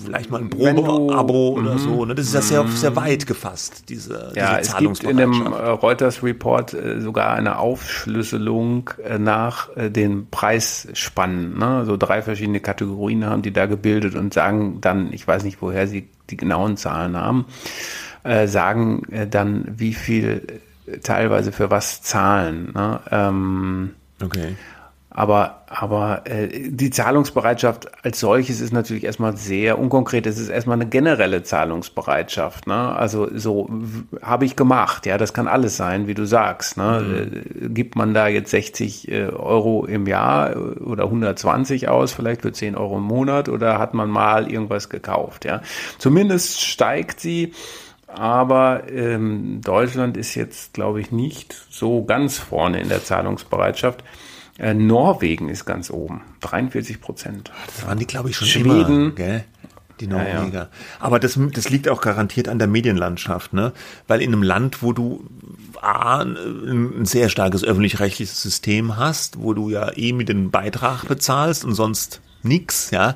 vielleicht 0.04 0.30
mal 0.30 0.42
ein 0.42 0.50
Probe-Abo 0.50 1.50
oder 1.50 1.78
so. 1.78 2.06
Ne? 2.06 2.16
Das 2.16 2.28
ist 2.28 2.34
ja 2.34 2.42
sehr, 2.42 2.68
sehr 2.68 2.92
mhm. 2.92 2.96
weit 2.96 3.28
gefasst, 3.28 3.90
diese, 3.90 4.34
ja, 4.36 4.58
diese 4.58 4.72
es 4.72 4.78
gibt 4.78 5.04
in 5.04 5.18
dem 5.18 5.46
äh, 5.46 5.70
Reuters-Report 5.70 6.74
äh, 6.74 7.02
sogar 7.02 7.34
eine 7.34 7.60
Aufschlüsselung 7.60 8.90
äh, 9.04 9.18
nach 9.18 9.70
den 9.76 10.28
Preisspannen. 10.30 11.58
Ne? 11.58 11.86
So 11.86 11.98
drei 11.98 12.22
verschiedene 12.22 12.60
Kategorien 12.60 13.26
haben 13.26 13.42
die 13.42 13.54
da 13.54 13.66
gebildet 13.66 14.16
und 14.16 14.34
sagen 14.34 14.80
dann, 14.82 15.14
ich 15.14 15.28
weiß 15.28 15.44
nicht, 15.44 15.62
woher 15.62 15.88
sie 15.88 16.10
die 16.30 16.38
genauen 16.38 16.78
Zahlen 16.78 17.18
haben, 17.18 17.46
äh, 18.24 18.48
sagen 18.48 19.04
dann, 19.30 19.66
wie 19.78 19.94
viel 19.94 20.62
teilweise 21.02 21.52
für 21.52 21.72
was 21.72 22.02
zahlen. 22.02 22.72
Ne? 22.74 23.00
Ähm, 23.12 23.92
okay. 24.22 24.56
Aber, 25.16 25.62
aber 25.68 26.24
äh, 26.26 26.70
die 26.70 26.90
Zahlungsbereitschaft 26.90 28.04
als 28.04 28.20
solches 28.20 28.62
ist 28.62 28.74
natürlich 28.74 29.04
erstmal 29.04 29.38
sehr 29.38 29.78
unkonkret. 29.78 30.26
Es 30.26 30.40
ist 30.40 30.50
erstmal 30.50 30.78
eine 30.78 30.88
generelle 30.88 31.44
Zahlungsbereitschaft. 31.44 32.66
Ne? 32.66 32.96
Also 32.96 33.30
so 33.38 33.70
habe 34.24 34.46
ich 34.46 34.56
gemacht. 34.56 35.06
Ja, 35.06 35.20
das 35.20 35.32
kann 35.34 35.48
alles 35.48 35.78
sein, 35.78 36.08
wie 36.08 36.16
du 36.16 36.26
sagst. 36.26 36.78
Ne? 36.78 37.04
Mhm. 37.06 37.66
Äh, 37.66 37.70
gibt 37.70 37.96
man 37.96 38.16
da 38.16 38.28
jetzt 38.28 38.50
60 38.50 39.12
äh, 39.12 39.26
Euro 39.28 39.86
im 39.86 40.08
Jahr 40.08 40.56
oder 40.82 41.04
120 41.04 41.90
aus, 41.90 42.12
vielleicht 42.12 42.42
für 42.42 42.52
10 42.52 42.76
Euro 42.76 42.98
im 42.98 43.04
Monat, 43.04 43.50
oder 43.50 43.78
hat 43.78 43.94
man 43.94 44.10
mal 44.10 44.52
irgendwas 44.52 44.90
gekauft? 44.90 45.46
Ja, 45.46 45.62
zumindest 46.00 46.62
steigt 46.62 47.20
sie. 47.20 47.54
Aber 48.08 48.84
ähm, 48.92 49.62
Deutschland 49.64 50.18
ist 50.18 50.36
jetzt, 50.36 50.74
glaube 50.74 51.02
ich, 51.02 51.12
nicht 51.12 51.56
so 51.70 52.04
ganz 52.04 52.38
vorne 52.38 52.80
in 52.80 52.90
der 52.90 53.04
Zahlungsbereitschaft. 53.04 54.04
Äh, 54.60 54.74
Norwegen 54.74 55.50
ist 55.50 55.66
ganz 55.66 55.90
oben, 55.90 56.22
43 56.42 57.02
Prozent. 57.02 57.52
Das 57.68 57.88
waren 57.88 57.98
die, 57.98 58.06
glaube 58.06 58.30
ich, 58.30 58.36
schon 58.36 58.48
Schweden. 58.48 59.06
immer, 59.06 59.12
gell? 59.12 59.44
Die 60.00 60.08
Norweger. 60.08 60.54
Ja, 60.54 60.70
Aber 61.00 61.20
das, 61.20 61.40
das 61.54 61.70
liegt 61.70 61.88
auch 61.88 62.02
garantiert 62.02 62.48
an 62.50 62.58
der 62.60 62.68
Medienlandschaft, 62.68 63.54
ne? 63.54 63.74
Weil 64.08 64.22
in 64.22 64.34
einem 64.34 64.42
Land, 64.44 64.82
wo 64.82 64.92
du 64.92 65.26
A, 65.82 66.22
ein 66.22 67.06
sehr 67.06 67.30
starkes 67.30 67.64
öffentlich-rechtliches 67.64 68.42
System 68.42 68.98
hast, 68.98 69.40
wo 69.42 69.54
du 69.54 69.70
ja 69.70 69.96
eh 69.96 70.12
mit 70.14 70.30
den 70.30 70.50
Beitrag 70.50 71.08
bezahlst 71.08 71.64
und 71.64 71.74
sonst 71.76 72.22
nix, 72.44 72.92
ja, 72.92 73.16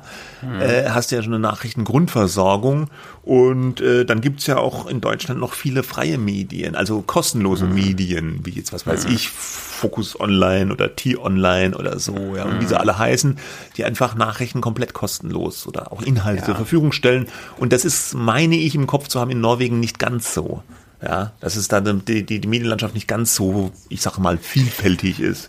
äh, 0.60 0.88
hast 0.90 1.10
du 1.10 1.16
ja 1.16 1.22
schon 1.22 1.34
eine 1.34 1.40
Nachrichtengrundversorgung 1.42 2.88
und 3.22 3.80
äh, 3.80 4.04
dann 4.04 4.20
gibt's 4.20 4.46
ja 4.46 4.56
auch 4.56 4.86
in 4.86 5.00
Deutschland 5.00 5.40
noch 5.40 5.52
viele 5.54 5.82
freie 5.82 6.18
Medien, 6.18 6.74
also 6.74 7.02
kostenlose 7.02 7.66
Medien, 7.66 8.40
wie 8.44 8.50
jetzt, 8.50 8.72
was 8.72 8.86
weiß 8.86 9.04
ich, 9.06 9.28
Focus 9.28 10.18
Online 10.18 10.72
oder 10.72 10.96
T-Online 10.96 11.76
oder 11.76 11.98
so, 11.98 12.34
ja, 12.36 12.44
und 12.44 12.60
wie 12.60 12.66
sie 12.66 12.78
alle 12.78 12.98
heißen, 12.98 13.38
die 13.76 13.84
einfach 13.84 14.14
Nachrichten 14.14 14.60
komplett 14.60 14.94
kostenlos 14.94 15.66
oder 15.66 15.92
auch 15.92 16.02
Inhalte 16.02 16.40
Ja. 16.40 16.46
zur 16.46 16.56
Verfügung 16.56 16.92
stellen. 16.92 17.26
Und 17.58 17.72
das 17.72 17.84
ist, 17.84 18.14
meine 18.14 18.56
ich, 18.56 18.74
im 18.74 18.86
Kopf 18.86 19.08
zu 19.08 19.20
haben, 19.20 19.30
in 19.30 19.40
Norwegen 19.40 19.78
nicht 19.80 19.98
ganz 19.98 20.34
so. 20.34 20.62
Ja, 21.00 21.32
dass 21.38 21.54
es 21.54 21.68
da 21.68 21.80
die, 21.80 22.26
die, 22.26 22.40
die 22.40 22.48
Medienlandschaft 22.48 22.94
nicht 22.94 23.06
ganz 23.06 23.36
so, 23.36 23.70
ich 23.88 24.02
sage 24.02 24.20
mal, 24.20 24.36
vielfältig 24.36 25.20
ist. 25.20 25.48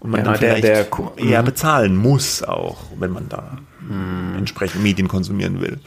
Und 0.00 0.10
man 0.10 0.20
Ja, 0.20 0.24
dann 0.32 0.40
der- 0.40 0.56
vielleicht 0.56 0.88
der 1.18 1.24
eher 1.24 1.42
Mhm. 1.42 1.46
bezahlen 1.46 1.96
muss 1.96 2.42
auch, 2.42 2.78
wenn 2.98 3.12
man 3.12 3.28
da 3.28 3.58
Mhm. 3.80 4.36
entsprechend 4.38 4.82
Medien 4.82 5.08
konsumieren 5.08 5.60
will. 5.60 5.78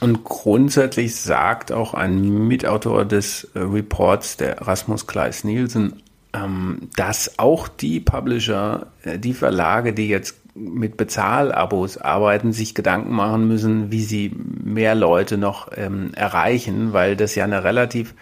Und 0.00 0.24
grundsätzlich 0.24 1.16
sagt 1.16 1.72
auch 1.72 1.94
ein 1.94 2.46
Mitautor 2.48 3.04
des 3.04 3.44
äh, 3.54 3.60
Reports, 3.60 4.36
der 4.36 4.60
Rasmus 4.66 5.06
Kleis 5.06 5.44
Nielsen, 5.44 6.02
ähm, 6.34 6.88
dass 6.96 7.38
auch 7.38 7.68
die 7.68 8.00
Publisher, 8.00 8.88
äh, 9.02 9.18
die 9.18 9.34
Verlage, 9.34 9.92
die 9.92 10.08
jetzt 10.08 10.36
mit 10.56 10.96
Bezahlabos 10.96 11.98
arbeiten, 11.98 12.52
sich 12.52 12.74
Gedanken 12.74 13.12
machen 13.12 13.48
müssen, 13.48 13.90
wie 13.90 14.02
sie 14.02 14.32
mehr 14.62 14.94
Leute 14.94 15.36
noch 15.38 15.68
ähm, 15.76 16.12
erreichen, 16.14 16.92
weil 16.92 17.16
das 17.16 17.34
ja 17.34 17.44
eine 17.44 17.64
relativ 17.64 18.14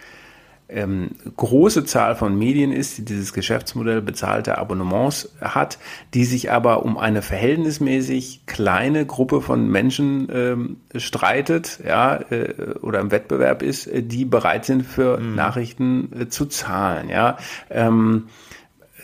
ähm, 0.73 1.11
große 1.37 1.85
Zahl 1.85 2.15
von 2.15 2.37
Medien 2.37 2.71
ist, 2.71 2.97
die 2.97 3.05
dieses 3.05 3.33
Geschäftsmodell 3.33 4.01
bezahlte 4.01 4.57
Abonnements 4.57 5.29
hat, 5.41 5.77
die 6.13 6.25
sich 6.25 6.51
aber 6.51 6.83
um 6.83 6.97
eine 6.97 7.21
verhältnismäßig 7.21 8.45
kleine 8.45 9.05
Gruppe 9.05 9.41
von 9.41 9.67
Menschen 9.69 10.27
ähm, 10.33 10.77
streitet, 10.95 11.79
ja, 11.85 12.15
äh, 12.31 12.75
oder 12.81 12.99
im 12.99 13.11
Wettbewerb 13.11 13.61
ist, 13.61 13.87
äh, 13.87 14.03
die 14.03 14.25
bereit 14.25 14.65
sind 14.65 14.83
für 14.83 15.19
Nachrichten 15.19 16.09
äh, 16.19 16.29
zu 16.29 16.45
zahlen, 16.45 17.09
ja. 17.09 17.37
Ähm, 17.69 18.27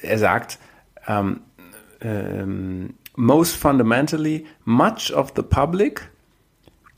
er 0.02 0.18
sagt, 0.18 0.60
ähm, 1.08 1.42
ähm, 2.02 2.94
most 3.16 3.56
fundamentally, 3.56 4.46
much 4.66 5.14
of 5.14 5.34
the 5.36 5.42
public 5.42 6.10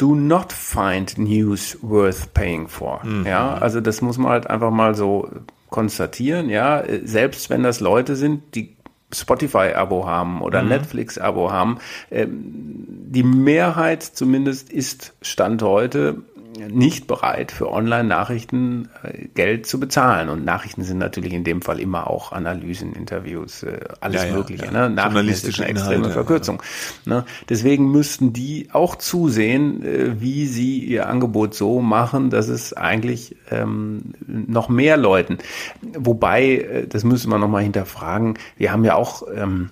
do 0.02 0.16
not 0.16 0.52
find 0.52 1.18
news 1.18 1.78
worth 1.82 2.34
paying 2.34 2.68
for. 2.68 3.02
Ja, 3.26 3.54
also 3.54 3.82
das 3.82 4.02
muss 4.02 4.18
man 4.18 4.32
halt 4.32 4.50
einfach 4.50 4.72
mal 4.72 4.96
so 4.96 5.30
konstatieren. 5.70 6.50
Ja, 6.50 6.84
selbst 7.04 7.50
wenn 7.52 7.62
das 7.62 7.80
Leute 7.80 8.16
sind, 8.16 8.56
die 8.56 8.76
Spotify-Abo 9.14 10.08
haben 10.08 10.42
oder 10.42 10.64
Netflix-Abo 10.64 11.52
haben, 11.52 11.78
ähm, 12.10 12.32
die 12.34 13.24
Mehrheit 13.24 14.04
zumindest 14.04 14.72
ist 14.72 15.14
Stand 15.22 15.62
heute 15.62 16.24
nicht 16.68 17.08
bereit, 17.08 17.52
für 17.52 17.72
Online-Nachrichten 17.72 18.90
äh, 19.04 19.28
Geld 19.34 19.66
zu 19.66 19.80
bezahlen. 19.80 20.30
Und 20.30 20.46
Nachrichten 20.46 20.84
sind 20.84 20.98
natürlich 20.98 21.34
in 21.34 21.44
dem 21.44 21.62
Fall 21.62 21.80
immer 21.80 22.08
auch 22.10 22.32
Analysen, 22.32 22.94
Interviews, 22.94 23.64
äh, 23.64 23.80
alles 24.00 24.24
Ja, 24.24 24.30
ja, 24.30 24.36
Mögliche. 24.36 24.66
ja. 24.66 24.72
Ne? 24.72 24.90
Nachrichten 24.90 25.30
ist 25.30 25.60
eine 25.60 25.70
extreme 25.70 25.96
Inhalte, 25.96 26.14
Verkürzung. 26.14 26.64
Ne? 27.06 27.26
Deswegen 27.50 27.92
müssten 27.92 28.34
die 28.34 28.70
auch 28.72 28.96
zusehen, 28.96 29.84
äh, 29.84 30.22
wie 30.22 30.46
sie 30.48 30.80
ihr 30.80 31.08
Angebot 31.08 31.54
so 31.54 31.82
machen, 31.82 32.30
dass 32.30 32.48
es 32.48 32.74
eigentlich 32.74 33.36
ähm, 33.50 34.14
noch 34.28 34.70
mehr 34.70 34.98
Leuten, 34.98 35.38
wobei, 35.98 36.86
das 36.90 37.04
müsste 37.04 37.30
man 37.30 37.42
nochmal 37.42 37.64
hinterfragen, 37.64 38.38
wir 38.58 38.72
haben 38.72 38.84
ja 38.86 38.96
auch 38.96 39.24
ähm, 39.36 39.70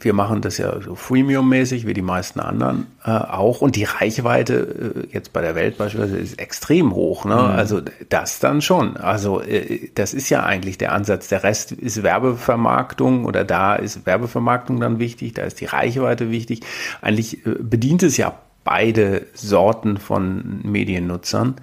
wir 0.00 0.12
machen 0.12 0.42
das 0.42 0.58
ja 0.58 0.82
so 0.82 0.94
freemium-mäßig 0.94 1.86
wie 1.86 1.94
die 1.94 2.02
meisten 2.02 2.40
anderen 2.40 2.88
äh, 3.04 3.10
auch 3.10 3.62
und 3.62 3.74
die 3.74 3.84
Reichweite 3.84 5.06
äh, 5.10 5.14
jetzt 5.14 5.32
bei 5.32 5.40
der 5.40 5.54
Welt 5.54 5.78
beispielsweise 5.78 6.18
ist 6.18 6.38
extrem 6.38 6.94
hoch. 6.94 7.24
Ne? 7.24 7.34
Also 7.34 7.80
das 8.10 8.38
dann 8.38 8.60
schon. 8.60 8.98
Also 8.98 9.40
äh, 9.40 9.88
das 9.94 10.12
ist 10.12 10.28
ja 10.28 10.42
eigentlich 10.42 10.76
der 10.76 10.92
Ansatz. 10.92 11.28
Der 11.28 11.42
Rest 11.42 11.72
ist 11.72 12.02
Werbevermarktung 12.02 13.24
oder 13.24 13.44
da 13.44 13.76
ist 13.76 14.04
Werbevermarktung 14.04 14.78
dann 14.78 14.98
wichtig, 14.98 15.32
da 15.32 15.44
ist 15.44 15.60
die 15.62 15.66
Reichweite 15.66 16.30
wichtig. 16.30 16.60
Eigentlich 17.00 17.46
äh, 17.46 17.54
bedient 17.60 18.02
es 18.02 18.18
ja 18.18 18.34
beide 18.68 19.26
Sorten 19.32 19.96
von 19.96 20.60
Mediennutzern. 20.62 21.54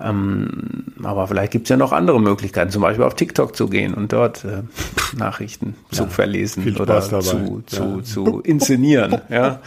Ähm, 0.00 0.84
aber 1.00 1.28
vielleicht 1.28 1.52
gibt 1.52 1.66
es 1.66 1.68
ja 1.68 1.76
noch 1.76 1.92
andere 1.92 2.20
Möglichkeiten, 2.20 2.72
zum 2.72 2.82
Beispiel 2.82 3.04
auf 3.04 3.14
TikTok 3.14 3.54
zu 3.54 3.68
gehen 3.68 3.94
und 3.94 4.12
dort 4.12 4.44
äh, 4.44 4.62
Nachrichten 5.16 5.76
zu 5.92 6.06
verlesen 6.08 6.64
oder 6.74 7.00
dabei. 7.00 7.20
zu, 7.20 7.62
zu, 7.66 7.82
Ja. 7.98 8.02
zu 8.02 8.40
inszenieren. 8.40 9.20
ja, 9.28 9.60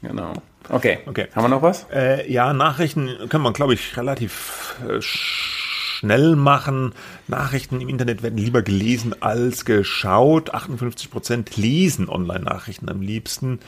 genau. 0.00 0.32
Okay. 0.70 1.00
Okay. 1.04 1.26
Haben 1.34 1.44
wir 1.44 1.48
noch 1.50 1.62
was? 1.62 1.84
Äh, 1.92 2.30
ja, 2.32 2.54
Nachrichten 2.54 3.10
kann 3.28 3.42
man, 3.42 3.52
glaube 3.52 3.74
ich, 3.74 3.98
relativ 3.98 4.76
äh, 4.88 5.02
schnell 5.02 6.36
machen. 6.36 6.94
Nachrichten 7.28 7.82
im 7.82 7.90
Internet 7.90 8.22
werden 8.22 8.38
lieber 8.38 8.62
gelesen 8.62 9.14
als 9.20 9.66
geschaut. 9.66 10.54
58 10.54 11.10
Prozent 11.10 11.54
lesen 11.58 12.08
Online-Nachrichten 12.08 12.88
am 12.88 13.02
liebsten. 13.02 13.58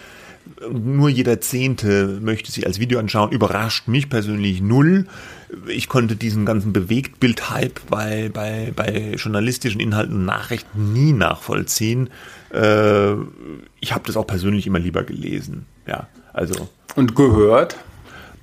Nur 0.71 1.09
jeder 1.09 1.41
Zehnte 1.41 2.19
möchte 2.21 2.51
sie 2.51 2.67
als 2.67 2.79
Video 2.79 2.99
anschauen. 2.99 3.33
Überrascht 3.33 3.89
mich 3.89 4.09
persönlich 4.09 4.61
null. 4.61 5.07
Ich 5.69 5.89
konnte 5.89 6.17
diesen 6.17 6.45
ganzen 6.47 6.73
Bewegtbild-Hype 6.73 7.81
bei, 7.89 8.31
bei, 8.33 8.73
bei 8.75 9.15
journalistischen 9.17 9.81
Inhalten 9.81 10.17
und 10.17 10.25
Nachrichten 10.25 10.93
nie 10.93 11.13
nachvollziehen. 11.13 12.11
Äh, 12.53 13.13
ich 13.81 13.93
habe 13.93 14.05
das 14.07 14.17
auch 14.17 14.27
persönlich 14.27 14.67
immer 14.67 14.79
lieber 14.79 15.05
gelesen. 15.05 15.67
Ja, 15.87 16.09
also 16.33 16.69
Und 16.95 17.15
gehört? 17.15 17.77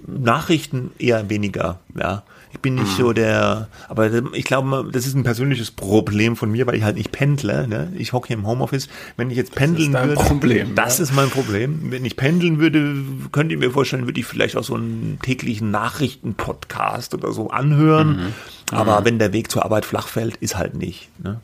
Nachrichten 0.07 0.91
eher 0.99 1.29
weniger, 1.29 1.79
ja. 1.95 2.23
Ich 2.53 2.59
bin 2.59 2.75
nicht 2.75 2.95
so 2.95 3.13
der, 3.13 3.67
aber 3.89 4.11
ich 4.33 4.45
glaube, 4.45 4.87
das 4.91 5.07
ist 5.07 5.15
ein 5.15 5.23
persönliches 5.23 5.71
Problem 5.71 6.35
von 6.35 6.51
mir, 6.51 6.67
weil 6.67 6.75
ich 6.75 6.83
halt 6.83 6.97
nicht 6.97 7.11
pendle. 7.11 7.67
Ne? 7.67 7.91
Ich 7.97 8.13
hocke 8.13 8.27
hier 8.27 8.37
im 8.37 8.45
Homeoffice. 8.45 8.89
Wenn 9.17 9.31
ich 9.31 9.37
jetzt 9.37 9.55
pendeln 9.55 9.91
dein 9.91 10.09
würde, 10.09 10.21
Problem, 10.21 10.75
das 10.75 10.99
ist 10.99 11.13
mein 11.13 11.31
Problem. 11.31 11.91
Wenn 11.91 12.05
ich 12.05 12.15
pendeln 12.15 12.59
würde, 12.59 12.95
könnt 13.31 13.51
ihr 13.51 13.57
mir 13.57 13.71
vorstellen, 13.71 14.05
würde 14.05 14.19
ich 14.19 14.27
vielleicht 14.27 14.55
auch 14.55 14.63
so 14.63 14.75
einen 14.75 15.17
täglichen 15.23 15.71
Nachrichtenpodcast 15.71 17.15
oder 17.15 17.31
so 17.31 17.49
anhören. 17.49 18.33
Aber 18.71 19.03
wenn 19.03 19.17
der 19.17 19.33
Weg 19.33 19.49
zur 19.49 19.65
Arbeit 19.65 19.83
flach 19.83 20.07
fällt, 20.07 20.37
ist 20.37 20.55
halt 20.55 20.75
nicht. 20.75 21.09
Ne? 21.23 21.41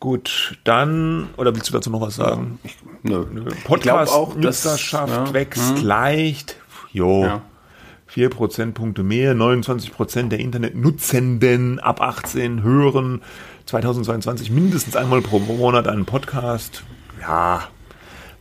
Gut, 0.00 0.58
dann, 0.64 1.28
oder 1.36 1.54
willst 1.54 1.68
du 1.68 1.74
dazu 1.74 1.90
noch 1.90 2.00
was 2.00 2.16
sagen? 2.16 2.58
Nö. 3.02 3.24
Podcast 3.64 4.12
auch, 4.12 4.34
dass- 4.34 4.64
Nutzerschaft 4.64 5.28
ja, 5.28 5.32
wächst 5.32 5.76
hm. 5.76 5.84
leicht. 5.84 6.56
Jo. 6.92 7.24
Ja. 7.24 7.42
4 8.06 8.28
Prozentpunkte 8.28 9.02
mehr, 9.02 9.32
29 9.32 9.90
Prozent 9.92 10.32
der 10.32 10.38
Internetnutzenden 10.38 11.78
ab 11.80 12.02
18 12.02 12.62
hören 12.62 13.22
2022 13.64 14.50
mindestens 14.50 14.96
einmal 14.96 15.22
pro 15.22 15.38
Monat 15.38 15.88
einen 15.88 16.04
Podcast. 16.04 16.82
Ja, 17.22 17.68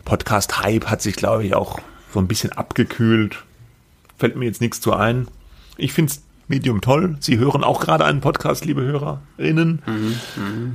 Podcast-Hype 0.03 0.87
hat 0.87 1.01
sich, 1.01 1.15
glaube 1.15 1.45
ich, 1.45 1.55
auch 1.55 1.79
so 2.11 2.19
ein 2.19 2.27
bisschen 2.27 2.51
abgekühlt. 2.51 3.43
Fällt 4.17 4.35
mir 4.35 4.45
jetzt 4.45 4.59
nichts 4.59 4.81
zu 4.81 4.93
ein. 4.93 5.29
Ich 5.77 5.93
finde 5.93 6.11
es 6.11 6.21
Medium 6.51 6.81
toll. 6.81 7.15
Sie 7.21 7.37
hören 7.39 7.63
auch 7.63 7.79
gerade 7.79 8.03
einen 8.05 8.19
Podcast, 8.21 8.65
liebe 8.65 8.81
Hörerinnen. 8.81 9.81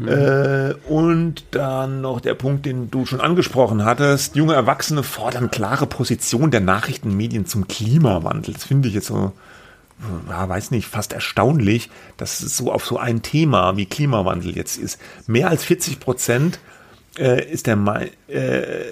Äh, 0.07 0.75
und 0.89 1.45
dann 1.53 2.01
noch 2.01 2.21
der 2.21 2.35
Punkt, 2.35 2.67
den 2.67 2.91
du 2.91 3.05
schon 3.07 3.21
angesprochen 3.21 3.85
hattest. 3.85 4.35
Junge 4.37 4.55
Erwachsene 4.55 5.03
fordern 5.03 5.51
klare 5.51 5.87
Position 5.87 6.51
der 6.51 6.61
Nachrichtenmedien 6.61 7.47
zum 7.47 7.69
Klimawandel. 7.69 8.55
Das 8.55 8.65
finde 8.65 8.89
ich 8.89 8.95
jetzt 8.95 9.07
so, 9.09 9.33
ja, 10.29 10.49
weiß 10.49 10.71
nicht, 10.71 10.87
fast 10.89 11.13
erstaunlich, 11.13 11.91
dass 12.17 12.41
es 12.41 12.57
so 12.57 12.73
auf 12.73 12.85
so 12.87 12.99
ein 12.99 13.23
Thema 13.23 13.77
wie 13.77 13.87
Klimawandel 13.87 14.57
jetzt 14.57 14.79
ist. 14.79 14.99
Mehr 15.27 15.49
als 15.51 15.65
40 15.65 16.01
Prozent 16.01 16.59
äh, 17.19 17.45
ist 17.51 17.67
der 17.67 17.77
Mei- 17.77 18.11
äh, 18.29 18.85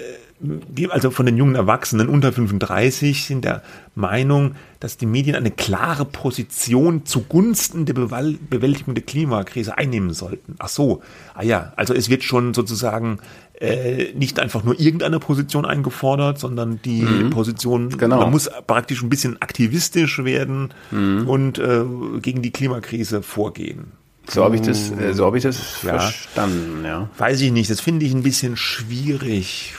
also 0.89 1.11
von 1.11 1.25
den 1.25 1.37
jungen 1.37 1.55
Erwachsenen 1.55 2.07
unter 2.09 2.31
35 2.33 3.25
sind 3.25 3.45
der 3.45 3.61
Meinung, 3.95 4.55
dass 4.79 4.97
die 4.97 5.05
Medien 5.05 5.35
eine 5.35 5.51
klare 5.51 6.05
Position 6.05 7.05
zugunsten 7.05 7.85
der 7.85 7.93
Bewältigung 7.93 8.93
der 8.95 9.03
Klimakrise 9.03 9.77
einnehmen 9.77 10.13
sollten. 10.13 10.55
Ach 10.59 10.69
so, 10.69 11.01
ah 11.33 11.43
ja, 11.43 11.73
also 11.75 11.93
es 11.93 12.09
wird 12.09 12.23
schon 12.23 12.53
sozusagen 12.53 13.19
äh, 13.59 14.13
nicht 14.13 14.39
einfach 14.39 14.63
nur 14.63 14.77
irgendeine 14.79 15.19
Position 15.19 15.65
eingefordert, 15.65 16.39
sondern 16.39 16.79
die 16.83 17.05
Position, 17.31 17.89
Genau. 17.97 18.17
man 18.19 18.31
muss 18.31 18.49
praktisch 18.67 19.01
ein 19.01 19.09
bisschen 19.09 19.41
aktivistisch 19.41 20.23
werden 20.23 20.73
und 20.91 21.57
äh, 21.57 21.83
gegen 22.21 22.41
die 22.41 22.51
Klimakrise 22.51 23.21
vorgehen. 23.23 23.93
So 24.27 24.43
habe 24.43 24.55
ich 24.55 24.61
das, 24.63 24.91
äh, 24.91 25.13
so 25.13 25.25
habe 25.25 25.37
ich 25.37 25.43
das 25.43 25.81
Ja. 25.83 25.99
verstanden, 25.99 26.83
ja. 26.83 27.09
Weiß 27.17 27.39
ich 27.41 27.51
nicht, 27.51 27.69
das 27.69 27.79
finde 27.79 28.05
ich 28.05 28.13
ein 28.13 28.23
bisschen 28.23 28.57
schwierig, 28.57 29.73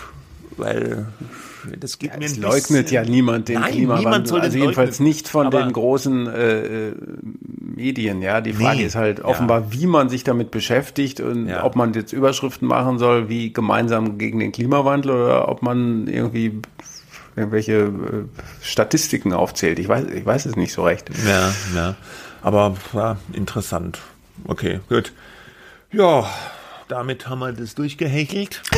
weil 0.57 1.07
das 1.81 1.99
geht 1.99 2.17
mir 2.19 2.25
Es 2.27 2.37
leugnet 2.37 2.91
ja 2.93 3.03
niemand 3.05 3.49
den 3.49 3.61
Nein, 3.61 3.73
Klimawandel. 3.73 4.05
niemand 4.05 4.29
soll 4.29 4.41
also 4.41 4.57
jedenfalls 4.57 4.99
leugnen. 4.99 5.09
nicht 5.09 5.29
von 5.29 5.47
Aber- 5.49 5.63
den 5.63 5.73
großen 5.73 6.27
äh, 6.29 6.89
äh, 6.89 6.93
Medien, 7.59 8.23
ja. 8.23 8.41
Die 8.41 8.53
Frage 8.53 8.79
Nee, 8.79 8.85
ist 8.85 8.95
halt 8.95 9.19
ja. 9.19 9.25
offenbar, 9.25 9.73
wie 9.73 9.87
man 9.87 10.09
sich 10.09 10.23
damit 10.25 10.51
beschäftigt 10.51 11.21
und 11.21 11.49
Ja. 11.49 11.65
ob 11.65 11.75
man 11.77 11.93
jetzt 11.95 12.13
Überschriften 12.13 12.69
machen 12.69 12.99
soll, 12.99 13.29
wie 13.29 13.53
gemeinsam 13.53 14.17
gegen 14.19 14.39
den 14.39 14.53
Klimawandel 14.53 15.11
oder 15.11 15.49
ob 15.49 15.63
man 15.63 16.07
irgendwie 16.07 16.61
irgendwelche 17.35 17.73
äh, 17.75 17.93
Statistiken 18.63 19.33
aufzählt. 19.33 19.79
Ich 19.79 19.89
weiß, 19.89 20.07
ich 20.07 20.25
weiß 20.25 20.47
es 20.47 20.57
nicht 20.57 20.73
so 20.73 20.85
recht. 20.85 21.11
Ja, 21.27 21.53
ja. 21.75 21.95
Aber 22.43 22.77
ja, 22.95 23.17
interessant. 23.33 23.99
Okay, 24.47 24.81
gut. 24.89 25.13
Ja, 25.93 26.27
damit 26.89 27.29
haben 27.29 27.41
wir 27.41 27.53
das 27.53 27.75
durchgehechelt. 27.75 28.63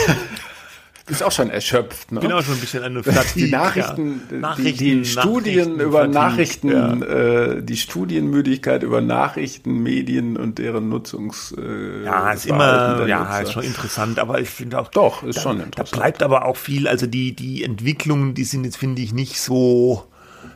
Ist 1.09 1.23
auch 1.23 1.33
schon 1.33 1.51
erschöpft, 1.51 2.13
ne? 2.13 2.21
Bin 2.21 2.33
auch 2.33 2.43
schon 2.43 2.55
ein 2.55 2.61
bisschen 2.61 2.83
eine 2.83 3.03
Fatigue. 3.03 3.47
die 3.47 3.51
Nachrichten, 3.51 4.09
ja. 4.09 4.27
die, 4.31 4.35
Nachrichten, 4.41 4.79
die 4.79 5.05
Studien 5.05 5.81
über 5.81 6.07
Nachrichten, 6.07 6.69
Nachrichten, 6.69 7.03
Ja. 7.03 7.55
äh, 7.57 7.63
die 7.63 7.77
Studienmüdigkeit 7.77 8.83
über 8.83 9.01
Nachrichten, 9.01 9.83
Medien 9.83 10.37
und 10.37 10.59
deren 10.59 10.89
Nutzungs. 10.89 11.55
Äh, 11.57 12.05
Ja, 12.05 12.33
ist 12.33 12.47
immer, 12.47 13.07
ja, 13.07 13.21
Nutzer. 13.25 13.43
ist 13.43 13.53
schon 13.53 13.63
interessant, 13.65 14.19
aber 14.19 14.41
ich 14.41 14.51
finde 14.51 14.79
auch. 14.79 14.89
Doch, 14.89 15.23
ist 15.23 15.39
da, 15.39 15.43
schon 15.43 15.59
Da 15.59 15.65
interessant. 15.65 16.01
bleibt 16.01 16.23
aber 16.23 16.45
auch 16.45 16.57
viel, 16.57 16.87
also 16.89 17.07
die, 17.07 17.35
die 17.35 17.65
Entwicklungen, 17.65 18.35
die 18.35 18.45
sind 18.45 18.65
jetzt, 18.65 18.77
finde 18.77 19.03
ich, 19.03 19.13
nicht 19.13 19.41
so. 19.41 20.05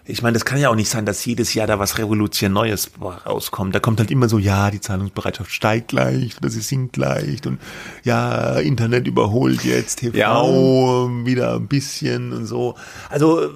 Ich 0.05 0.21
meine, 0.21 0.33
das 0.35 0.45
kann 0.45 0.59
ja 0.59 0.69
auch 0.69 0.75
nicht 0.75 0.89
sein, 0.89 1.07
dass 1.07 1.25
jedes 1.25 1.55
Jahr 1.55 1.69
da 1.69 1.79
was 1.79 1.97
Revolutionär 1.97 2.53
Neues 2.53 2.91
rauskommt. 3.25 3.73
Da 3.73 3.79
kommt 3.79 4.01
halt 4.01 4.11
immer 4.11 4.29
so, 4.29 4.39
ja, 4.39 4.71
die 4.73 4.81
Zahlungsbereitschaft 4.81 5.53
steigt 5.53 5.93
leicht 5.93 6.39
oder 6.39 6.49
sie 6.51 6.61
sinkt 6.61 6.97
leicht 6.97 7.47
und 7.47 7.59
ja, 8.03 8.57
Internet 8.59 9.07
überholt 9.07 9.63
jetzt 9.65 10.01
TV 10.01 10.17
Ja. 10.17 10.43
wieder 11.25 11.55
ein 11.55 11.69
bisschen 11.69 12.33
und 12.33 12.47
so. 12.47 12.75
Also 13.11 13.43
äh, 13.43 13.49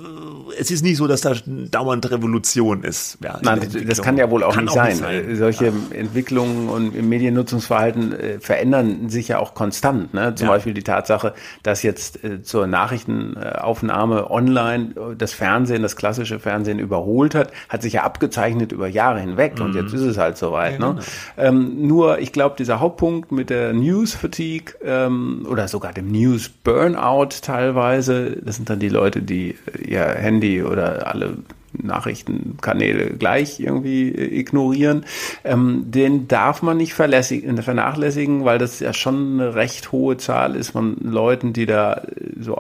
es 0.58 0.70
ist 0.70 0.82
nicht 0.84 0.98
so, 0.98 1.08
dass 1.08 1.20
da 1.22 1.34
dauernd 1.46 2.08
Revolution 2.10 2.84
ist. 2.84 3.18
Ja, 3.24 3.34
in 3.38 3.40
Nein, 3.42 3.68
das, 3.88 4.00
kann 4.00 4.16
ja 4.16 4.30
wohl 4.30 4.44
auch 4.44 4.54
Kann 4.54 4.66
nicht 4.66 4.74
sein. 4.74 5.02
Äh, 5.02 5.34
Solche 5.34 5.72
Entwicklungen 5.90 6.68
und 6.68 6.94
im 6.94 7.08
Mediennutzungsverhalten 7.08 8.12
äh, 8.12 8.38
verändern 8.38 9.08
sich 9.08 9.26
ja 9.28 9.40
auch 9.40 9.54
konstant. 9.54 10.14
Ne? 10.14 10.34
Zum 10.36 10.46
Ja. 10.46 10.52
Beispiel 10.54 10.74
die 10.74 10.84
Tatsache, 10.84 11.34
dass 11.64 11.82
jetzt 11.82 12.22
äh, 12.22 12.40
zur 12.42 12.68
Nachrichtenaufnahme 12.68 14.30
online 14.30 14.94
äh, 14.96 15.16
das 15.16 15.32
Fernsehen, 15.32 15.82
das 15.82 15.96
klassische 15.96 16.35
Fernsehen 16.38 16.78
überholt 16.78 17.34
hat, 17.34 17.52
hat 17.68 17.82
sich 17.82 17.94
ja 17.94 18.02
abgezeichnet 18.02 18.72
über 18.72 18.88
Jahre 18.88 19.20
hinweg 19.20 19.60
und 19.60 19.74
jetzt 19.74 19.92
ist 19.92 20.02
es 20.02 20.18
halt 20.18 20.36
soweit. 20.36 20.78
ne? 20.94 21.00
ähm, 21.36 21.86
nur, 21.86 22.18
ich 22.18 22.32
glaube, 22.32 22.56
dieser 22.58 22.80
Hauptpunkt 22.80 23.32
mit 23.32 23.50
der 23.50 23.72
News 23.72 24.14
Fatigue 24.14 24.74
ähm, 24.84 25.46
oder 25.48 25.68
sogar 25.68 25.92
dem 25.92 26.10
News 26.10 26.48
Burnout 26.48 27.28
teilweise, 27.42 28.36
das 28.42 28.56
sind 28.56 28.70
dann 28.70 28.78
die 28.78 28.88
Leute, 28.88 29.22
die 29.22 29.56
äh, 29.72 29.82
ihr 29.82 30.04
Handy 30.04 30.62
oder 30.62 31.06
alle 31.06 31.36
Nachrichtenkanäle 31.82 33.10
gleich 33.16 33.60
irgendwie 33.60 34.10
äh, 34.10 34.38
ignorieren, 34.38 35.04
ähm, 35.44 35.84
den 35.86 36.28
darf 36.28 36.62
man 36.62 36.76
nicht 36.76 36.94
vernachlässigen, 36.94 38.44
weil 38.44 38.58
das 38.58 38.80
ja 38.80 38.92
schon 38.92 39.40
eine 39.40 39.54
recht 39.54 39.92
hohe 39.92 40.16
Zahl 40.16 40.56
ist 40.56 40.70
von 40.70 40.96
Leuten, 41.00 41.52
die 41.52 41.66
da 41.66 41.94
äh, 41.94 42.02
so, 42.40 42.56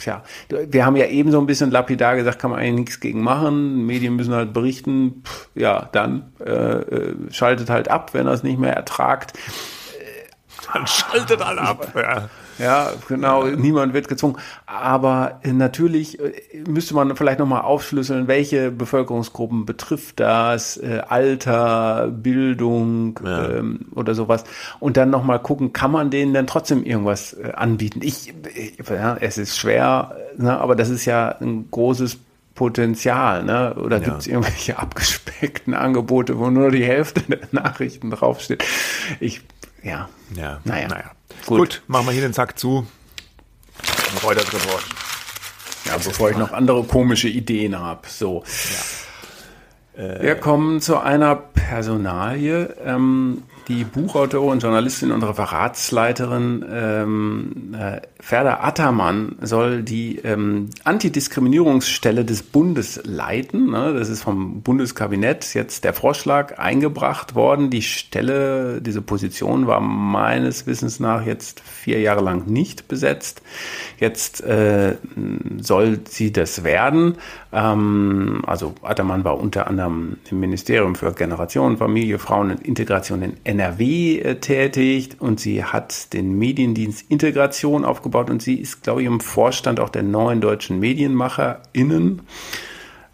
tja, 0.00 0.22
wir 0.48 0.84
haben 0.84 0.96
ja 0.96 1.06
eben 1.06 1.30
so 1.30 1.38
ein 1.38 1.46
bisschen 1.46 1.70
lapidar 1.70 2.16
gesagt, 2.16 2.38
kann 2.38 2.50
man 2.50 2.60
eigentlich 2.60 2.80
nichts 2.80 3.00
gegen 3.00 3.22
machen, 3.22 3.86
Medien 3.86 4.16
müssen 4.16 4.34
halt 4.34 4.52
berichten, 4.52 5.22
Pff, 5.24 5.48
ja, 5.54 5.88
dann 5.92 6.32
äh, 6.44 6.50
äh, 6.50 7.14
schaltet 7.30 7.70
halt 7.70 7.88
ab, 7.88 8.14
wenn 8.14 8.26
er 8.26 8.32
es 8.32 8.42
nicht 8.42 8.58
mehr 8.58 8.74
ertragt. 8.74 9.32
Dann 10.72 10.86
schaltet 10.86 11.42
alle 11.42 11.60
ab. 11.60 11.92
Ja. 11.94 12.28
Ja, 12.60 12.92
genau, 13.08 13.46
niemand 13.46 13.94
wird 13.94 14.08
gezwungen. 14.08 14.36
Aber 14.66 15.40
äh, 15.42 15.52
natürlich 15.52 16.18
äh, 16.20 16.32
müsste 16.68 16.94
man 16.94 17.14
vielleicht 17.16 17.38
nochmal 17.38 17.62
aufschlüsseln, 17.62 18.28
welche 18.28 18.70
Bevölkerungsgruppen 18.70 19.66
betrifft 19.66 20.20
das, 20.20 20.76
äh, 20.76 21.00
Alter, 21.08 22.08
Bildung 22.12 23.18
Ja. 23.24 23.48
ähm, 23.48 23.86
oder 23.94 24.14
sowas. 24.14 24.44
Und 24.78 24.96
dann 24.96 25.10
nochmal 25.10 25.38
gucken, 25.40 25.72
kann 25.72 25.90
man 25.90 26.10
denen 26.10 26.34
denn 26.34 26.46
trotzdem 26.46 26.84
irgendwas 26.84 27.32
äh, 27.34 27.52
anbieten? 27.52 28.00
Ich, 28.02 28.32
ich 28.54 28.74
ja, 28.88 29.16
es 29.20 29.38
ist 29.38 29.58
schwer, 29.58 30.14
ne, 30.36 30.58
aber 30.58 30.76
das 30.76 30.88
ist 30.90 31.04
ja 31.06 31.28
ein 31.40 31.68
großes 31.70 32.18
Potenzial, 32.54 33.42
ne? 33.44 33.74
Oder 33.74 33.98
Ja. 33.98 34.04
gibt 34.04 34.18
es 34.18 34.26
irgendwelche 34.26 34.78
abgespeckten 34.78 35.72
Angebote, 35.72 36.38
wo 36.38 36.50
nur 36.50 36.70
die 36.70 36.84
Hälfte 36.84 37.22
der 37.22 37.38
Nachrichten 37.52 38.10
draufsteht? 38.10 38.62
Ich, 39.18 39.40
ja. 39.82 40.08
Ja, 40.36 40.60
Naja. 40.64 40.88
naja. 40.88 41.10
Gut. 41.46 41.58
Gut. 41.58 41.82
machen 41.86 42.06
wir 42.06 42.12
hier 42.12 42.22
den 42.22 42.32
Sack 42.32 42.58
zu. 42.58 42.86
Reuters 44.22 44.52
Report. 44.52 44.84
Ja, 45.86 45.96
bevor 45.96 46.30
ich 46.30 46.36
noch 46.36 46.52
andere 46.52 46.84
komische 46.84 47.28
Ideen 47.28 47.78
habe. 47.78 48.06
So. 48.08 48.44
Wir 49.96 50.36
kommen 50.36 50.80
zu 50.80 50.98
einer 50.98 51.36
Personalie. 51.36 52.74
Ähm, 52.84 53.42
die 53.68 53.84
Buchautorin, 53.84 54.58
Journalistin 54.58 55.12
und 55.12 55.22
Referatsleiterin 55.22 56.64
ähm, 56.70 57.76
äh, 57.78 58.00
Ferda 58.20 58.60
Attermann 58.60 59.36
soll 59.40 59.82
die 59.82 60.18
ähm, 60.18 60.68
Antidiskriminierungsstelle 60.84 62.24
des 62.24 62.42
Bundes 62.42 63.00
leiten. 63.04 63.70
Ne? 63.70 63.94
Das 63.94 64.08
ist 64.08 64.22
vom 64.22 64.60
Bundeskabinett 64.60 65.54
jetzt 65.54 65.84
der 65.84 65.94
Vorschlag 65.94 66.58
eingebracht 66.58 67.34
worden. 67.34 67.70
Die 67.70 67.82
Stelle, 67.82 68.82
diese 68.82 69.00
Position 69.00 69.66
war 69.66 69.80
meines 69.80 70.66
Wissens 70.66 71.00
nach 71.00 71.24
jetzt 71.24 71.60
vier 71.60 72.00
Jahre 72.00 72.22
lang 72.22 72.46
nicht 72.46 72.88
besetzt. 72.88 73.42
Jetzt 73.98 74.42
äh, 74.42 74.96
soll 75.58 76.00
sie 76.08 76.30
das 76.30 76.62
werden. 76.62 77.16
Ähm, 77.52 78.42
also 78.46 78.74
Attermann 78.82 79.24
war 79.24 79.38
unter 79.38 79.66
anderem 79.66 80.18
im 80.30 80.40
Ministerium 80.40 80.94
für 80.94 81.12
Generation, 81.12 81.78
Familie, 81.78 82.18
Frauen 82.18 82.50
und 82.50 82.66
Integration 82.66 83.22
in 83.22 83.32
NRW 83.44 84.18
äh, 84.18 84.34
tätig 84.36 85.16
und 85.18 85.40
sie 85.40 85.64
hat 85.64 86.12
den 86.12 86.38
Mediendienst 86.38 87.06
Integration 87.08 87.84
aufgebaut 87.84 88.09
und 88.10 88.42
sie 88.42 88.54
ist, 88.54 88.82
glaube 88.82 89.02
ich, 89.02 89.06
im 89.06 89.20
Vorstand 89.20 89.80
auch 89.80 89.88
der 89.88 90.02
neuen 90.02 90.40
deutschen 90.40 90.80
MedienmacherInnen 90.80 92.22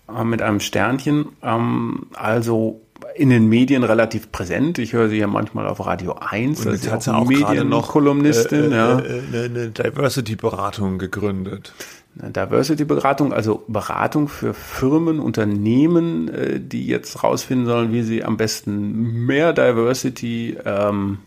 äh, 0.08 0.24
mit 0.24 0.42
einem 0.42 0.60
Sternchen. 0.60 1.26
Ähm, 1.42 2.06
also 2.14 2.80
in 3.14 3.30
den 3.30 3.48
Medien 3.48 3.82
relativ 3.82 4.32
präsent. 4.32 4.78
Ich 4.78 4.92
höre 4.92 5.08
sie 5.08 5.18
ja 5.18 5.26
manchmal 5.26 5.66
auf 5.66 5.84
Radio 5.84 6.16
1. 6.18 6.66
Und 6.66 6.72
jetzt 6.72 6.90
hat 6.90 7.02
sie 7.02 7.14
auch 7.14 7.28
gerade 7.28 7.64
noch 7.64 7.88
Kolumnistin. 7.88 8.72
äh, 8.72 8.76
ja. 8.76 8.98
äh, 8.98 9.22
eine, 9.32 9.42
eine 9.44 9.70
Diversity-Beratung 9.70 10.98
gegründet. 10.98 11.72
Diversity-Beratung, 12.14 13.32
also 13.32 13.64
Beratung 13.68 14.28
für 14.28 14.54
Firmen, 14.54 15.20
Unternehmen, 15.20 16.28
äh, 16.28 16.60
die 16.60 16.86
jetzt 16.86 17.22
rausfinden 17.22 17.66
sollen, 17.66 17.92
wie 17.92 18.02
sie 18.02 18.24
am 18.24 18.36
besten 18.36 19.26
mehr 19.26 19.52
Diversity 19.52 20.56
ähm, 20.64 21.18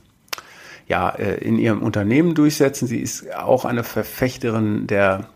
ja, 0.89 1.09
äh, 1.11 1.35
in 1.35 1.57
ihrem 1.57 1.81
Unternehmen 1.81 2.35
durchsetzen. 2.35 2.87
Sie 2.87 2.99
ist 2.99 3.33
auch 3.33 3.63
eine 3.63 3.83
Verfechterin 3.85 4.87
der 4.87 5.29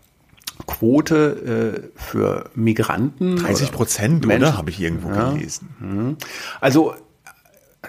Quote 0.66 1.82
äh, 1.96 1.98
für 1.98 2.50
Migranten. 2.54 3.36
30 3.36 3.68
oder 3.68 3.76
Prozent, 3.76 4.26
Menschen. 4.26 4.42
oder? 4.48 4.58
Habe 4.58 4.70
ich 4.70 4.80
irgendwo 4.80 5.08
Ja. 5.08 5.32
gelesen. 5.32 6.16
Also 6.60 6.94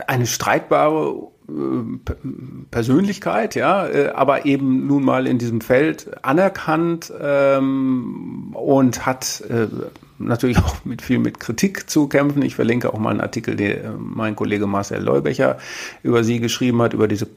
eine 0.08 0.26
streitbare 0.28 1.28
äh, 1.48 1.54
Persönlichkeit, 2.72 3.56
ja, 3.56 3.88
äh, 3.88 4.10
aber 4.10 4.46
eben 4.46 4.88
nun 4.88 5.04
mal 5.04 5.28
in 5.28 5.38
diesem 5.38 5.62
Feld 5.62 6.24
anerkannt 6.24 7.14
ähm, 7.20 8.52
und 8.54 9.06
hat 9.06 9.42
äh, 9.50 9.68
natürlich 10.18 10.58
auch 10.64 10.84
mit 10.86 11.02
viel 11.02 11.20
mit 11.20 11.40
Kritik 11.40 11.90
zu 11.90 12.08
kämpfen. 12.08 12.42
Ich 12.42 12.56
verlinke 12.56 12.94
auch 12.94 13.00
mal 13.00 13.12
einen 13.12 13.22
Artikel, 13.22 13.56
den 13.56 13.72
äh, 13.72 13.90
mein 13.98 14.36
Kollege 14.36 14.68
Marcel 14.68 15.02
Leubecher 15.02 15.58
über 16.04 16.24
sie 16.24 16.40
geschrieben 16.40 16.82
hat, 16.82 16.94
über 16.94 17.08
diese 17.08 17.28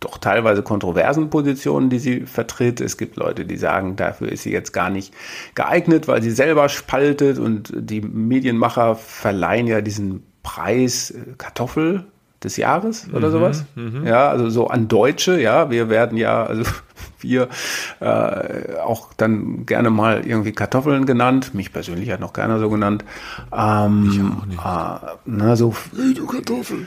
doch 0.00 0.18
teilweise 0.18 0.62
kontroversen 0.62 1.28
Positionen, 1.28 1.90
die 1.90 1.98
sie 1.98 2.20
vertritt. 2.20 2.80
Es 2.80 2.96
gibt 2.96 3.16
Leute, 3.16 3.44
die 3.44 3.56
sagen, 3.56 3.96
dafür 3.96 4.30
ist 4.30 4.44
sie 4.44 4.52
jetzt 4.52 4.72
gar 4.72 4.90
nicht 4.90 5.12
geeignet, 5.54 6.06
weil 6.06 6.22
sie 6.22 6.30
selber 6.30 6.68
spaltet 6.68 7.38
und 7.38 7.72
die 7.74 8.00
Medienmacher 8.00 8.94
verleihen 8.94 9.66
ja 9.66 9.80
diesen 9.80 10.22
Preis 10.42 11.10
äh, 11.10 11.34
Kartoffel 11.36 12.04
des 12.42 12.56
Jahres 12.56 13.08
oder 13.12 13.30
sowas. 13.32 13.64
Ja, 14.06 14.28
also 14.28 14.48
so 14.48 14.68
an 14.68 14.86
Deutsche, 14.86 15.40
ja, 15.40 15.70
wir 15.70 15.88
werden 15.88 16.16
ja, 16.16 16.44
also 16.44 16.62
wir 17.20 17.48
äh, 17.98 18.76
auch 18.80 19.12
dann 19.16 19.66
gerne 19.66 19.90
mal 19.90 20.24
irgendwie 20.24 20.52
Kartoffeln 20.52 21.04
genannt. 21.04 21.54
Mich 21.54 21.72
persönlich 21.72 22.10
hat 22.10 22.20
noch 22.20 22.32
keiner 22.32 22.60
so 22.60 22.70
genannt. 22.70 23.04
Ähm, 23.52 24.10
ich 24.12 24.20
auch 24.20 24.46
nicht. 24.46 24.58
Äh, 24.58 25.16
na, 25.24 25.56
so, 25.56 25.74
du 25.92 26.26
Kartoffel. 26.26 26.86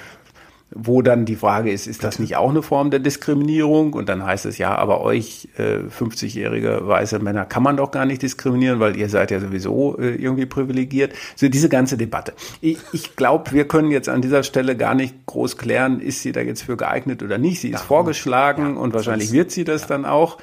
Wo 0.74 1.02
dann 1.02 1.26
die 1.26 1.36
Frage 1.36 1.72
ist, 1.72 1.86
ist 1.86 2.04
das 2.04 2.18
nicht 2.18 2.38
auch 2.38 2.50
eine 2.50 2.62
Form 2.62 2.92
der 2.92 3.02
Diskriminierung? 3.02 3.94
Und 3.94 4.08
dann 4.08 4.26
heißt 4.26 4.46
es 4.46 4.58
ja, 4.58 4.74
aber 4.76 5.02
euch 5.02 5.50
äh, 5.58 5.80
50-jährige 5.90 6.88
weiße 6.88 7.20
Männer 7.20 7.46
kann 7.46 7.62
man 7.62 7.76
doch 7.76 7.92
gar 7.92 8.06
nicht 8.06 8.22
diskriminieren, 8.22 8.80
weil 8.80 8.96
ihr 8.96 9.10
seid 9.10 9.32
ja 9.32 9.40
sowieso 9.42 9.98
äh, 9.98 10.16
irgendwie 10.16 10.46
privilegiert. 10.46 11.14
So 11.36 11.50
diese 11.50 11.68
ganze 11.68 11.98
Debatte. 11.98 12.34
Ich, 12.62 12.78
ich 12.94 13.18
glaube, 13.18 13.52
wir 13.52 13.68
können 13.68 13.92
jetzt 13.92 14.08
an 14.08 14.22
dieser 14.22 14.44
Stelle 14.44 14.78
gar 14.78 14.96
nicht 14.96 15.26
groß 15.26 15.58
klären, 15.58 16.00
ist 16.00 16.22
sie 16.22 16.32
da 16.32 16.40
jetzt 16.40 16.64
für 16.64 16.78
geeignet 16.78 17.22
oder 17.22 17.38
nicht. 17.38 17.60
Sie 17.60 17.70
ist 17.70 17.82
ja, 17.82 17.86
vorgeschlagen 17.86 18.76
ja, 18.76 18.82
und 18.82 18.94
wahrscheinlich 18.94 19.34
wird 19.34 19.52
sie 19.52 19.66
das 19.66 19.82
ja. 19.82 19.88
dann 19.90 20.06
auch. 20.06 20.38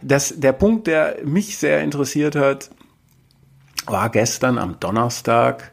Das, 0.00 0.34
der 0.36 0.52
Punkt, 0.52 0.86
der 0.86 1.16
mich 1.24 1.58
sehr 1.58 1.82
interessiert 1.82 2.36
hat, 2.36 2.70
war 3.84 4.08
gestern 4.08 4.56
am 4.56 4.80
Donnerstag, 4.80 5.72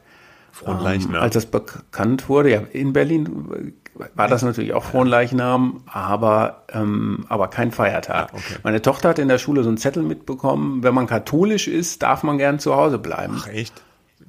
ähm, 0.68 1.16
als 1.16 1.34
das 1.34 1.46
bekannt 1.46 2.28
wurde, 2.28 2.52
ja, 2.52 2.62
in 2.74 2.92
Berlin 2.92 3.74
war 4.16 4.28
das 4.28 4.42
natürlich 4.42 4.74
auch 4.74 4.84
Fronleichnam, 4.84 5.84
aber, 5.86 6.64
ähm, 6.72 7.26
aber 7.30 7.48
kein 7.48 7.72
Feiertag. 7.72 8.32
Ja, 8.32 8.38
okay. 8.38 8.56
Meine 8.64 8.82
Tochter 8.82 9.10
hat 9.10 9.20
in 9.20 9.28
der 9.28 9.38
Schule 9.38 9.64
so 9.64 9.70
einen 9.70 9.78
Zettel 9.78 10.04
mitbekommen, 10.04 10.84
wenn 10.84 10.94
man 10.94 11.08
katholisch 11.08 11.68
ist, 11.68 12.04
darf 12.04 12.24
man 12.24 12.38
gern 12.38 12.60
zu 12.60 12.76
Hause 12.76 12.98
bleiben. 12.98 13.36
Ach 13.38 13.48
echt? 13.48 13.74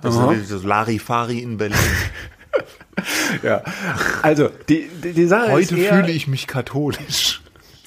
Das 0.01 0.17
Aha. 0.17 0.33
ist 0.33 0.51
das 0.51 0.65
Larifari 0.65 1.39
in 1.39 1.57
Berlin. 1.57 1.79
ja, 3.43 3.63
also 4.23 4.51
die, 4.69 4.89
die, 5.03 5.13
die 5.13 5.27
Sache 5.27 5.53
Heute 5.53 5.75
ist 5.75 5.81
eher, 5.81 5.95
fühle 5.95 6.13
ich 6.13 6.27
mich 6.27 6.47
katholisch. 6.47 7.41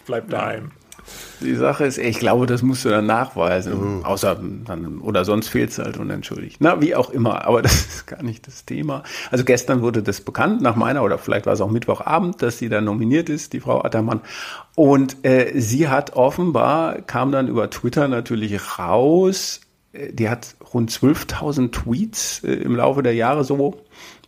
Bleib 0.06 0.30
daheim. 0.30 0.72
Die 1.42 1.56
Sache 1.56 1.86
ist, 1.86 1.98
ich 1.98 2.20
glaube, 2.20 2.46
das 2.46 2.62
musst 2.62 2.86
du 2.86 2.90
dann 2.90 3.06
nachweisen. 3.06 3.74
Uh. 3.74 4.04
Außer 4.04 4.40
dann, 4.66 5.00
oder 5.00 5.26
sonst 5.26 5.50
fehlt 5.50 5.72
es 5.72 5.80
halt 5.80 5.98
unentschuldigt. 5.98 6.58
Na, 6.60 6.82
wie 6.82 6.96
auch 6.96 7.10
immer, 7.10 7.46
aber 7.46 7.62
das 7.64 7.74
ist 7.74 8.08
gar 8.08 8.24
nicht 8.24 8.48
das 8.48 8.66
Thema. 8.66 9.04
Also 9.32 9.44
gestern 9.44 9.82
wurde 9.82 10.04
das 10.04 10.22
bekannt, 10.22 10.62
nach 10.62 10.76
meiner, 10.76 11.04
oder 11.04 11.18
vielleicht 11.18 11.46
war 11.46 11.54
es 11.54 11.62
auch 11.62 11.70
Mittwochabend, 11.72 12.42
dass 12.42 12.58
sie 12.58 12.70
dann 12.70 12.86
nominiert 12.86 13.30
ist, 13.30 13.54
die 13.54 13.60
Frau 13.60 13.84
Attermann. 13.84 14.22
Und 14.76 15.26
äh, 15.26 15.60
sie 15.60 15.88
hat 15.88 16.16
offenbar, 16.16 17.02
kam 17.02 17.32
dann 17.32 17.48
über 17.48 17.70
Twitter 17.70 18.08
natürlich 18.08 18.80
raus, 18.80 19.62
äh, 19.94 20.12
die 20.14 20.30
hat 20.30 20.56
rund 20.74 20.92
12.000 20.92 21.72
Tweets 21.72 22.44
äh, 22.44 22.54
im 22.54 22.76
Laufe 22.76 23.04
der 23.04 23.14
Jahre 23.14 23.44
so 23.44 23.82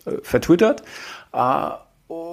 äh, 0.06 0.12
vertwittert. 0.22 0.84
Äh, 1.34 1.70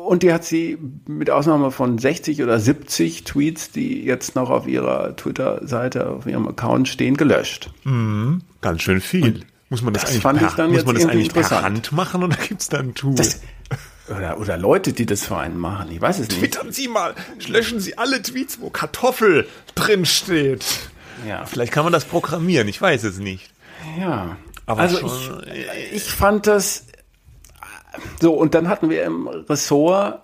und 0.04 0.22
die 0.22 0.32
hat 0.32 0.44
sie 0.44 0.78
mit 1.06 1.30
Ausnahme 1.30 1.70
von 1.70 1.98
60 1.98 2.42
oder 2.42 2.58
70 2.58 3.24
Tweets, 3.24 3.70
die 3.70 4.04
jetzt 4.04 4.34
noch 4.34 4.50
auf 4.50 4.66
ihrer 4.66 5.16
Twitter-Seite, 5.16 6.10
auf 6.10 6.26
ihrem 6.26 6.46
Account 6.48 6.88
stehen, 6.88 7.16
gelöscht. 7.16 7.70
Mhm, 7.84 8.42
ganz 8.60 8.82
schön 8.82 9.00
viel. 9.00 9.24
Und 9.24 9.46
muss 9.70 9.82
man 9.82 9.94
das, 9.94 10.02
das 10.02 10.10
eigentlich, 10.10 10.22
fand 10.22 10.38
per, 10.38 10.48
ich 10.48 10.54
dann 10.54 10.72
muss 10.72 10.84
man 10.84 10.94
das 10.94 11.06
eigentlich 11.06 11.32
per 11.32 11.62
Hand 11.62 11.92
machen 11.92 12.22
oder 12.22 12.36
gibt 12.36 12.60
es 12.60 12.68
da 12.68 12.78
ein 12.78 12.94
Tool? 12.94 13.14
Das, 13.14 13.40
oder, 14.08 14.38
oder 14.38 14.58
Leute, 14.58 14.92
die 14.92 15.06
das 15.06 15.24
für 15.24 15.38
einen 15.38 15.58
machen. 15.58 15.90
Ich 15.90 16.00
weiß 16.00 16.18
es 16.18 16.28
nicht. 16.28 16.40
Twittern 16.40 16.72
Sie 16.72 16.88
mal, 16.88 17.14
löschen 17.48 17.80
Sie 17.80 17.96
alle 17.96 18.20
Tweets, 18.20 18.60
wo 18.60 18.70
Kartoffel 18.70 19.48
drin 19.74 20.04
steht. 20.04 20.64
Ja. 21.26 21.46
Vielleicht 21.46 21.72
kann 21.72 21.84
man 21.84 21.92
das 21.92 22.04
programmieren, 22.04 22.68
ich 22.68 22.80
weiß 22.80 23.04
es 23.04 23.18
nicht. 23.18 23.50
Ja. 23.98 24.36
Aber 24.66 24.80
also 24.80 24.98
ich, 25.46 25.92
ich 25.92 26.02
fand 26.04 26.46
das 26.46 26.86
so, 28.20 28.34
und 28.34 28.54
dann 28.54 28.68
hatten 28.68 28.90
wir 28.90 29.04
im 29.04 29.28
Ressort 29.28 30.20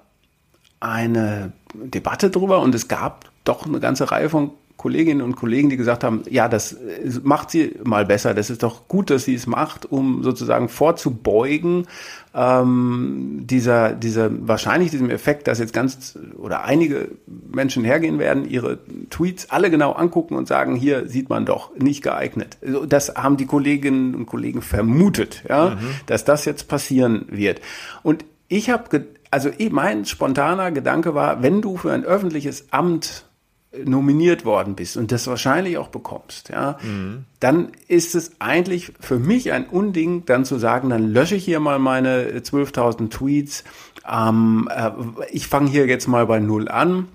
eine 0.80 1.52
Debatte 1.74 2.30
drüber 2.30 2.60
und 2.60 2.74
es 2.74 2.88
gab 2.88 3.30
doch 3.44 3.66
eine 3.66 3.80
ganze 3.80 4.10
Reihe 4.10 4.28
von 4.28 4.52
Kolleginnen 4.80 5.20
und 5.20 5.36
Kollegen, 5.36 5.68
die 5.68 5.76
gesagt 5.76 6.04
haben, 6.04 6.22
ja, 6.30 6.48
das 6.48 6.74
macht 7.22 7.50
sie 7.50 7.74
mal 7.84 8.06
besser. 8.06 8.32
Das 8.32 8.48
ist 8.48 8.62
doch 8.62 8.88
gut, 8.88 9.10
dass 9.10 9.26
sie 9.26 9.34
es 9.34 9.46
macht, 9.46 9.84
um 9.84 10.22
sozusagen 10.22 10.70
vorzubeugen, 10.70 11.86
ähm, 12.34 13.42
dieser, 13.42 13.92
dieser, 13.92 14.30
wahrscheinlich 14.48 14.90
diesem 14.90 15.10
Effekt, 15.10 15.48
dass 15.48 15.58
jetzt 15.58 15.74
ganz 15.74 16.18
oder 16.38 16.64
einige 16.64 17.10
Menschen 17.26 17.84
hergehen 17.84 18.18
werden, 18.18 18.48
ihre 18.48 18.78
Tweets 19.10 19.50
alle 19.50 19.70
genau 19.70 19.92
angucken 19.92 20.34
und 20.34 20.48
sagen, 20.48 20.76
hier 20.76 21.06
sieht 21.06 21.28
man 21.28 21.44
doch, 21.44 21.76
nicht 21.76 22.02
geeignet. 22.02 22.56
Das 22.88 23.16
haben 23.16 23.36
die 23.36 23.44
Kolleginnen 23.44 24.14
und 24.14 24.24
Kollegen 24.24 24.62
vermutet, 24.62 25.44
ja, 25.46 25.74
mhm. 25.74 25.90
dass 26.06 26.24
das 26.24 26.46
jetzt 26.46 26.68
passieren 26.68 27.26
wird. 27.28 27.60
Und 28.02 28.24
ich 28.48 28.70
habe, 28.70 29.04
also 29.30 29.50
mein 29.72 30.06
spontaner 30.06 30.70
Gedanke 30.70 31.14
war, 31.14 31.42
wenn 31.42 31.60
du 31.60 31.76
für 31.76 31.92
ein 31.92 32.02
öffentliches 32.02 32.68
Amt 32.70 33.26
nominiert 33.84 34.44
worden 34.44 34.74
bist 34.74 34.96
und 34.96 35.12
das 35.12 35.26
wahrscheinlich 35.26 35.78
auch 35.78 35.88
bekommst, 35.88 36.48
ja, 36.48 36.78
mhm. 36.82 37.24
dann 37.38 37.70
ist 37.86 38.14
es 38.14 38.32
eigentlich 38.40 38.92
für 38.98 39.18
mich 39.18 39.52
ein 39.52 39.66
Unding, 39.66 40.24
dann 40.26 40.44
zu 40.44 40.58
sagen, 40.58 40.90
dann 40.90 41.12
lösche 41.12 41.36
ich 41.36 41.44
hier 41.44 41.60
mal 41.60 41.78
meine 41.78 42.40
12.000 42.40 43.10
Tweets. 43.10 43.64
Ähm, 44.10 44.68
äh, 44.74 44.90
ich 45.30 45.46
fange 45.46 45.70
hier 45.70 45.86
jetzt 45.86 46.08
mal 46.08 46.26
bei 46.26 46.40
Null 46.40 46.68
an. 46.68 47.08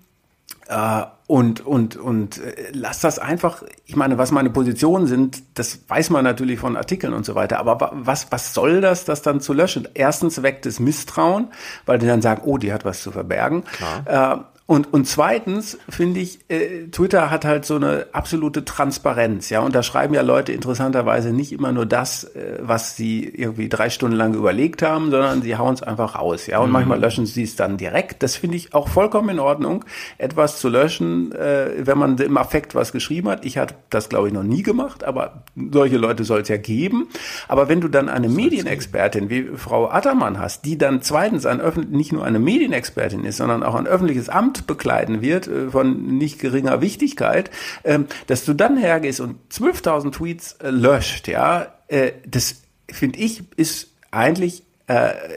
Äh, 0.68 1.04
und 1.28 1.66
und 1.66 1.96
und 1.98 2.38
äh, 2.38 2.70
lass 2.72 3.00
das 3.00 3.18
einfach. 3.18 3.64
Ich 3.86 3.96
meine, 3.96 4.20
was 4.20 4.32
meine 4.32 4.52
Positionen 4.52 5.08
sind, 5.08 5.42
das 5.56 5.80
weiß 5.88 6.12
man 6.12 6.24
natürlich 6.24 6.60
von 6.60 6.78
Artikeln 6.78 7.14
und 7.14 7.26
so 7.26 7.34
weiter. 7.34 7.60
Aber 7.60 7.92
was 7.94 8.32
was 8.32 8.54
soll 8.54 8.80
das, 8.80 9.06
das 9.06 9.24
dann 9.24 9.42
zu 9.42 9.54
löschen? 9.54 9.88
Erstens 9.96 10.44
weckt 10.44 10.68
es 10.68 10.80
Misstrauen, 10.80 11.48
weil 11.88 11.98
die 11.98 12.06
dann 12.06 12.22
sagen, 12.22 12.44
oh, 12.46 12.60
die 12.60 12.72
hat 12.72 12.86
was 12.86 13.02
zu 13.02 13.12
verbergen. 13.12 13.64
Klar. 13.64 14.52
Und, 14.68 14.92
und 14.92 15.06
zweitens 15.06 15.78
finde 15.88 16.22
ich, 16.22 16.40
äh, 16.50 16.88
Twitter 16.88 17.30
hat 17.30 17.46
halt 17.46 17.66
so 17.66 17.76
eine 17.76 18.08
absolute 18.14 18.66
Transparenz, 18.66 19.52
ja. 19.52 19.60
Und 19.60 19.76
da 19.76 19.84
schreiben 19.84 20.16
ja 20.16 20.24
Leute 20.24 20.54
interessanterweise 20.54 21.34
nicht 21.34 21.52
immer 21.52 21.72
nur 21.72 21.86
das, 21.86 22.24
äh, 22.24 22.58
was 22.62 22.96
sie 22.96 23.26
irgendwie 23.26 23.70
drei 23.70 23.92
Stunden 23.92 24.18
lang 24.18 24.34
überlegt 24.34 24.82
haben, 24.82 25.12
sondern 25.12 25.44
sie 25.44 25.56
hauen 25.56 25.76
es 25.76 25.84
einfach 25.84 26.16
raus, 26.16 26.48
ja. 26.48 26.58
Und 26.58 26.68
mhm. 26.68 26.74
manchmal 26.74 27.00
löschen 27.00 27.28
sie 27.28 27.44
es 27.44 27.56
dann 27.56 27.78
direkt. 27.78 28.24
Das 28.24 28.38
finde 28.38 28.58
ich 28.58 28.74
auch 28.74 28.88
vollkommen 28.88 29.30
in 29.30 29.40
Ordnung, 29.40 29.86
etwas 30.18 30.60
zu 30.60 30.68
löschen, 30.68 31.32
äh, 31.34 31.86
wenn 31.86 32.00
man 32.00 32.18
im 32.18 32.36
Affekt 32.36 32.74
was 32.74 32.92
geschrieben 32.92 33.30
hat. 33.30 33.46
Ich 33.46 33.60
hatte 33.60 33.76
das, 33.92 34.10
glaube 34.10 34.30
ich, 34.30 34.34
noch 34.34 34.42
nie 34.42 34.64
gemacht, 34.64 35.04
aber 35.04 35.44
solche 35.72 35.98
Leute 35.98 36.24
soll 36.24 36.42
es 36.42 36.48
ja 36.48 36.58
geben. 36.58 37.10
Aber 37.48 37.70
wenn 37.70 37.82
du 37.82 37.88
dann 37.88 38.10
eine 38.10 38.30
Medienexpertin 38.30 39.30
wie 39.30 39.44
Frau 39.56 39.92
Attermann 39.92 40.40
hast, 40.40 40.66
die 40.66 40.80
dann 40.80 41.04
zweitens 41.04 41.46
ein 41.46 41.62
nicht 41.92 42.14
nur 42.14 42.26
eine 42.26 42.40
Medienexpertin 42.40 43.26
ist, 43.26 43.38
sondern 43.38 43.62
auch 43.62 43.76
ein 43.76 43.86
öffentliches 43.86 44.28
Amt 44.28 44.55
Amt 44.56 44.68
bekleiden 44.68 45.22
wird, 45.22 45.48
äh, 45.48 45.70
von 45.70 46.18
nicht 46.18 46.40
geringer 46.40 46.82
Wichtigkeit, 46.82 47.52
ähm, 47.84 48.08
dass 48.28 48.46
du 48.46 48.54
dann 48.54 48.78
hergehst 48.78 49.20
und 49.20 49.38
12.000 49.52 50.12
Tweets 50.12 50.54
äh, 50.54 50.70
löscht, 50.70 51.28
ja, 51.28 51.68
äh, 51.88 52.12
das 52.28 52.62
finde 52.90 53.20
ich 53.20 53.44
ist 53.58 53.92
eigentlich 54.12 54.64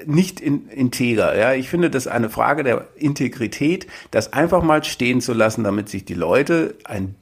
nicht 0.04 0.40
in, 0.40 0.68
integer. 0.68 1.34
Ja, 1.34 1.54
ich 1.54 1.70
finde 1.70 1.88
das 1.88 2.06
eine 2.06 2.28
Frage 2.28 2.64
der 2.64 2.86
Integrität, 2.96 3.86
das 4.10 4.34
einfach 4.34 4.62
mal 4.62 4.84
stehen 4.84 5.22
zu 5.22 5.32
lassen, 5.32 5.64
damit 5.64 5.88
sich 5.88 6.04
die 6.04 6.12
Leute 6.12 6.74
ein 6.84 7.14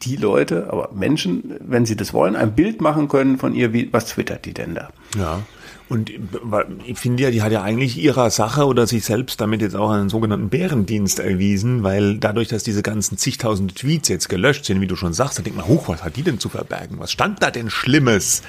die 0.00 0.16
Leute, 0.16 0.68
aber 0.70 0.88
Menschen, 0.94 1.56
wenn 1.60 1.84
sie 1.84 1.96
das 1.96 2.14
wollen, 2.14 2.34
ein 2.34 2.54
Bild 2.54 2.80
machen 2.80 3.08
können 3.08 3.36
von 3.36 3.54
ihr, 3.54 3.74
wie, 3.74 3.92
was 3.92 4.06
twittert 4.06 4.46
die 4.46 4.54
denn 4.54 4.74
da? 4.74 4.88
Ja. 5.18 5.40
Und 5.90 6.12
ich 6.86 6.98
finde 7.00 7.24
ja, 7.24 7.32
die 7.32 7.42
hat 7.42 7.50
ja 7.50 7.62
eigentlich 7.62 7.98
ihrer 7.98 8.30
Sache 8.30 8.66
oder 8.66 8.86
sich 8.86 9.04
selbst 9.04 9.40
damit 9.40 9.60
jetzt 9.60 9.74
auch 9.74 9.90
einen 9.90 10.08
sogenannten 10.08 10.48
Bärendienst 10.48 11.18
erwiesen, 11.18 11.82
weil 11.82 12.16
dadurch, 12.18 12.46
dass 12.46 12.62
diese 12.62 12.82
ganzen 12.82 13.18
zigtausende 13.18 13.74
Tweets 13.74 14.08
jetzt 14.08 14.28
gelöscht 14.28 14.66
sind, 14.66 14.80
wie 14.80 14.86
du 14.86 14.94
schon 14.94 15.12
sagst, 15.12 15.40
da 15.40 15.42
denkt 15.42 15.58
man, 15.58 15.66
hoch, 15.66 15.88
was 15.88 16.04
hat 16.04 16.14
die 16.14 16.22
denn 16.22 16.38
zu 16.38 16.48
verbergen? 16.48 17.00
Was 17.00 17.10
stand 17.10 17.42
da 17.42 17.50
denn 17.50 17.70
Schlimmes? 17.70 18.42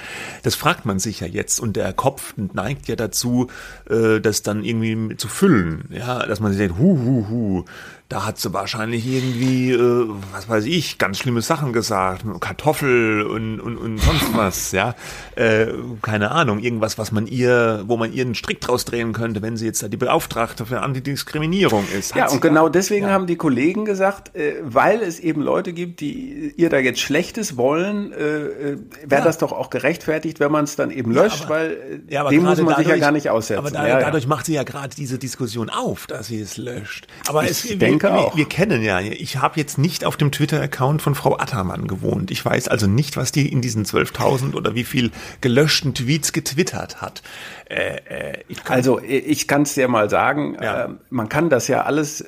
Das 0.44 0.54
fragt 0.54 0.86
man 0.86 1.00
sich 1.00 1.18
ja 1.18 1.26
jetzt 1.26 1.58
und 1.58 1.74
der 1.74 1.92
Kopf 1.92 2.34
neigt 2.36 2.86
ja 2.86 2.94
dazu, 2.94 3.48
äh, 3.90 4.20
das 4.20 4.42
dann 4.42 4.62
irgendwie 4.64 5.16
zu 5.16 5.26
füllen. 5.26 5.88
Ja, 5.90 6.24
dass 6.24 6.38
man 6.38 6.52
sich 6.52 6.60
denkt, 6.60 6.78
hu, 6.78 6.96
hu, 6.96 7.26
hu, 7.28 7.64
da 8.12 8.26
hat 8.26 8.38
sie 8.38 8.52
wahrscheinlich 8.52 9.06
irgendwie, 9.06 9.72
äh, 9.72 10.06
was 10.32 10.46
weiß 10.46 10.66
ich, 10.66 10.98
ganz 10.98 11.16
schlimme 11.16 11.40
Sachen 11.40 11.72
gesagt. 11.72 12.26
Kartoffel 12.40 13.22
und, 13.22 13.58
und, 13.58 13.78
und 13.78 13.98
sonst 13.98 14.26
was, 14.36 14.72
ja. 14.72 14.94
Äh, 15.34 15.68
keine 16.02 16.30
Ahnung, 16.30 16.58
irgendwas, 16.58 16.98
was 16.98 17.10
man 17.10 17.26
ihr, 17.26 17.84
wo 17.86 17.96
man 17.96 18.12
ihr 18.12 18.26
einen 18.26 18.34
Strick 18.34 18.60
draus 18.60 18.84
drehen 18.84 19.14
könnte, 19.14 19.40
wenn 19.40 19.56
sie 19.56 19.64
jetzt 19.64 19.82
da 19.82 19.88
die 19.88 19.96
Beauftragte 19.96 20.66
für 20.66 20.82
Antidiskriminierung 20.82 21.86
ist. 21.98 22.14
Hat 22.14 22.18
ja, 22.18 22.28
und 22.28 22.42
genau 22.42 22.68
deswegen 22.68 23.06
ja. 23.06 23.12
haben 23.12 23.26
die 23.26 23.36
Kollegen 23.36 23.86
gesagt, 23.86 24.36
äh, 24.36 24.56
weil 24.62 25.00
es 25.00 25.18
eben 25.18 25.40
Leute 25.40 25.72
gibt, 25.72 26.00
die 26.00 26.52
ihr 26.54 26.68
da 26.68 26.76
jetzt 26.76 27.00
Schlechtes 27.00 27.56
wollen, 27.56 28.12
äh, 28.12 28.16
äh 28.16 28.78
wäre 29.06 29.22
ja. 29.22 29.24
das 29.24 29.38
doch 29.38 29.52
auch 29.52 29.70
gerechtfertigt, 29.70 30.38
wenn 30.38 30.52
man 30.52 30.64
es 30.64 30.76
dann 30.76 30.90
eben 30.90 31.12
löscht, 31.12 31.46
aber, 31.46 31.54
weil 31.54 32.00
äh, 32.10 32.28
dem 32.28 32.42
muss 32.42 32.58
man 32.58 32.66
dadurch, 32.66 32.76
sich 32.76 32.88
ja 32.88 32.96
gar 32.96 33.12
nicht 33.12 33.30
aussetzen. 33.30 33.58
Aber 33.58 33.70
da, 33.70 34.00
dadurch 34.00 34.26
macht 34.26 34.44
sie 34.44 34.52
ja 34.52 34.64
gerade 34.64 34.94
diese 34.94 35.18
Diskussion 35.18 35.70
auf, 35.70 36.06
dass 36.08 36.26
sie 36.26 36.40
es 36.42 36.58
löscht. 36.58 37.06
Aber 37.26 37.44
ich 37.44 37.50
es, 37.50 37.78
denke, 37.78 38.01
denke 38.02 38.18
auch. 38.18 38.36
Wir, 38.36 38.38
wir 38.38 38.48
kennen 38.48 38.82
ja, 38.82 39.00
ich 39.00 39.38
habe 39.38 39.58
jetzt 39.58 39.78
nicht 39.78 40.04
auf 40.04 40.16
dem 40.16 40.30
Twitter-Account 40.30 41.02
von 41.02 41.14
Frau 41.14 41.38
Attermann 41.38 41.86
gewohnt. 41.86 42.30
Ich 42.30 42.44
weiß 42.44 42.68
also 42.68 42.86
nicht, 42.86 43.16
was 43.16 43.32
die 43.32 43.50
in 43.50 43.60
diesen 43.62 43.84
12.000 43.84 44.54
oder 44.54 44.74
wie 44.74 44.84
viel 44.84 45.10
gelöschten 45.40 45.94
Tweets 45.94 46.32
getwittert 46.32 47.00
hat. 47.00 47.22
Äh, 47.68 47.96
äh, 48.08 48.38
ich 48.48 48.58
also 48.68 49.00
ich 49.00 49.48
kann 49.48 49.62
es 49.62 49.74
dir 49.74 49.88
mal 49.88 50.10
sagen, 50.10 50.56
ja. 50.60 50.84
äh, 50.84 50.88
man 51.10 51.28
kann 51.28 51.48
das 51.48 51.68
ja 51.68 51.82
alles 51.82 52.22
äh, 52.22 52.26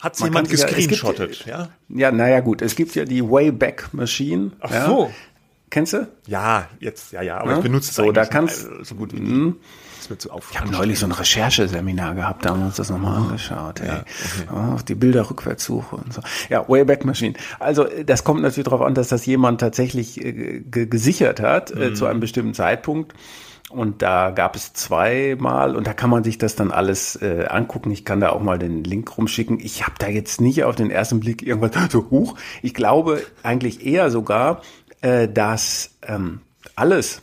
hat 0.00 0.18
jemand 0.18 0.50
gescreenshottet, 0.50 1.46
ja? 1.46 1.68
Ja, 1.88 2.10
naja 2.10 2.40
gut, 2.40 2.60
es 2.60 2.74
gibt 2.74 2.94
ja 2.96 3.04
die 3.04 3.22
Wayback 3.22 3.90
Machine. 3.92 4.50
Ach 4.58 4.70
ja. 4.72 4.86
so. 4.86 5.12
Kennst 5.70 5.94
du? 5.94 6.08
Ja, 6.26 6.68
jetzt, 6.80 7.12
ja, 7.12 7.22
ja, 7.22 7.38
aber 7.38 7.52
ja? 7.52 7.56
ich 7.56 7.62
benutze 7.62 7.90
es 7.90 7.96
so, 7.96 8.12
da 8.12 8.26
kannst, 8.26 8.68
so 8.82 8.94
gut 8.94 9.14
wie 9.14 9.20
nie. 9.20 9.54
Mhm. 10.02 10.08
Das 10.08 10.10
wird 10.10 10.22
so 10.22 10.30
auf. 10.30 10.48
Ich 10.50 10.60
habe 10.60 10.70
neulich 10.70 10.98
so 10.98 11.06
ein 11.06 11.12
Rechercheseminar 11.12 12.14
gehabt, 12.14 12.44
da 12.44 12.50
haben 12.50 12.60
wir 12.60 12.66
uns 12.66 12.76
das 12.76 12.90
nochmal 12.90 13.16
angeschaut. 13.16 13.80
Ey. 13.80 13.88
Ja, 14.46 14.74
Auf 14.74 14.82
die 14.82 14.94
Bilder 14.94 15.28
rückwärts 15.30 15.64
suche 15.64 15.96
und 15.96 16.12
so. 16.12 16.20
Ja, 16.48 16.68
Wayback 16.68 17.04
Machine. 17.04 17.34
Also 17.60 17.86
äh, 17.86 18.04
das 18.04 18.24
kommt 18.24 18.42
natürlich 18.42 18.64
darauf 18.64 18.82
an, 18.82 18.94
dass 18.94 19.08
das 19.08 19.24
jemand 19.26 19.60
tatsächlich 19.60 20.20
äh, 20.24 20.60
ge- 20.60 20.86
gesichert 20.86 21.40
hat 21.40 21.70
äh, 21.70 21.94
zu 21.94 22.06
einem 22.06 22.20
bestimmten 22.20 22.54
Zeitpunkt. 22.54 23.12
Und 23.70 24.02
da 24.02 24.30
gab 24.32 24.54
es 24.54 24.74
zweimal 24.74 25.76
und 25.76 25.86
da 25.86 25.94
kann 25.94 26.10
man 26.10 26.24
sich 26.24 26.36
das 26.36 26.56
dann 26.56 26.70
alles 26.70 27.16
äh, 27.22 27.46
angucken. 27.48 27.90
Ich 27.90 28.04
kann 28.04 28.20
da 28.20 28.28
auch 28.30 28.42
mal 28.42 28.58
den 28.58 28.84
Link 28.84 29.16
rumschicken. 29.16 29.58
Ich 29.60 29.82
habe 29.84 29.94
da 29.98 30.08
jetzt 30.08 30.42
nicht 30.42 30.64
auf 30.64 30.74
den 30.76 30.90
ersten 30.90 31.20
Blick 31.20 31.42
irgendwas 31.42 31.70
so 31.90 32.10
hoch. 32.10 32.34
Ich 32.60 32.74
glaube 32.74 33.22
eigentlich 33.42 33.86
eher 33.86 34.10
sogar, 34.10 34.60
äh, 35.00 35.26
dass 35.26 35.92
ähm, 36.06 36.40
alles, 36.76 37.22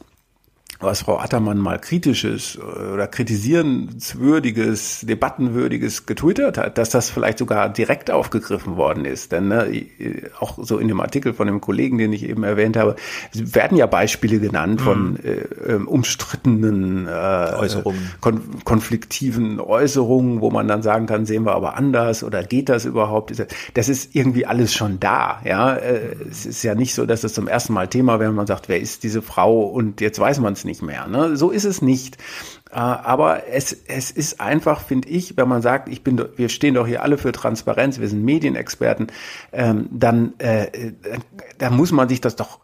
was 0.80 1.02
Frau 1.02 1.18
Attermann 1.20 1.58
mal 1.58 1.78
kritisches 1.80 2.58
oder 2.58 3.08
kritisierenswürdiges, 3.08 5.02
debattenwürdiges 5.02 6.06
getwittert 6.06 6.58
hat, 6.58 6.78
dass 6.78 6.90
das 6.90 7.10
vielleicht 7.10 7.40
sogar 7.40 7.70
direkt 7.70 8.12
aufgegriffen 8.12 8.78
worden 8.78 9.04
ist. 9.06 9.32
Denn 9.32 9.50
ne, 9.50 9.86
auch 10.40 10.58
so 10.62 10.78
in 10.78 10.88
dem 10.88 11.02
Artikel 11.02 11.34
von 11.34 11.48
dem 11.48 11.60
Kollegen, 11.60 11.98
den 11.98 12.14
ich 12.14 12.24
eben 12.24 12.44
erwähnt 12.44 12.78
habe, 12.78 12.96
werden 13.34 13.78
ja 13.78 13.88
Beispiele 13.88 14.40
genannt 14.40 14.82
von 14.82 15.18
äh, 15.24 15.42
ähm, 15.68 15.88
umstrittenen 15.88 17.08
äh, 17.08 17.10
Äußerungen. 17.10 18.12
kon 18.22 18.42
konfliktiven 18.64 19.60
Äußerungen, 19.60 20.40
wo 20.40 20.50
man 20.50 20.68
dann 20.68 20.82
sagen 20.82 21.08
kann, 21.08 21.26
sehen 21.26 21.46
wir 21.46 21.54
aber 21.54 21.76
anders 21.76 22.24
oder 22.24 22.44
geht 22.44 22.70
das 22.70 22.86
überhaupt? 22.86 23.34
Das 23.74 23.90
ist 23.90 24.16
irgendwie 24.16 24.46
alles 24.46 24.74
schon 24.74 25.00
da. 25.00 25.42
Ja, 25.44 25.76
Äh, 25.76 26.16
es 26.30 26.46
ist 26.46 26.64
ja 26.64 26.76
nicht 26.76 26.94
so, 26.94 27.06
dass 27.06 27.22
das 27.22 27.34
zum 27.34 27.48
ersten 27.48 27.74
Mal 27.74 27.88
Thema 27.88 28.20
wäre, 28.20 28.30
wenn 28.30 28.36
man 28.36 28.48
sagt, 28.48 28.70
wer 28.70 28.80
ist 28.80 29.04
diese 29.04 29.22
Frau 29.22 29.62
und 29.62 30.02
jetzt 30.02 30.20
weiß 30.20 30.40
man 30.40 30.54
es 30.54 30.66
nicht 30.66 30.69
mehr. 30.82 31.08
Ne? 31.08 31.36
So 31.36 31.52
ist 31.52 31.66
es 31.66 31.82
nicht. 31.82 32.18
Äh, 32.72 32.76
Aber 32.76 33.48
es, 33.48 33.74
es 33.88 34.12
ist 34.12 34.40
einfach, 34.40 34.82
finde 34.82 35.10
ich, 35.10 35.38
wenn 35.38 35.48
man 35.48 35.62
sagt, 35.62 35.90
ich 35.90 36.04
bin, 36.04 36.24
wir 36.36 36.50
stehen 36.50 36.76
doch 36.76 36.88
hier 36.88 37.04
alle 37.04 37.18
für 37.18 37.32
Transparenz, 37.32 38.00
wir 38.00 38.08
sind 38.08 38.24
Medienexperten, 38.24 39.08
ähm, 39.52 39.88
dann, 39.92 40.34
äh, 40.40 40.94
da 41.58 41.70
muss 41.70 41.92
man 41.92 42.08
sich 42.10 42.22
das 42.22 42.36
doch 42.36 42.60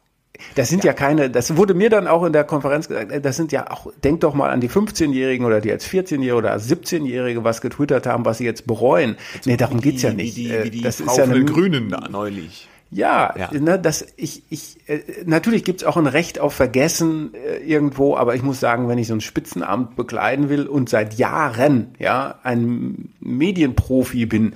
das 0.56 0.70
sind 0.70 0.84
ja. 0.84 0.94
keine, 0.94 1.30
das 1.30 1.56
wurde 1.58 1.74
mir 1.74 1.90
dann 1.90 2.08
auch 2.08 2.24
in 2.24 2.34
der 2.34 2.44
Konferenz 2.44 2.88
gesagt, 2.88 3.12
äh, 3.12 3.22
das 3.22 3.36
sind 3.36 3.52
ja 3.52 3.72
auch, 3.72 3.92
denk 4.04 4.22
doch 4.22 4.34
mal 4.34 4.50
an 4.50 4.62
die 4.62 4.70
15-Jährigen 4.70 5.46
oder 5.46 5.62
die 5.62 5.72
als 5.72 5.88
14-Jährige 5.88 6.36
oder 6.36 6.52
als 6.52 6.70
17-Jährige 6.70 7.44
was 7.44 7.62
getwittert 7.62 8.06
haben, 8.06 8.26
was 8.26 8.40
sie 8.40 8.46
jetzt 8.46 8.68
bereuen. 8.68 9.18
Nee, 9.46 9.58
darum 9.58 9.82
geht's 9.82 10.02
ja 10.02 10.14
nicht. 10.14 10.36
Wie 10.36 10.44
die, 10.44 10.52
Äh, 10.52 10.64
wie 10.66 10.70
die 10.72 10.82
das 10.82 10.98
Frau 10.98 11.12
ist 11.12 11.18
ja 11.18 11.24
eine 11.24 11.36
den 11.36 11.46
Grünen 11.46 11.90
da 11.90 12.08
neulich. 12.10 12.68
Ja, 12.92 13.34
Ja. 13.38 13.50
Ne, 13.60 13.78
das, 13.80 14.06
ich, 14.16 14.44
ich, 14.50 14.78
äh, 14.88 15.00
natürlich 15.26 15.64
gibt's 15.64 15.84
auch 15.84 15.98
ein 15.98 16.08
Recht 16.08 16.40
auf 16.40 16.54
Vergessen 16.54 17.34
äh, 17.34 17.58
irgendwo, 17.58 18.16
aber 18.16 18.36
ich 18.36 18.42
muss 18.44 18.60
sagen, 18.60 18.88
wenn 18.88 18.98
ich 18.98 19.08
so 19.08 19.14
ein 19.14 19.22
Spitzenamt 19.22 19.96
bekleiden 19.96 20.50
will 20.50 20.68
und 20.68 20.90
seit 20.90 21.16
Jahren 21.16 21.96
ja 22.00 22.40
ein 22.44 23.10
Medienprofi 23.20 24.26
bin, 24.26 24.54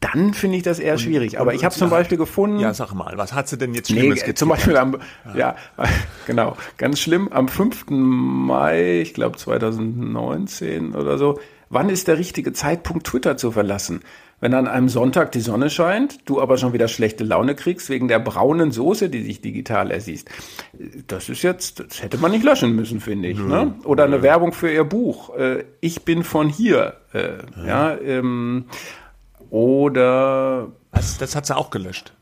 dann 0.00 0.34
finde 0.34 0.56
ich 0.56 0.62
das 0.64 0.78
eher 0.80 0.98
schwierig. 0.98 1.38
Aber 1.38 1.50
und- 1.50 1.56
ich 1.56 1.64
habe 1.64 1.72
und- 1.74 1.78
zum 1.78 1.90
ja. 1.90 1.96
Beispiel 1.96 2.18
gefunden, 2.18 2.58
Ja, 2.58 2.74
sag 2.74 2.92
mal, 2.94 3.12
was 3.16 3.32
hat 3.34 3.48
sie 3.48 3.56
denn 3.58 3.74
jetzt 3.74 3.90
Nee, 3.90 4.00
Schlimmes 4.00 4.22
äh, 4.26 4.34
zum 4.34 4.48
Beispiel 4.48 4.76
am, 4.76 4.96
ja. 5.36 5.54
genau, 6.26 6.56
ganz 6.76 7.00
schlimm, 7.00 7.28
am 7.28 7.48
5. 7.48 7.86
Mai, 7.90 9.00
ich 9.00 9.14
glaube 9.14 9.36
2019 9.36 10.94
oder 10.94 11.18
so, 11.18 11.38
wann 11.70 11.88
ist 11.88 12.08
der 12.08 12.18
richtige 12.18 12.52
Zeitpunkt, 12.52 13.06
Twitter 13.06 13.36
zu 13.36 13.50
verlassen? 13.52 14.00
Wenn 14.42 14.54
an 14.54 14.66
einem 14.66 14.88
Sonntag 14.88 15.30
die 15.30 15.40
Sonne 15.40 15.70
scheint, 15.70 16.28
du 16.28 16.40
aber 16.42 16.58
schon 16.58 16.72
wieder 16.72 16.88
schlechte 16.88 17.22
Laune 17.22 17.54
kriegst 17.54 17.88
wegen 17.90 18.08
der 18.08 18.18
braunen 18.18 18.72
Soße, 18.72 19.08
die 19.08 19.22
sich 19.22 19.40
digital 19.40 19.92
ersiehst. 19.92 20.28
Das 21.06 21.28
ist 21.28 21.42
jetzt, 21.42 21.78
das 21.78 22.02
hätte 22.02 22.18
man 22.18 22.32
nicht 22.32 22.42
löschen 22.42 22.74
müssen, 22.74 23.00
finde 23.00 23.28
ich. 23.28 23.38
Ne? 23.38 23.76
Oder 23.84 24.02
eine 24.02 24.20
Werbung 24.22 24.52
für 24.52 24.68
ihr 24.68 24.82
Buch. 24.82 25.36
Äh, 25.36 25.64
Ich 25.80 26.04
bin 26.04 26.24
von 26.24 26.48
hier. 26.48 26.94
Äh, 27.12 27.34
ja, 27.64 27.96
ähm, 27.96 28.64
oder 29.48 30.72
Das, 30.90 31.18
das 31.18 31.36
hat 31.36 31.46
sie 31.46 31.56
auch 31.56 31.70
gelöscht. 31.70 32.12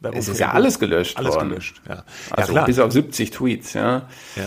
Werbung 0.00 0.18
es 0.18 0.26
ist 0.26 0.40
ja 0.40 0.50
alles 0.50 0.80
gelöscht 0.80 1.18
Alles 1.18 1.36
worden. 1.36 1.50
gelöscht, 1.50 1.80
ja. 1.88 2.02
Also 2.32 2.52
ja, 2.52 2.64
bis 2.64 2.80
auf 2.80 2.90
70 2.90 3.30
Tweets, 3.30 3.74
ja. 3.74 4.08
ja. 4.34 4.42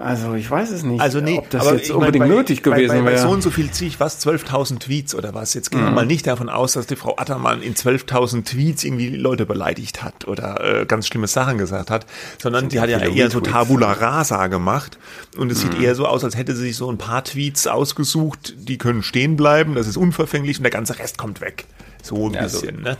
Also 0.00 0.34
ich 0.34 0.48
weiß 0.48 0.70
es 0.70 0.84
nicht, 0.84 1.00
Also 1.00 1.20
nee, 1.20 1.38
ob 1.38 1.50
das 1.50 1.62
aber 1.66 1.74
jetzt 1.76 1.86
ich 1.86 1.88
meine, 1.90 1.98
unbedingt 2.06 2.24
bei- 2.24 2.28
nötig 2.28 2.62
bei, 2.62 2.70
gewesen 2.70 2.98
bei, 2.98 3.02
bei 3.02 3.10
wäre. 3.12 3.22
so 3.22 3.30
und 3.30 3.42
so 3.42 3.50
viel 3.50 3.70
ziehe 3.72 3.88
ich 3.90 3.98
was, 3.98 4.20
12.000 4.24 4.78
Tweets 4.78 5.12
oder 5.14 5.34
was. 5.34 5.54
Jetzt 5.54 5.72
Mhm. 5.72 5.78
gehen 5.78 5.86
wir 5.86 5.90
mal 5.90 6.06
nicht 6.06 6.26
davon 6.28 6.48
aus, 6.48 6.74
dass 6.74 6.86
die 6.86 6.94
Frau 6.94 7.16
Attermann 7.18 7.62
in 7.62 7.74
12.000 7.74 8.44
Tweets 8.46 8.84
irgendwie 8.84 9.08
Leute 9.10 9.44
beleidigt 9.44 10.04
hat 10.04 10.28
oder 10.28 10.82
äh, 10.82 10.86
ganz 10.86 11.08
schlimme 11.08 11.26
Sachen 11.26 11.58
gesagt 11.58 11.90
hat, 11.90 12.06
sondern 12.40 12.68
die 12.68 12.80
hat 12.80 12.90
ja 12.90 13.00
eher 13.00 13.28
so. 13.30 13.40
Tabula 13.40 13.90
Rasa 13.92 14.46
gemacht 14.46 14.98
und 15.36 15.50
es 15.50 15.64
Mhm. 15.64 15.72
sieht 15.72 15.82
eher 15.82 15.94
so 15.96 16.06
aus, 16.06 16.22
als 16.22 16.36
hätte 16.36 16.54
sie 16.54 16.62
sich 16.68 16.76
so 16.76 16.88
ein 16.90 16.98
paar 16.98 17.24
Tweets 17.24 17.66
ausgesucht, 17.66 18.54
die 18.56 18.78
können 18.78 19.02
stehen 19.02 19.36
bleiben, 19.36 19.74
das 19.74 19.88
ist 19.88 19.96
unverfänglich 19.96 20.58
und 20.58 20.62
der 20.62 20.70
ganze 20.70 20.96
Rest 21.00 21.18
kommt 21.18 21.40
weg. 21.40 21.64
So 22.04 22.28
ein 22.28 22.34
Ja, 22.34 22.48
so- 22.48 22.60
bisschen. 22.60 22.82
ne? 22.82 22.96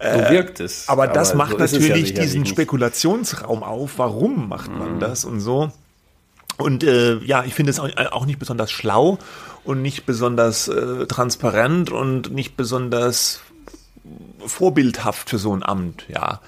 so 0.00 0.30
wirkt 0.30 0.60
es. 0.60 0.88
Aber 0.88 1.06
das 1.08 1.30
so 1.30 1.36
macht 1.36 1.52
ja 1.52 1.58
natürlich 1.58 1.82
sicherlich 1.84 2.14
diesen 2.14 2.40
nicht. 2.40 2.50
Mhm. 2.52 2.54
Spekulationsraum 2.54 3.62
auf. 3.62 3.92
Warum 3.98 4.48
macht 4.48 4.70
man 4.72 4.98
das 4.98 5.26
und 5.26 5.40
so? 5.40 5.70
Und 6.58 6.84
äh, 6.84 7.18
ja, 7.18 7.44
ich 7.44 7.54
finde 7.54 7.70
es 7.70 7.80
auch, 7.80 7.88
auch 8.10 8.26
nicht 8.26 8.38
besonders 8.38 8.70
schlau 8.70 9.18
und 9.64 9.80
nicht 9.80 10.06
besonders 10.06 10.68
äh, 10.68 11.06
transparent 11.06 11.90
und 11.90 12.32
nicht 12.32 12.56
besonders 12.56 13.40
vorbildhaft 14.44 15.30
für 15.30 15.38
so 15.38 15.54
ein 15.54 15.62
Amt. 15.62 16.06
Ja, 16.08 16.40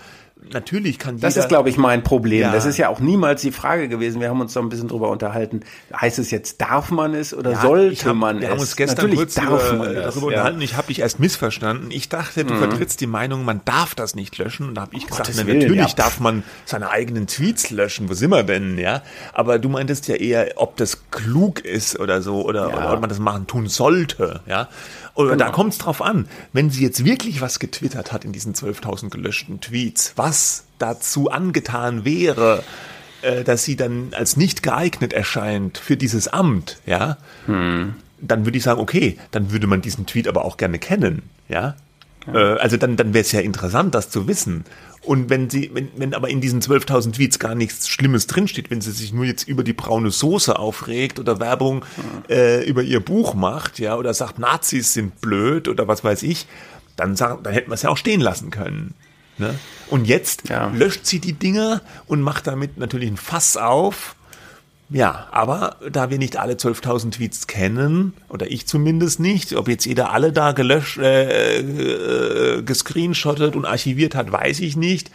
natürlich 0.52 0.98
kann 0.98 1.18
Das 1.20 1.34
jeder, 1.34 1.44
ist, 1.44 1.48
glaube 1.48 1.68
ich, 1.70 1.76
mein 1.76 2.02
Problem. 2.02 2.40
Ja. 2.42 2.52
Das 2.52 2.64
ist 2.66 2.76
ja 2.76 2.88
auch 2.88 3.00
niemals 3.00 3.42
die 3.42 3.52
Frage 3.52 3.88
gewesen. 3.88 4.20
Wir 4.20 4.28
haben 4.28 4.40
uns 4.40 4.52
da 4.52 4.60
ein 4.60 4.68
bisschen 4.68 4.88
drüber 4.88 5.10
unterhalten. 5.10 5.60
Heißt 5.98 6.18
es 6.18 6.30
jetzt, 6.30 6.60
darf 6.60 6.90
man 6.90 7.14
es 7.14 7.34
oder 7.34 7.52
Ja, 7.52 7.60
sollte 7.60 8.08
hab, 8.08 8.16
man 8.16 8.40
wir 8.40 8.46
es? 8.46 8.50
haben 8.52 8.60
uns 8.60 8.76
gestern 8.76 8.96
Natürlich 8.96 9.18
kurz 9.18 9.34
darf 9.34 9.72
über, 9.72 9.86
das. 9.88 10.14
darüber 10.14 10.14
ja. 10.14 10.14
Mhm. 10.14 10.24
unterhalten. 10.26 10.60
Ich 10.62 10.76
habe 10.76 10.86
dich 10.88 11.00
erst 11.00 11.20
missverstanden. 11.20 11.90
Ich 11.90 12.08
dachte, 12.08 12.44
du 12.44 12.54
vertrittst 12.56 13.00
die 13.00 13.06
Meinung, 13.06 13.44
man 13.44 13.60
darf 13.64 13.94
das 13.94 14.14
nicht 14.14 14.36
löschen. 14.38 14.68
Und 14.68 14.74
da 14.76 14.82
habe 14.82 14.94
ich 14.94 15.06
gesagt, 15.06 15.26
Gottes 15.26 15.36
na, 15.40 15.46
Willen, 15.46 15.58
natürlich 15.60 15.88
ja. 15.90 15.94
darf 15.96 16.20
man 16.20 16.42
seine 16.64 16.90
eigenen 16.90 17.26
Tweets 17.26 17.70
löschen. 17.70 18.08
Wo 18.08 18.14
sind 18.14 18.30
wir 18.30 18.42
denn? 18.42 18.78
Ja, 18.78 19.02
aber 19.32 19.58
du 19.58 19.68
meintest 19.68 20.08
ja 20.08 20.14
eher, 20.16 20.52
ob 20.56 20.76
das 20.76 20.98
klug 21.10 21.60
ist 21.60 21.98
oder 22.00 22.22
so 22.22 22.44
oder, 22.44 22.68
Ja. 22.70 22.76
oder 22.76 22.92
ob 22.94 23.00
man 23.00 23.08
das 23.08 23.18
machen 23.18 23.46
tun 23.46 23.68
sollte. 23.68 24.40
Ja, 24.46 24.68
oder 25.14 25.36
da 25.36 25.46
Genau. 25.46 25.56
kommt 25.56 25.72
es 25.72 25.78
drauf 25.78 26.02
an. 26.02 26.26
Wenn 26.52 26.70
sie 26.70 26.82
jetzt 26.82 27.04
wirklich 27.04 27.40
was 27.40 27.58
getwittert 27.58 28.12
hat 28.12 28.24
in 28.24 28.32
diesen 28.32 28.54
12.000 28.54 29.10
gelöschten 29.10 29.60
Tweets, 29.60 30.12
was 30.16 30.64
dazu 30.78 31.30
angetan 31.30 32.04
wäre, 32.04 32.62
äh, 33.22 33.44
dass 33.44 33.64
sie 33.64 33.76
dann 33.76 34.08
als 34.12 34.36
nicht 34.36 34.62
geeignet 34.62 35.12
erscheint 35.12 35.78
für 35.78 35.96
dieses 35.96 36.28
Amt, 36.28 36.78
ja, 36.86 37.18
dann 37.46 38.44
würde 38.44 38.56
ich 38.58 38.64
sagen, 38.64 38.80
okay, 38.80 39.18
dann 39.30 39.50
würde 39.52 39.66
man 39.66 39.80
diesen 39.82 40.06
Tweet 40.06 40.28
aber 40.28 40.44
auch 40.44 40.56
gerne 40.56 40.78
kennen, 40.78 41.22
ja. 41.48 41.74
Äh, 42.26 42.36
also 42.38 42.76
dann, 42.76 42.96
dann 42.96 43.14
wäre 43.14 43.22
es 43.22 43.32
ja 43.32 43.40
interessant, 43.40 43.94
das 43.94 44.10
zu 44.10 44.28
wissen. 44.28 44.64
Und 45.02 45.30
wenn 45.30 45.48
sie, 45.48 45.70
wenn, 45.72 45.88
wenn 45.96 46.12
aber 46.12 46.28
in 46.28 46.40
diesen 46.42 46.60
12.000 46.60 47.12
Tweets 47.12 47.38
gar 47.38 47.54
nichts 47.54 47.88
Schlimmes 47.88 48.26
drinsteht, 48.26 48.70
wenn 48.70 48.82
sie 48.82 48.90
sich 48.92 49.12
nur 49.14 49.24
jetzt 49.24 49.48
über 49.48 49.64
die 49.64 49.72
braune 49.72 50.10
Soße 50.10 50.58
aufregt 50.58 51.18
oder 51.18 51.40
Werbung 51.40 51.84
äh, 52.28 52.62
über 52.68 52.82
ihr 52.82 53.00
Buch 53.00 53.32
macht, 53.34 53.78
ja, 53.78 53.96
oder 53.96 54.12
sagt, 54.12 54.38
Nazis 54.38 54.92
sind 54.92 55.20
blöd 55.22 55.68
oder 55.68 55.88
was 55.88 56.04
weiß 56.04 56.22
ich, 56.22 56.46
dann, 56.96 57.16
sagen, 57.16 57.42
dann 57.42 57.54
hätten 57.54 57.70
wir 57.70 57.74
es 57.76 57.82
ja 57.82 57.88
auch 57.88 57.96
stehen 57.96 58.20
lassen 58.20 58.50
können. 58.50 58.92
Ne? 59.38 59.54
Und 59.88 60.06
jetzt 60.06 60.50
Ja. 60.50 60.68
löscht 60.68 61.06
sie 61.06 61.18
die 61.18 61.32
Dinger 61.32 61.80
und 62.06 62.20
macht 62.20 62.46
damit 62.46 62.76
natürlich 62.76 63.08
ein 63.10 63.16
Fass 63.16 63.56
auf. 63.56 64.16
Ja, 64.92 65.28
aber 65.30 65.76
da 65.90 66.10
wir 66.10 66.18
nicht 66.18 66.36
alle 66.36 66.54
12.000 66.54 67.12
Tweets 67.12 67.46
kennen, 67.46 68.12
oder 68.28 68.50
ich 68.50 68.66
zumindest 68.66 69.20
nicht, 69.20 69.54
ob 69.54 69.68
jetzt 69.68 69.84
jeder 69.86 70.10
alle 70.12 70.32
da 70.32 70.50
gelöscht, 70.52 70.98
äh, 70.98 71.58
äh, 71.60 72.62
gescreenshottet 72.62 73.54
und 73.54 73.66
archiviert 73.66 74.14
hat, 74.16 74.32
weiß 74.32 74.58
ich 74.60 74.76
nicht. 74.76 75.10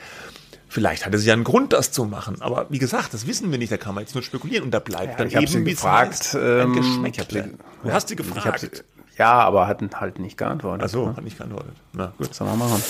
Vielleicht 0.70 1.06
hatte 1.06 1.18
sie 1.20 1.28
ja 1.28 1.34
einen 1.34 1.44
Grund, 1.44 1.74
das 1.74 1.92
zu 1.92 2.06
machen. 2.06 2.42
Aber 2.42 2.68
wie 2.70 2.80
gesagt, 2.80 3.14
das 3.14 3.28
wissen 3.28 3.52
wir 3.52 3.58
nicht, 3.58 3.72
da 3.72 3.78
kann 3.78 3.96
man 3.96 4.04
jetzt 4.04 4.14
nur 4.16 4.24
spekulieren. 4.24 4.64
Und 4.66 4.72
da 4.72 4.80
bleibt 4.80 5.12
Ja, 5.14 5.18
dann 5.18 5.28
ich 5.28 5.36
eben, 5.36 5.48
sie 5.48 5.64
gefragt, 5.64 6.14
heißt, 6.14 6.36
ein 6.36 6.60
ähm, 6.62 6.74
Geschmäckle. 6.74 7.44
sie- 7.44 7.58
Du 7.84 7.92
hast 7.94 8.08
sie 8.10 8.16
gefragt. 8.16 8.84
ja, 9.18 9.32
aber 9.34 9.68
hatten 9.68 9.90
halt 10.00 10.20
nicht 10.20 10.38
geantwortet. 10.38 10.86
Ach 10.86 10.90
so, 10.90 11.06
ne? 11.08 11.16
hat 11.18 11.24
nicht 11.24 11.38
geantwortet. 11.38 11.74
Na 11.94 12.14
gut. 12.18 12.34
Soll 12.34 12.48
man 12.48 12.60
machen? 12.60 12.82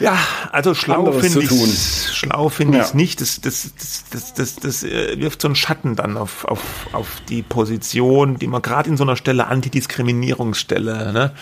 Ja, 0.00 0.16
also 0.50 0.74
schlau 0.74 1.12
finde 1.12 1.40
ich 1.42 2.08
schlau 2.12 2.48
finde 2.48 2.78
Ja. 2.78 2.84
ich 2.84 2.94
nicht. 2.94 3.20
Das, 3.20 3.40
das, 3.40 3.70
das, 3.78 4.04
das, 4.10 4.34
das, 4.34 4.56
das 4.56 4.82
äh, 4.84 5.18
wirft 5.18 5.42
so 5.42 5.48
einen 5.48 5.54
Schatten 5.54 5.96
dann 5.96 6.16
auf, 6.16 6.44
auf, 6.44 6.60
auf 6.92 7.08
die 7.28 7.42
Position, 7.42 8.38
die 8.38 8.46
man 8.46 8.62
gerade 8.62 8.88
in 8.88 8.96
so 8.96 9.04
einer 9.04 9.16
Stelle, 9.16 9.46
Antidiskriminierungsstelle, 9.46 11.12
ne? 11.12 11.32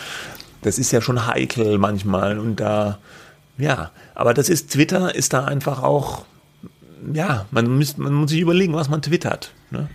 Das 0.63 0.79
ist 0.79 0.91
ja 0.93 1.01
schon 1.01 1.27
heikel 1.27 1.79
manchmal 1.79 2.39
und 2.39 2.57
da, 2.61 2.99
ja, 3.57 3.91
aber 4.15 4.35
das 4.35 4.51
ist, 4.51 4.73
Twitter 4.73 5.15
ist 5.15 5.33
da 5.33 5.45
einfach 5.47 5.83
auch, 5.83 6.27
ja, 7.15 7.47
man, 7.51 7.79
müsst, 7.79 7.97
man 7.97 8.13
muss 8.13 8.31
sich 8.31 8.41
überlegen, 8.41 8.75
was 8.75 8.91
man 8.91 9.01
twittert. 9.01 9.55
Ne? 9.71 9.89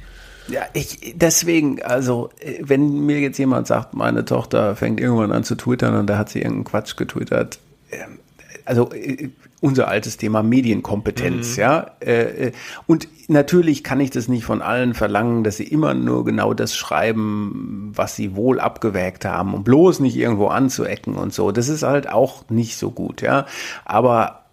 Ja, 0.47 0.62
ich, 0.74 1.14
deswegen, 1.16 1.84
also, 1.84 2.30
äh, 2.39 2.60
wenn 2.62 3.06
mir 3.06 3.20
jetzt 3.20 3.38
jemand 3.38 3.68
sagt, 3.68 3.93
meine 3.93 4.26
Tochter 4.26 4.76
fängt 4.76 4.99
irgendwann 4.99 5.32
an 5.32 5.43
zu 5.43 5.56
twittern 5.56 5.95
und 5.95 6.08
da 6.08 6.18
hat 6.18 6.30
sie 6.30 6.39
irgendeinen 6.39 6.64
Quatsch 6.66 6.95
getwittert, 6.97 7.60
ähm, 7.91 8.18
also 8.66 8.91
äh, 8.91 9.30
unser 9.61 9.88
altes 9.88 10.18
Thema 10.18 10.43
Medienkompetenz, 10.43 11.55
ja. 11.55 11.91
Äh, 11.99 12.47
äh, 12.47 12.51
und 12.88 13.07
natürlich 13.28 13.84
kann 13.84 13.99
ich 13.99 14.11
das 14.11 14.28
nicht 14.28 14.43
von 14.43 14.61
allen 14.61 14.93
verlangen, 14.93 15.43
dass 15.43 15.57
sie 15.57 15.63
immer 15.63 15.93
nur 15.93 16.26
genau 16.26 16.53
das 16.53 16.76
schreiben, 16.76 17.91
was 17.95 18.16
sie 18.16 18.36
wohl 18.36 18.59
abgewägt 18.59 19.26
haben, 19.26 19.53
um 19.53 19.63
bloß 19.63 19.99
nicht 19.99 20.16
irgendwo 20.18 20.47
anzuecken 20.47 21.16
und 21.16 21.34
so. 21.34 21.51
Das 21.51 21.70
ist 21.70 21.84
halt 21.84 22.09
auch 22.09 22.49
nicht 22.49 22.78
so 22.78 22.91
gut, 22.91 23.22
ja. 23.22 23.45
Aber 23.86 24.45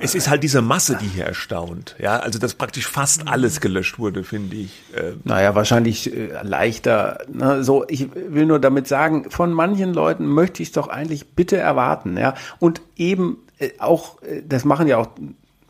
es 0.00 0.14
ist 0.14 0.28
halt 0.28 0.42
diese 0.42 0.60
Masse, 0.60 0.96
die 1.00 1.06
hier 1.06 1.24
erstaunt. 1.24 1.94
Ja, 2.00 2.18
also 2.18 2.38
dass 2.38 2.54
praktisch 2.54 2.88
fast 2.88 3.28
alles 3.28 3.60
gelöscht 3.60 3.98
wurde, 3.98 4.24
finde 4.24 4.56
ich. 4.56 4.82
Äh, 4.92 5.12
naja, 5.22 5.54
wahrscheinlich 5.54 6.12
äh, 6.12 6.42
leichter. 6.42 7.18
Ne? 7.32 7.62
So, 7.62 7.84
ich 7.88 8.08
will 8.14 8.46
nur 8.46 8.58
damit 8.58 8.88
sagen, 8.88 9.30
von 9.30 9.52
manchen 9.52 9.94
Leuten 9.94 10.26
möchte 10.26 10.62
ich 10.62 10.70
es 10.70 10.72
doch 10.72 10.88
eigentlich 10.88 11.28
bitte 11.34 11.56
erwarten. 11.56 12.16
Ja, 12.16 12.34
und 12.58 12.80
eben 12.96 13.38
äh, 13.58 13.70
auch, 13.78 14.20
äh, 14.22 14.42
das 14.46 14.64
machen 14.64 14.88
ja 14.88 14.98
auch 14.98 15.08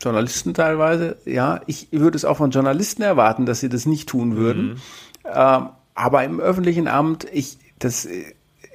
Journalisten 0.01 0.55
teilweise. 0.55 1.17
Ja, 1.25 1.61
ich 1.67 1.89
würde 1.91 2.17
es 2.17 2.25
auch 2.25 2.37
von 2.37 2.49
Journalisten 2.49 3.03
erwarten, 3.03 3.45
dass 3.45 3.59
sie 3.59 3.69
das 3.69 3.85
nicht 3.85 4.09
tun 4.09 4.37
würden. 4.37 4.65
Mhm. 4.69 4.77
Ähm, 5.33 5.69
aber 5.93 6.23
im 6.23 6.39
öffentlichen 6.39 6.87
Amt, 6.87 7.27
ich, 7.31 7.57
das 7.79 8.07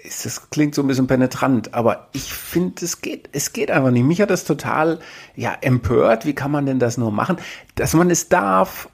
das 0.05 0.51
klingt 0.51 0.75
so 0.75 0.83
ein 0.83 0.89
bisschen 0.89 1.07
penetrant, 1.07 1.75
aber 1.75 2.09
ich 2.13 2.33
finde, 2.33 2.85
es 2.85 3.01
geht, 3.01 3.29
es 3.33 3.53
geht 3.53 3.71
einfach 3.71 3.91
nicht. 3.91 4.05
Mich 4.05 4.21
hat 4.21 4.31
das 4.31 4.45
total, 4.45 4.99
ja, 5.37 5.57
empört. 5.61 6.27
Wie 6.27 6.35
kann 6.35 6.51
man 6.51 6.67
denn 6.67 6.79
das 6.79 6.97
nur 6.97 7.13
machen? 7.13 7.37
Dass 7.75 7.95
man 7.95 8.11
es 8.11 8.29
darf, 8.29 8.89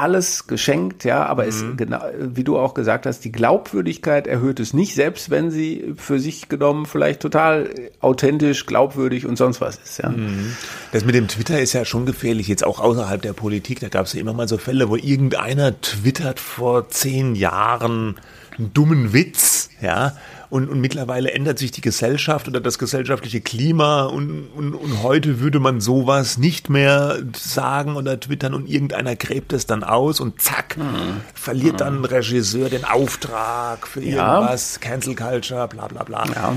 alles 0.00 0.46
geschenkt, 0.46 1.04
ja, 1.04 1.26
aber 1.26 1.42
mhm. 1.42 1.48
es, 1.48 1.64
genau, 1.76 2.00
wie 2.18 2.42
du 2.42 2.58
auch 2.58 2.72
gesagt 2.72 3.04
hast, 3.04 3.20
die 3.20 3.32
Glaubwürdigkeit 3.32 4.26
erhöht 4.26 4.58
es 4.58 4.72
nicht, 4.72 4.94
selbst 4.94 5.28
wenn 5.28 5.50
sie 5.50 5.92
für 5.96 6.18
sich 6.18 6.48
genommen 6.48 6.86
vielleicht 6.86 7.20
total 7.20 7.68
authentisch, 8.00 8.64
glaubwürdig 8.64 9.26
und 9.26 9.36
sonst 9.36 9.60
was 9.60 9.76
ist, 9.76 9.98
ja. 9.98 10.08
Mhm. 10.08 10.56
Das 10.92 11.04
mit 11.04 11.14
dem 11.14 11.28
Twitter 11.28 11.60
ist 11.60 11.74
ja 11.74 11.84
schon 11.84 12.06
gefährlich, 12.06 12.48
jetzt 12.48 12.64
auch 12.64 12.80
außerhalb 12.80 13.20
der 13.20 13.34
Politik. 13.34 13.80
Da 13.80 13.88
gab 13.88 14.06
es 14.06 14.14
ja 14.14 14.20
immer 14.20 14.32
mal 14.32 14.48
so 14.48 14.56
Fälle, 14.56 14.88
wo 14.88 14.96
irgendeiner 14.96 15.78
twittert 15.82 16.40
vor 16.40 16.88
zehn 16.88 17.34
Jahren 17.34 18.16
einen 18.56 18.72
dummen 18.72 19.12
Witz, 19.12 19.68
ja, 19.82 20.16
und, 20.50 20.68
und 20.68 20.80
mittlerweile 20.80 21.30
ändert 21.30 21.58
sich 21.58 21.70
die 21.70 21.80
Gesellschaft 21.80 22.48
oder 22.48 22.60
das 22.60 22.78
gesellschaftliche 22.78 23.40
Klima 23.40 24.02
und, 24.02 24.48
und, 24.56 24.74
und 24.74 25.02
heute 25.02 25.38
würde 25.40 25.60
man 25.60 25.80
sowas 25.80 26.38
nicht 26.38 26.68
mehr 26.68 27.18
sagen 27.36 27.94
oder 27.94 28.18
twittern 28.18 28.54
und 28.54 28.68
irgendeiner 28.68 29.14
gräbt 29.14 29.52
es 29.52 29.66
dann 29.66 29.84
aus 29.84 30.18
und 30.18 30.42
zack, 30.42 30.76
hm. 30.76 31.20
verliert 31.34 31.72
hm. 31.72 31.78
dann 31.78 31.98
ein 32.00 32.04
Regisseur 32.04 32.68
den 32.68 32.84
Auftrag 32.84 33.86
für 33.86 34.00
irgendwas, 34.02 34.80
ja. 34.82 34.90
Cancel 34.90 35.14
Culture, 35.14 35.68
bla 35.68 35.86
bla 35.86 36.02
bla. 36.02 36.24
Ja. 36.34 36.56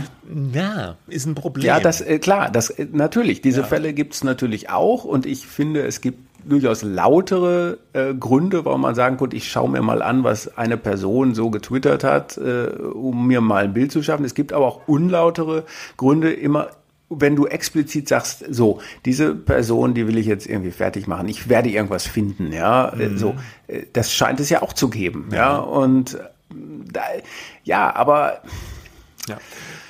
ja 0.53 0.95
ist 1.07 1.27
ein 1.27 1.35
Problem. 1.35 1.67
Ja, 1.67 1.79
das 1.79 2.01
äh, 2.01 2.17
klar, 2.17 2.49
das 2.49 2.71
äh, 2.71 2.87
natürlich, 2.91 3.41
diese 3.41 3.61
ja. 3.61 3.67
Fälle 3.67 3.93
gibt 3.93 4.15
es 4.15 4.23
natürlich 4.23 4.71
auch 4.71 5.03
und 5.03 5.27
ich 5.27 5.45
finde, 5.45 5.85
es 5.85 6.01
gibt 6.01 6.32
durchaus 6.45 6.83
lautere 6.83 7.77
äh, 7.93 8.13
Gründe, 8.13 8.65
warum 8.65 8.81
man 8.81 8.95
sagen 8.95 9.17
konnte, 9.17 9.35
ich 9.35 9.49
schaue 9.49 9.69
mir 9.69 9.81
mal 9.81 10.01
an, 10.01 10.23
was 10.23 10.57
eine 10.57 10.77
Person 10.77 11.35
so 11.35 11.49
getwittert 11.49 12.03
hat, 12.03 12.37
äh, 12.37 12.67
um 12.67 13.27
mir 13.27 13.41
mal 13.41 13.65
ein 13.65 13.73
Bild 13.73 13.91
zu 13.91 14.03
schaffen. 14.03 14.25
Es 14.25 14.35
gibt 14.35 14.53
aber 14.53 14.65
auch 14.65 14.87
unlautere 14.87 15.63
Gründe, 15.97 16.31
immer 16.31 16.69
wenn 17.09 17.35
du 17.35 17.45
explizit 17.45 18.07
sagst, 18.07 18.43
so, 18.49 18.79
diese 19.05 19.35
Person, 19.35 19.93
die 19.93 20.07
will 20.07 20.17
ich 20.17 20.25
jetzt 20.25 20.47
irgendwie 20.47 20.71
fertig 20.71 21.05
machen, 21.05 21.27
ich 21.27 21.47
werde 21.47 21.69
irgendwas 21.69 22.07
finden, 22.07 22.51
ja, 22.51 22.89
äh, 22.89 23.09
mhm. 23.09 23.17
so, 23.17 23.35
äh, 23.67 23.83
das 23.93 24.11
scheint 24.11 24.39
es 24.39 24.49
ja 24.49 24.63
auch 24.63 24.73
zu 24.73 24.89
geben, 24.89 25.29
ja, 25.31 25.37
ja 25.37 25.57
und 25.57 26.15
äh, 26.15 26.19
da, 26.91 27.01
ja, 27.63 27.95
aber 27.95 28.41
ja. 29.27 29.37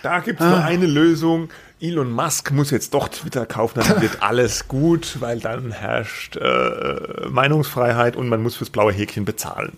Da 0.04 0.20
gibt 0.20 0.42
es 0.42 0.46
ah. 0.46 0.50
nur 0.50 0.64
eine 0.64 0.86
Lösung. 0.86 1.50
Elon 1.84 2.12
Musk 2.12 2.52
muss 2.52 2.72
jetzt 2.72 2.94
doch 2.94 3.10
Twitter 3.10 3.46
kaufen, 3.46 3.82
dann 3.86 4.02
wird 4.02 4.18
alles 4.24 4.70
gut, 4.70 5.18
weil 5.20 5.42
dann 5.42 5.74
herrscht 5.74 6.38
äh, 6.38 7.28
Meinungsfreiheit 7.30 8.16
und 8.16 8.30
man 8.30 8.42
muss 8.42 8.56
fürs 8.56 8.70
blaue 8.70 8.94
Häkchen 8.94 9.26
bezahlen. 9.26 9.74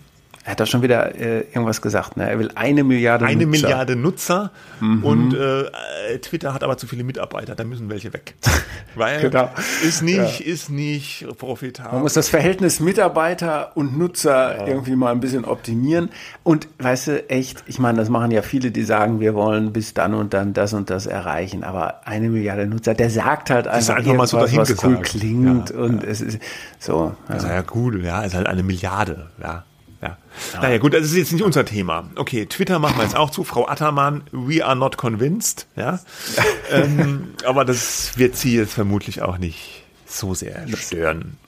Er 0.46 0.52
hat 0.52 0.60
doch 0.60 0.66
schon 0.68 0.80
wieder 0.80 1.12
äh, 1.16 1.40
irgendwas 1.40 1.82
gesagt. 1.82 2.16
Ne? 2.16 2.30
Er 2.30 2.38
will 2.38 2.52
eine 2.54 2.84
Milliarde 2.84 3.24
eine 3.24 3.34
Nutzer. 3.34 3.48
Eine 3.48 3.62
Milliarde 3.66 3.96
Nutzer 3.96 4.52
mhm. 4.78 5.04
und 5.04 5.34
äh, 5.34 6.18
Twitter 6.20 6.54
hat 6.54 6.62
aber 6.62 6.78
zu 6.78 6.86
viele 6.86 7.02
Mitarbeiter, 7.02 7.56
da 7.56 7.64
müssen 7.64 7.90
welche 7.90 8.12
weg. 8.12 8.36
Weil 8.94 9.22
genau. 9.22 9.50
ist 9.82 10.02
nicht, 10.02 10.40
ja. 10.40 10.46
ist 10.46 10.70
nicht 10.70 11.26
profitabel. 11.36 11.94
Man 11.94 12.02
muss 12.02 12.14
das 12.14 12.28
Verhältnis 12.28 12.78
Mitarbeiter 12.78 13.76
und 13.76 13.98
Nutzer 13.98 14.58
ja. 14.58 14.66
irgendwie 14.68 14.94
mal 14.94 15.10
ein 15.10 15.18
bisschen 15.18 15.44
optimieren. 15.44 16.10
Und 16.44 16.68
weißt 16.78 17.08
du, 17.08 17.28
echt, 17.28 17.64
ich 17.66 17.80
meine, 17.80 17.98
das 17.98 18.08
machen 18.08 18.30
ja 18.30 18.42
viele, 18.42 18.70
die 18.70 18.84
sagen, 18.84 19.18
wir 19.18 19.34
wollen 19.34 19.72
bis 19.72 19.94
dann 19.94 20.14
und 20.14 20.32
dann 20.32 20.52
das 20.52 20.72
und 20.74 20.90
das 20.90 21.06
erreichen. 21.06 21.64
Aber 21.64 22.06
eine 22.06 22.28
Milliarde 22.28 22.68
Nutzer, 22.68 22.94
der 22.94 23.10
sagt 23.10 23.50
halt 23.50 23.66
einfach, 23.66 23.96
einfach 23.96 24.14
mal 24.14 24.26
so 24.28 24.36
was 24.36 24.52
gesagt. 24.52 24.84
cool 24.84 25.02
klingt. 25.02 25.70
Ja, 25.70 25.76
und 25.76 26.04
es 26.04 26.20
ist 26.20 26.38
so. 26.78 27.16
Ja. 27.28 27.34
Das 27.34 27.42
ist 27.42 27.50
ja 27.50 27.64
cool, 27.74 28.04
ja, 28.04 28.22
ist 28.22 28.36
halt 28.36 28.46
eine 28.46 28.62
Milliarde, 28.62 29.26
ja. 29.42 29.64
Ja. 30.02 30.18
Naja, 30.60 30.78
gut, 30.78 30.94
das 30.94 31.04
ist 31.06 31.16
jetzt 31.16 31.32
nicht 31.32 31.42
unser 31.42 31.64
Thema. 31.64 32.08
Okay, 32.16 32.46
Twitter 32.46 32.78
machen 32.78 32.98
wir 32.98 33.04
jetzt 33.04 33.16
auch 33.16 33.30
zu. 33.30 33.44
Frau 33.44 33.66
Attermann, 33.66 34.22
we 34.32 34.64
are 34.64 34.76
not 34.76 34.96
convinced. 34.96 35.66
Ja. 35.76 36.00
ähm, 36.70 37.34
aber 37.44 37.64
das 37.64 38.18
wird 38.18 38.36
sie 38.36 38.56
jetzt 38.56 38.74
vermutlich 38.74 39.22
auch 39.22 39.38
nicht 39.38 39.84
so 40.06 40.34
sehr 40.34 40.66
stören. 40.76 41.38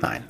Nein. 0.00 0.24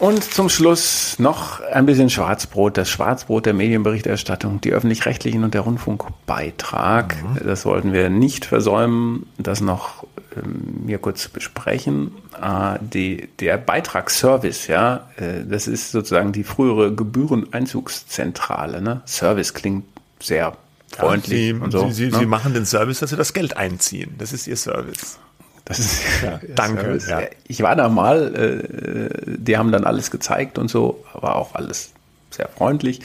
Und 0.00 0.24
zum 0.24 0.48
Schluss 0.48 1.18
noch 1.18 1.60
ein 1.60 1.84
bisschen 1.84 2.08
Schwarzbrot, 2.08 2.78
das 2.78 2.88
Schwarzbrot 2.88 3.44
der 3.44 3.52
Medienberichterstattung, 3.52 4.62
die 4.62 4.72
öffentlich-rechtlichen 4.72 5.44
und 5.44 5.52
der 5.52 5.60
Rundfunkbeitrag. 5.60 7.22
Mhm. 7.22 7.46
Das 7.46 7.66
wollten 7.66 7.92
wir 7.92 8.08
nicht 8.08 8.46
versäumen, 8.46 9.26
das 9.36 9.60
noch 9.60 10.06
ähm, 10.34 10.86
mir 10.86 10.96
kurz 10.96 11.28
besprechen. 11.28 12.12
Äh, 12.40 12.78
die, 12.80 13.28
der 13.40 13.58
Beitragsservice, 13.58 14.68
ja, 14.68 15.10
äh, 15.18 15.44
das 15.46 15.68
ist 15.68 15.92
sozusagen 15.92 16.32
die 16.32 16.44
frühere 16.44 16.94
Gebühreneinzugszentrale. 16.94 18.80
Ne? 18.80 19.02
Service 19.06 19.52
klingt 19.52 19.84
sehr 20.18 20.56
freundlich. 20.96 21.48
Ja, 21.48 21.56
Sie, 21.56 21.60
und 21.60 21.70
so, 21.72 21.88
Sie, 21.88 22.06
Sie, 22.06 22.10
ne? 22.10 22.18
Sie 22.20 22.26
machen 22.26 22.54
den 22.54 22.64
Service, 22.64 23.00
dass 23.00 23.10
Sie 23.10 23.16
das 23.16 23.34
Geld 23.34 23.58
einziehen. 23.58 24.14
Das 24.16 24.32
ist 24.32 24.46
Ihr 24.46 24.56
Service. 24.56 25.18
Das 25.70 25.78
ist, 25.78 26.02
ja, 26.24 26.40
danke. 26.56 26.98
Ja. 27.08 27.22
Ich 27.46 27.62
war 27.62 27.76
da 27.76 27.88
mal, 27.88 28.34
äh, 28.34 29.36
die 29.38 29.56
haben 29.56 29.70
dann 29.70 29.84
alles 29.84 30.10
gezeigt 30.10 30.58
und 30.58 30.68
so, 30.68 31.04
war 31.14 31.36
auch 31.36 31.54
alles 31.54 31.92
sehr 32.30 32.48
freundlich. 32.48 33.00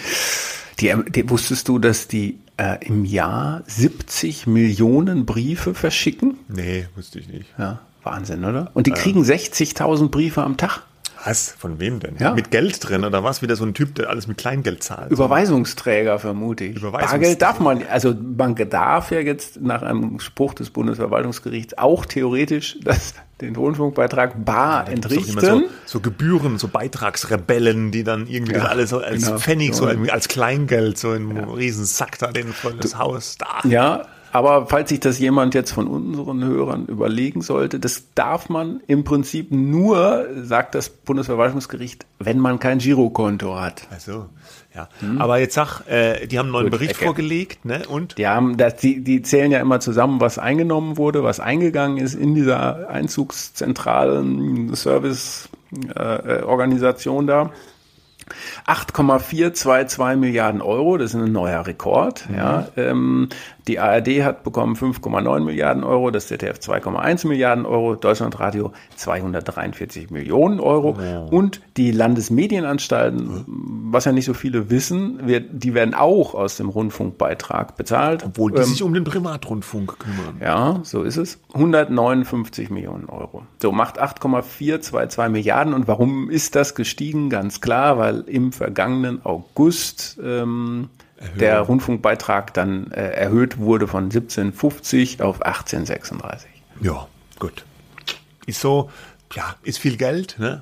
Die, 0.79 0.91
die, 1.09 1.29
wusstest 1.29 1.67
du, 1.67 1.77
dass 1.77 2.07
die 2.07 2.39
äh, 2.57 2.83
im 2.83 3.05
Jahr 3.05 3.61
70 3.67 4.47
Millionen 4.47 5.27
Briefe 5.27 5.75
verschicken? 5.75 6.39
Nee, 6.47 6.87
wusste 6.95 7.19
ich 7.19 7.27
nicht. 7.27 7.53
Ja, 7.59 7.81
Wahnsinn, 8.01 8.43
oder? 8.43 8.71
Und 8.73 8.87
die 8.87 8.91
kriegen 8.91 9.21
60.000 9.21 10.09
Briefe 10.09 10.41
am 10.41 10.57
Tag. 10.57 10.81
Was? 11.25 11.55
Von 11.57 11.79
wem 11.79 11.99
denn? 11.99 12.17
Ja. 12.19 12.33
Mit 12.33 12.51
Geld 12.51 12.87
drin 12.87 13.03
oder 13.03 13.23
was? 13.23 13.41
Wieder 13.41 13.55
so 13.55 13.65
ein 13.65 13.73
Typ, 13.73 13.95
der 13.95 14.09
alles 14.09 14.27
mit 14.27 14.37
Kleingeld 14.37 14.83
zahlt. 14.83 15.11
Überweisungsträger 15.11 16.19
vermute 16.19 16.65
ich. 16.65 16.77
Überweisungsträger. 16.77 17.19
Bargeld 17.19 17.41
darf 17.41 17.59
man, 17.59 17.83
also 17.89 18.13
man 18.13 18.55
darf 18.55 19.11
ja 19.11 19.19
jetzt 19.19 19.59
nach 19.59 19.81
einem 19.81 20.19
Spruch 20.19 20.53
des 20.53 20.69
Bundesverwaltungsgerichts 20.69 21.77
auch 21.79 22.05
theoretisch 22.05 22.77
das, 22.83 23.15
den 23.41 23.55
Rundfunkbeitrag 23.55 24.45
bar 24.45 24.85
ja, 24.85 24.93
entrichten. 24.93 25.39
So, 25.39 25.63
so, 25.85 25.99
Gebühren, 25.99 26.59
so 26.59 26.67
Beitragsrebellen, 26.67 27.91
die 27.91 28.03
dann 28.03 28.27
irgendwie 28.27 28.53
ja, 28.53 28.59
das 28.59 28.69
alles 28.69 28.89
so 28.91 28.99
als 28.99 29.25
genau. 29.25 29.39
Pfennig, 29.39 29.73
so 29.73 29.87
als 29.87 30.27
Kleingeld, 30.27 30.99
so 30.99 31.13
in 31.13 31.31
einem 31.31 31.49
ja. 31.49 31.53
riesen 31.53 31.85
Sack 31.85 32.19
da 32.19 32.31
den 32.31 32.53
volles 32.53 32.99
Haus 32.99 33.37
da. 33.39 33.67
Ja, 33.67 34.05
aber 34.35 34.67
falls 34.67 34.89
sich 34.89 34.99
das 34.99 35.17
jemand 35.17 35.53
jetzt 35.53 35.71
von 35.71 35.87
unseren 35.87 36.43
Hörern 36.43 36.87
überlegen 36.87 37.41
sollte, 37.41 37.79
das 37.79 38.13
darf 38.15 38.49
man 38.49 38.81
im 38.85 39.05
Prinzip 39.05 39.49
nur, 39.49 40.27
sagt 40.43 40.75
das 40.75 40.89
Bundesverwaltungsgericht, 40.89 42.05
wenn 42.19 42.39
man 42.39 42.59
kein 42.59 42.79
Girokonto 42.79 43.57
hat. 43.57 43.87
Ach 43.95 43.99
so, 44.01 44.25
ja. 44.75 44.89
Hm. 44.99 45.21
Aber 45.21 45.37
jetzt 45.37 45.53
sag, 45.53 45.87
äh, 45.87 46.27
die 46.27 46.37
haben 46.37 46.47
einen 46.47 46.51
neuen 46.51 46.65
Gut, 46.65 46.79
Bericht 46.79 46.95
Ecke. 46.95 47.05
vorgelegt, 47.05 47.63
ne? 47.63 47.83
Und? 47.87 48.17
Die 48.17 48.27
haben, 48.27 48.57
das, 48.57 48.75
die, 48.75 49.05
die 49.05 49.21
zählen 49.21 49.51
ja 49.51 49.61
immer 49.61 49.79
zusammen, 49.79 50.19
was 50.19 50.37
eingenommen 50.37 50.97
wurde, 50.97 51.23
was 51.23 51.39
eingegangen 51.39 51.97
ist 51.97 52.13
in 52.13 52.35
dieser 52.35 52.89
einzugszentralen 52.89 54.75
Service-Organisation 54.75 57.23
äh, 57.23 57.27
da. 57.27 57.51
8,422 58.65 60.19
Milliarden 60.19 60.61
Euro, 60.61 60.97
das 60.97 61.13
ist 61.13 61.21
ein 61.21 61.31
neuer 61.31 61.65
Rekord. 61.65 62.29
Mhm. 62.29 62.35
Ja, 62.35 62.67
ähm, 62.75 63.29
die 63.67 63.79
ARD 63.79 64.23
hat 64.23 64.43
bekommen 64.43 64.75
5,9 64.75 65.39
Milliarden 65.41 65.83
Euro, 65.83 66.11
das 66.11 66.27
ZDF 66.27 66.57
2,1 66.57 67.27
Milliarden 67.27 67.65
Euro, 67.65 67.95
Deutschlandradio 67.95 68.73
243 68.95 70.11
Millionen 70.11 70.59
Euro 70.59 70.97
oh. 70.99 71.35
und 71.35 71.61
die 71.77 71.91
Landesmedienanstalten, 71.91 73.27
mhm. 73.27 73.45
was 73.91 74.05
ja 74.05 74.11
nicht 74.11 74.25
so 74.25 74.33
viele 74.33 74.69
wissen, 74.69 75.27
wird, 75.27 75.45
die 75.51 75.73
werden 75.73 75.93
auch 75.93 76.35
aus 76.35 76.57
dem 76.57 76.69
Rundfunkbeitrag 76.69 77.75
bezahlt. 77.75 78.23
Obwohl 78.23 78.51
die 78.51 78.59
ähm, 78.59 78.65
sich 78.65 78.83
um 78.83 78.93
den 78.93 79.03
Privatrundfunk 79.03 79.99
kümmern. 79.99 80.37
Ja, 80.41 80.79
so 80.83 81.03
ist 81.03 81.17
es. 81.17 81.39
159 81.53 82.69
Millionen 82.69 83.05
Euro. 83.05 83.43
So 83.61 83.71
macht 83.71 83.99
8,422 83.99 85.31
Milliarden 85.31 85.73
und 85.73 85.87
warum 85.87 86.29
ist 86.29 86.55
das 86.55 86.75
gestiegen? 86.75 87.29
Ganz 87.29 87.61
klar, 87.61 87.97
weil 87.97 88.14
im 88.21 88.51
vergangenen 88.51 89.25
August 89.25 90.19
ähm, 90.23 90.89
der 91.39 91.61
Rundfunkbeitrag 91.61 92.53
dann 92.53 92.91
äh, 92.91 93.11
erhöht 93.11 93.57
wurde 93.57 93.87
von 93.87 94.11
17,50 94.11 95.21
auf 95.21 95.45
18,36. 95.45 96.45
Ja, 96.81 97.07
gut. 97.39 97.65
Ist 98.45 98.61
so, 98.61 98.89
ja, 99.33 99.55
ist 99.63 99.79
viel 99.79 99.97
Geld, 99.97 100.37
ne? 100.39 100.61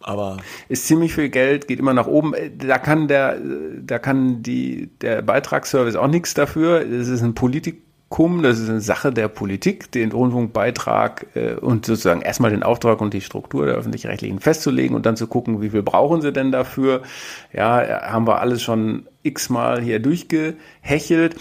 Aber 0.00 0.38
ist 0.68 0.86
ziemlich 0.86 1.14
viel 1.14 1.28
Geld, 1.28 1.66
geht 1.66 1.80
immer 1.80 1.92
nach 1.92 2.06
oben. 2.06 2.32
Da 2.58 2.78
kann 2.78 3.08
der, 3.08 3.38
da 3.80 3.98
kann 3.98 4.42
die, 4.42 4.90
der 5.00 5.22
Beitragsservice 5.22 5.96
auch 5.96 6.06
nichts 6.06 6.34
dafür. 6.34 6.80
Es 6.80 7.08
ist 7.08 7.22
ein 7.22 7.34
Politik, 7.34 7.82
das 8.42 8.58
ist 8.58 8.70
eine 8.70 8.80
Sache 8.80 9.12
der 9.12 9.28
Politik, 9.28 9.92
den 9.92 10.12
Rundfunkbeitrag 10.12 11.26
äh, 11.34 11.54
und 11.54 11.86
sozusagen 11.86 12.22
erstmal 12.22 12.50
den 12.50 12.62
Auftrag 12.62 13.00
und 13.00 13.12
die 13.12 13.20
Struktur 13.20 13.66
der 13.66 13.74
öffentlich-rechtlichen 13.74 14.40
festzulegen 14.40 14.96
und 14.96 15.04
dann 15.04 15.16
zu 15.16 15.26
gucken, 15.26 15.60
wie 15.60 15.70
viel 15.70 15.82
brauchen 15.82 16.22
sie 16.22 16.32
denn 16.32 16.50
dafür. 16.50 17.02
Ja, 17.52 18.10
haben 18.10 18.26
wir 18.26 18.40
alles 18.40 18.62
schon 18.62 19.06
x-mal 19.22 19.80
hier 19.80 19.98
durchgehechelt. 19.98 21.36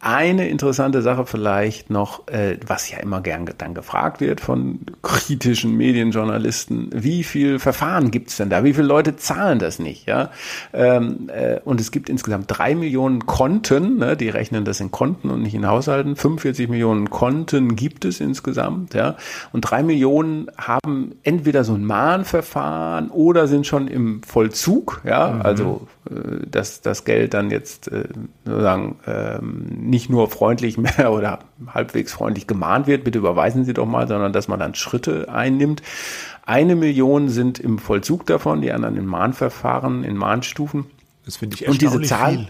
Eine 0.00 0.48
interessante 0.48 1.02
Sache 1.02 1.26
vielleicht 1.26 1.90
noch, 1.90 2.26
äh, 2.28 2.56
was 2.66 2.90
ja 2.90 2.98
immer 2.98 3.20
gern 3.20 3.48
dann 3.58 3.74
gefragt 3.74 4.20
wird 4.20 4.40
von 4.40 4.80
kritischen 5.02 5.76
Medienjournalisten, 5.76 6.90
wie 6.92 7.22
viel 7.22 7.58
Verfahren 7.58 8.10
gibt's 8.10 8.36
denn 8.36 8.50
da? 8.50 8.64
Wie 8.64 8.72
viele 8.72 8.86
Leute 8.86 9.16
zahlen 9.16 9.58
das 9.58 9.78
nicht? 9.78 10.08
Ja? 10.08 10.30
Ähm, 10.72 11.30
äh, 11.32 11.60
und 11.64 11.80
es 11.80 11.90
gibt 11.90 12.08
insgesamt 12.08 12.46
drei 12.48 12.74
Millionen 12.74 13.26
Konten, 13.26 13.98
ne? 13.98 14.16
die 14.16 14.28
rechnen 14.28 14.64
das 14.64 14.80
in 14.80 14.90
Konten 14.90 15.30
und 15.30 15.42
nicht 15.42 15.54
in 15.54 15.66
Haushalten. 15.66 16.16
45 16.16 16.68
Millionen 16.68 17.10
Konten 17.10 17.76
gibt 17.76 18.04
es 18.04 18.20
insgesamt, 18.20 18.94
ja. 18.94 19.16
Und 19.52 19.62
drei 19.62 19.82
Millionen 19.82 20.50
haben 20.58 21.14
entweder 21.22 21.64
so 21.64 21.74
ein 21.74 21.84
Mahnverfahren 21.84 23.10
oder 23.10 23.46
sind 23.46 23.66
schon 23.66 23.86
im 23.88 24.22
Vollzug, 24.22 25.02
ja, 25.04 25.28
mhm. 25.28 25.42
also 25.42 25.86
dass 26.50 26.80
das 26.80 27.04
Geld 27.04 27.34
dann 27.34 27.50
jetzt 27.50 27.88
äh, 27.88 28.04
sozusagen 28.44 28.96
ähm, 29.06 29.66
nicht 29.78 30.10
nur 30.10 30.28
freundlich 30.28 30.76
mehr 30.78 31.12
oder 31.12 31.40
halbwegs 31.68 32.12
freundlich 32.12 32.46
gemahnt 32.46 32.86
wird, 32.86 33.04
bitte 33.04 33.18
überweisen 33.18 33.64
Sie 33.64 33.72
doch 33.72 33.86
mal, 33.86 34.08
sondern 34.08 34.32
dass 34.32 34.48
man 34.48 34.58
dann 34.58 34.74
Schritte 34.74 35.28
einnimmt. 35.32 35.82
Eine 36.44 36.74
Million 36.74 37.28
sind 37.28 37.60
im 37.60 37.78
Vollzug 37.78 38.26
davon, 38.26 38.60
die 38.60 38.72
anderen 38.72 38.96
in 38.96 39.06
Mahnverfahren, 39.06 40.02
in 40.02 40.16
Mahnstufen. 40.16 40.86
Das 41.24 41.36
finde 41.36 41.56
ich 41.56 41.68
Und 41.68 41.80
diese 41.80 42.00
Zahl, 42.02 42.36
viel. 42.36 42.48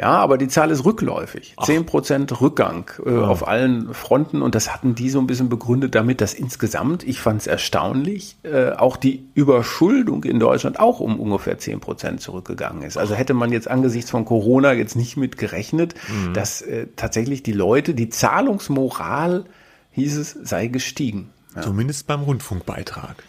Ja, 0.00 0.16
aber 0.16 0.38
die 0.38 0.48
Zahl 0.48 0.70
ist 0.70 0.86
rückläufig. 0.86 1.54
Zehn 1.62 1.84
Prozent 1.84 2.40
Rückgang 2.40 2.90
äh, 3.04 3.12
ja. 3.12 3.20
auf 3.24 3.46
allen 3.46 3.92
Fronten. 3.92 4.40
Und 4.40 4.54
das 4.54 4.72
hatten 4.72 4.94
die 4.94 5.10
so 5.10 5.18
ein 5.18 5.26
bisschen 5.26 5.50
begründet 5.50 5.94
damit, 5.94 6.22
dass 6.22 6.32
insgesamt, 6.32 7.02
ich 7.04 7.20
fand 7.20 7.42
es 7.42 7.46
erstaunlich, 7.46 8.36
äh, 8.42 8.70
auch 8.70 8.96
die 8.96 9.26
Überschuldung 9.34 10.24
in 10.24 10.40
Deutschland 10.40 10.80
auch 10.80 11.00
um 11.00 11.20
ungefähr 11.20 11.58
zehn 11.58 11.80
Prozent 11.80 12.22
zurückgegangen 12.22 12.82
ist. 12.82 12.96
Also 12.96 13.14
hätte 13.14 13.34
man 13.34 13.52
jetzt 13.52 13.68
angesichts 13.68 14.10
von 14.10 14.24
Corona 14.24 14.72
jetzt 14.72 14.96
nicht 14.96 15.18
mit 15.18 15.36
gerechnet, 15.36 15.94
mhm. 16.08 16.32
dass 16.32 16.62
äh, 16.62 16.86
tatsächlich 16.96 17.42
die 17.42 17.52
Leute, 17.52 17.92
die 17.92 18.08
Zahlungsmoral, 18.08 19.44
hieß 19.90 20.16
es, 20.16 20.30
sei 20.30 20.68
gestiegen. 20.68 21.28
Ja. 21.54 21.60
Zumindest 21.60 22.06
beim 22.06 22.22
Rundfunkbeitrag. 22.22 23.22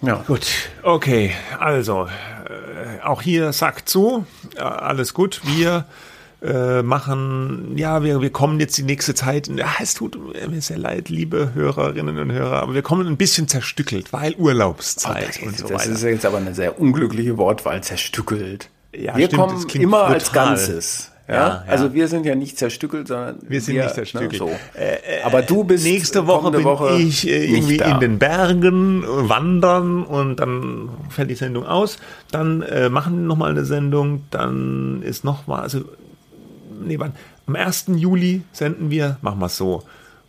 Ja. 0.00 0.22
Gut, 0.26 0.46
okay, 0.82 1.32
also 1.58 2.08
auch 3.02 3.22
hier 3.22 3.52
sagt 3.52 3.88
zu, 3.88 4.26
äh, 4.56 4.60
alles 4.60 5.14
gut, 5.14 5.40
wir 5.44 5.86
äh, 6.42 6.82
machen, 6.82 7.72
ja, 7.76 8.02
wir, 8.02 8.20
wir 8.20 8.30
kommen 8.30 8.60
jetzt 8.60 8.76
die 8.76 8.82
nächste 8.82 9.14
Zeit, 9.14 9.48
ja, 9.48 9.66
es 9.80 9.94
tut 9.94 10.18
mir 10.50 10.60
sehr 10.60 10.78
leid, 10.78 11.08
liebe 11.08 11.54
Hörerinnen 11.54 12.18
und 12.18 12.32
Hörer, 12.32 12.62
aber 12.62 12.74
wir 12.74 12.82
kommen 12.82 13.06
ein 13.06 13.16
bisschen 13.16 13.48
zerstückelt, 13.48 14.12
weil 14.12 14.34
Urlaubszeit 14.34 15.36
okay, 15.36 15.46
und 15.46 15.58
so 15.58 15.68
Das 15.68 15.86
ist 15.86 16.02
jetzt 16.02 16.26
aber 16.26 16.38
eine 16.38 16.54
sehr 16.54 16.78
unglückliche 16.78 17.38
Wortwahl, 17.38 17.82
zerstückelt. 17.82 18.68
Ja, 18.94 19.16
wir 19.16 19.26
stimmt, 19.26 19.40
kommen 19.40 19.66
immer 19.70 20.00
brutal. 20.00 20.14
als 20.14 20.32
Ganzes. 20.32 21.10
Ja? 21.26 21.34
ja, 21.34 21.64
also 21.66 21.94
wir 21.94 22.06
sind 22.08 22.26
ja 22.26 22.34
nicht 22.34 22.58
zerstückelt, 22.58 23.08
sondern 23.08 23.36
wir 23.48 23.60
sind 23.60 23.76
wir, 23.76 23.84
nicht 23.84 23.94
zerstückelt. 23.94 24.32
Ne, 24.32 24.38
so. 24.38 24.50
Äh, 24.78 25.20
äh, 25.20 25.22
Aber 25.22 25.40
du 25.40 25.64
bist 25.64 25.84
nächste 25.84 26.26
Woche 26.26 26.50
bin 26.50 26.64
Woche 26.64 26.98
ich 26.98 27.26
äh, 27.26 27.46
irgendwie 27.46 27.76
in 27.76 28.00
den 28.00 28.18
Bergen 28.18 29.04
wandern 29.06 30.02
und 30.02 30.36
dann 30.36 30.90
fällt 31.08 31.30
die 31.30 31.34
Sendung 31.34 31.64
aus. 31.64 31.96
Dann 32.30 32.60
äh, 32.60 32.90
machen 32.90 33.20
wir 33.20 33.26
noch 33.26 33.36
mal 33.36 33.50
eine 33.50 33.64
Sendung. 33.64 34.24
Dann 34.30 35.00
ist 35.02 35.24
noch 35.24 35.46
mal 35.46 35.62
also 35.62 35.84
nee, 36.82 36.98
wann? 36.98 37.12
Am 37.46 37.56
1. 37.56 37.86
Juli 37.96 38.42
senden 38.52 38.90
wir, 38.90 39.18
machen 39.22 39.38
wir 39.38 39.46
es 39.46 39.56
so. 39.56 39.82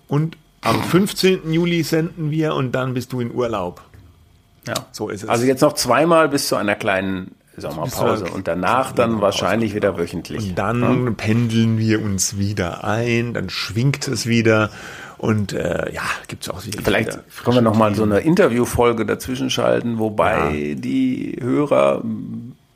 Und 0.08 0.38
am 0.62 0.82
15. 0.82 1.52
Juli 1.52 1.84
senden 1.84 2.32
wir 2.32 2.56
und 2.56 2.74
dann 2.74 2.94
bist 2.94 3.14
du 3.14 3.22
in 3.22 3.34
Urlaub. 3.34 3.82
Ja, 4.68 4.74
so 4.92 5.10
ist 5.10 5.24
es. 5.24 5.30
Also 5.30 5.46
jetzt 5.46 5.62
noch 5.62 5.74
zweimal 5.74 6.30
bis 6.30 6.48
zu 6.48 6.56
einer 6.56 6.76
kleinen 6.76 7.36
Sommerpause 7.58 8.26
und 8.26 8.48
danach 8.48 8.92
dann 8.92 9.22
wahrscheinlich 9.22 9.74
wieder 9.76 9.98
wöchentlich. 9.98 10.50
Und 10.50 10.56
dann 10.56 11.06
ja? 11.06 11.12
pendeln 11.12 11.78
wir 11.78 12.02
uns 12.02 12.38
wieder 12.38 12.84
ein, 12.84 13.34
dann 13.34 13.50
schwingt 13.50 14.08
es 14.08 14.26
wieder 14.26 14.70
und 15.18 15.54
äh, 15.54 15.92
ja, 15.94 16.04
gibt 16.28 16.44
es 16.44 16.50
auch 16.50 16.60
sicherlich 16.60 16.86
Vielleicht 16.86 17.20
können 17.44 17.58
wir 17.58 17.62
nochmal 17.62 17.96
so 17.96 18.04
eine 18.04 18.20
Interviewfolge 18.20 19.06
dazwischen 19.06 19.50
schalten, 19.50 19.98
wobei 20.00 20.56
ja. 20.56 20.76
die 20.76 21.38
Hörer 21.42 22.04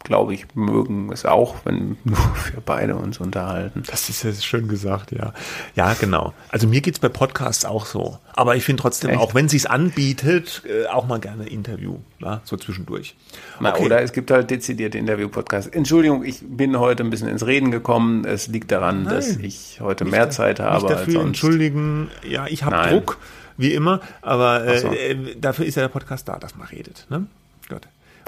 glaube 0.09 0.33
ich, 0.33 0.47
mögen 0.55 1.11
es 1.11 1.23
auch, 1.23 1.57
wenn 1.65 1.95
nur 2.03 2.17
wir 2.51 2.61
beide 2.65 2.95
uns 2.95 3.19
unterhalten. 3.19 3.83
Das 3.85 4.09
ist 4.09 4.23
ja 4.23 4.33
schön 4.33 4.67
gesagt, 4.67 5.11
ja. 5.11 5.33
Ja, 5.75 5.93
genau. 5.93 6.33
Also 6.49 6.67
mir 6.67 6.81
geht 6.81 6.95
es 6.95 6.99
bei 6.99 7.09
Podcasts 7.09 7.63
auch 7.63 7.85
so. 7.85 8.17
Aber 8.33 8.55
ich 8.55 8.63
finde 8.63 8.81
trotzdem, 8.81 9.11
Echt? 9.11 9.19
auch 9.19 9.35
wenn 9.35 9.45
es 9.45 9.67
anbietet, 9.67 10.63
äh, 10.65 10.87
auch 10.87 11.05
mal 11.05 11.19
gerne 11.19 11.47
Interview, 11.47 11.99
na, 12.17 12.41
so 12.43 12.57
zwischendurch. 12.57 13.15
Na, 13.59 13.71
okay. 13.71 13.85
Oder 13.85 14.01
es 14.01 14.11
gibt 14.11 14.31
halt 14.31 14.49
dezidierte 14.49 14.97
Interview-Podcasts. 14.97 15.69
Entschuldigung, 15.69 16.25
ich 16.25 16.39
bin 16.41 16.79
heute 16.79 17.03
ein 17.03 17.11
bisschen 17.11 17.29
ins 17.29 17.45
Reden 17.45 17.69
gekommen. 17.69 18.25
Es 18.25 18.47
liegt 18.47 18.71
daran, 18.71 19.03
Nein. 19.03 19.13
dass 19.13 19.37
ich 19.37 19.79
heute 19.79 20.05
mehr 20.05 20.31
Zeit 20.31 20.59
habe. 20.59 20.87
Dafür 20.87 20.97
als 20.97 21.13
sonst. 21.13 21.25
entschuldigen. 21.27 22.09
Ja, 22.27 22.47
ich 22.47 22.63
habe 22.63 22.89
Druck, 22.89 23.19
wie 23.57 23.75
immer. 23.75 24.01
Aber 24.23 24.65
äh, 24.65 24.79
so. 24.79 24.87
äh, 24.87 25.35
dafür 25.39 25.67
ist 25.67 25.75
ja 25.75 25.83
der 25.83 25.89
Podcast 25.89 26.27
da, 26.27 26.39
dass 26.39 26.55
man 26.55 26.67
redet. 26.67 27.05
Ne? 27.11 27.27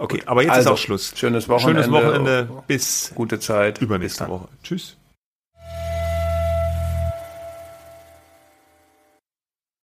Okay, 0.02 0.24
aber 0.26 0.42
jetzt 0.42 0.52
also, 0.52 0.70
ist 0.70 0.74
auch 0.74 0.78
Schluss. 0.80 1.14
Schönes 1.16 1.48
Wochenende. 1.48 1.84
Schönes 1.84 2.04
Wochenende. 2.04 2.50
Bis 2.66 3.12
gute 3.14 3.40
Zeit. 3.40 3.82
Übernächste 3.82 4.28
Woche. 4.28 4.48
Tschüss. 4.64 4.98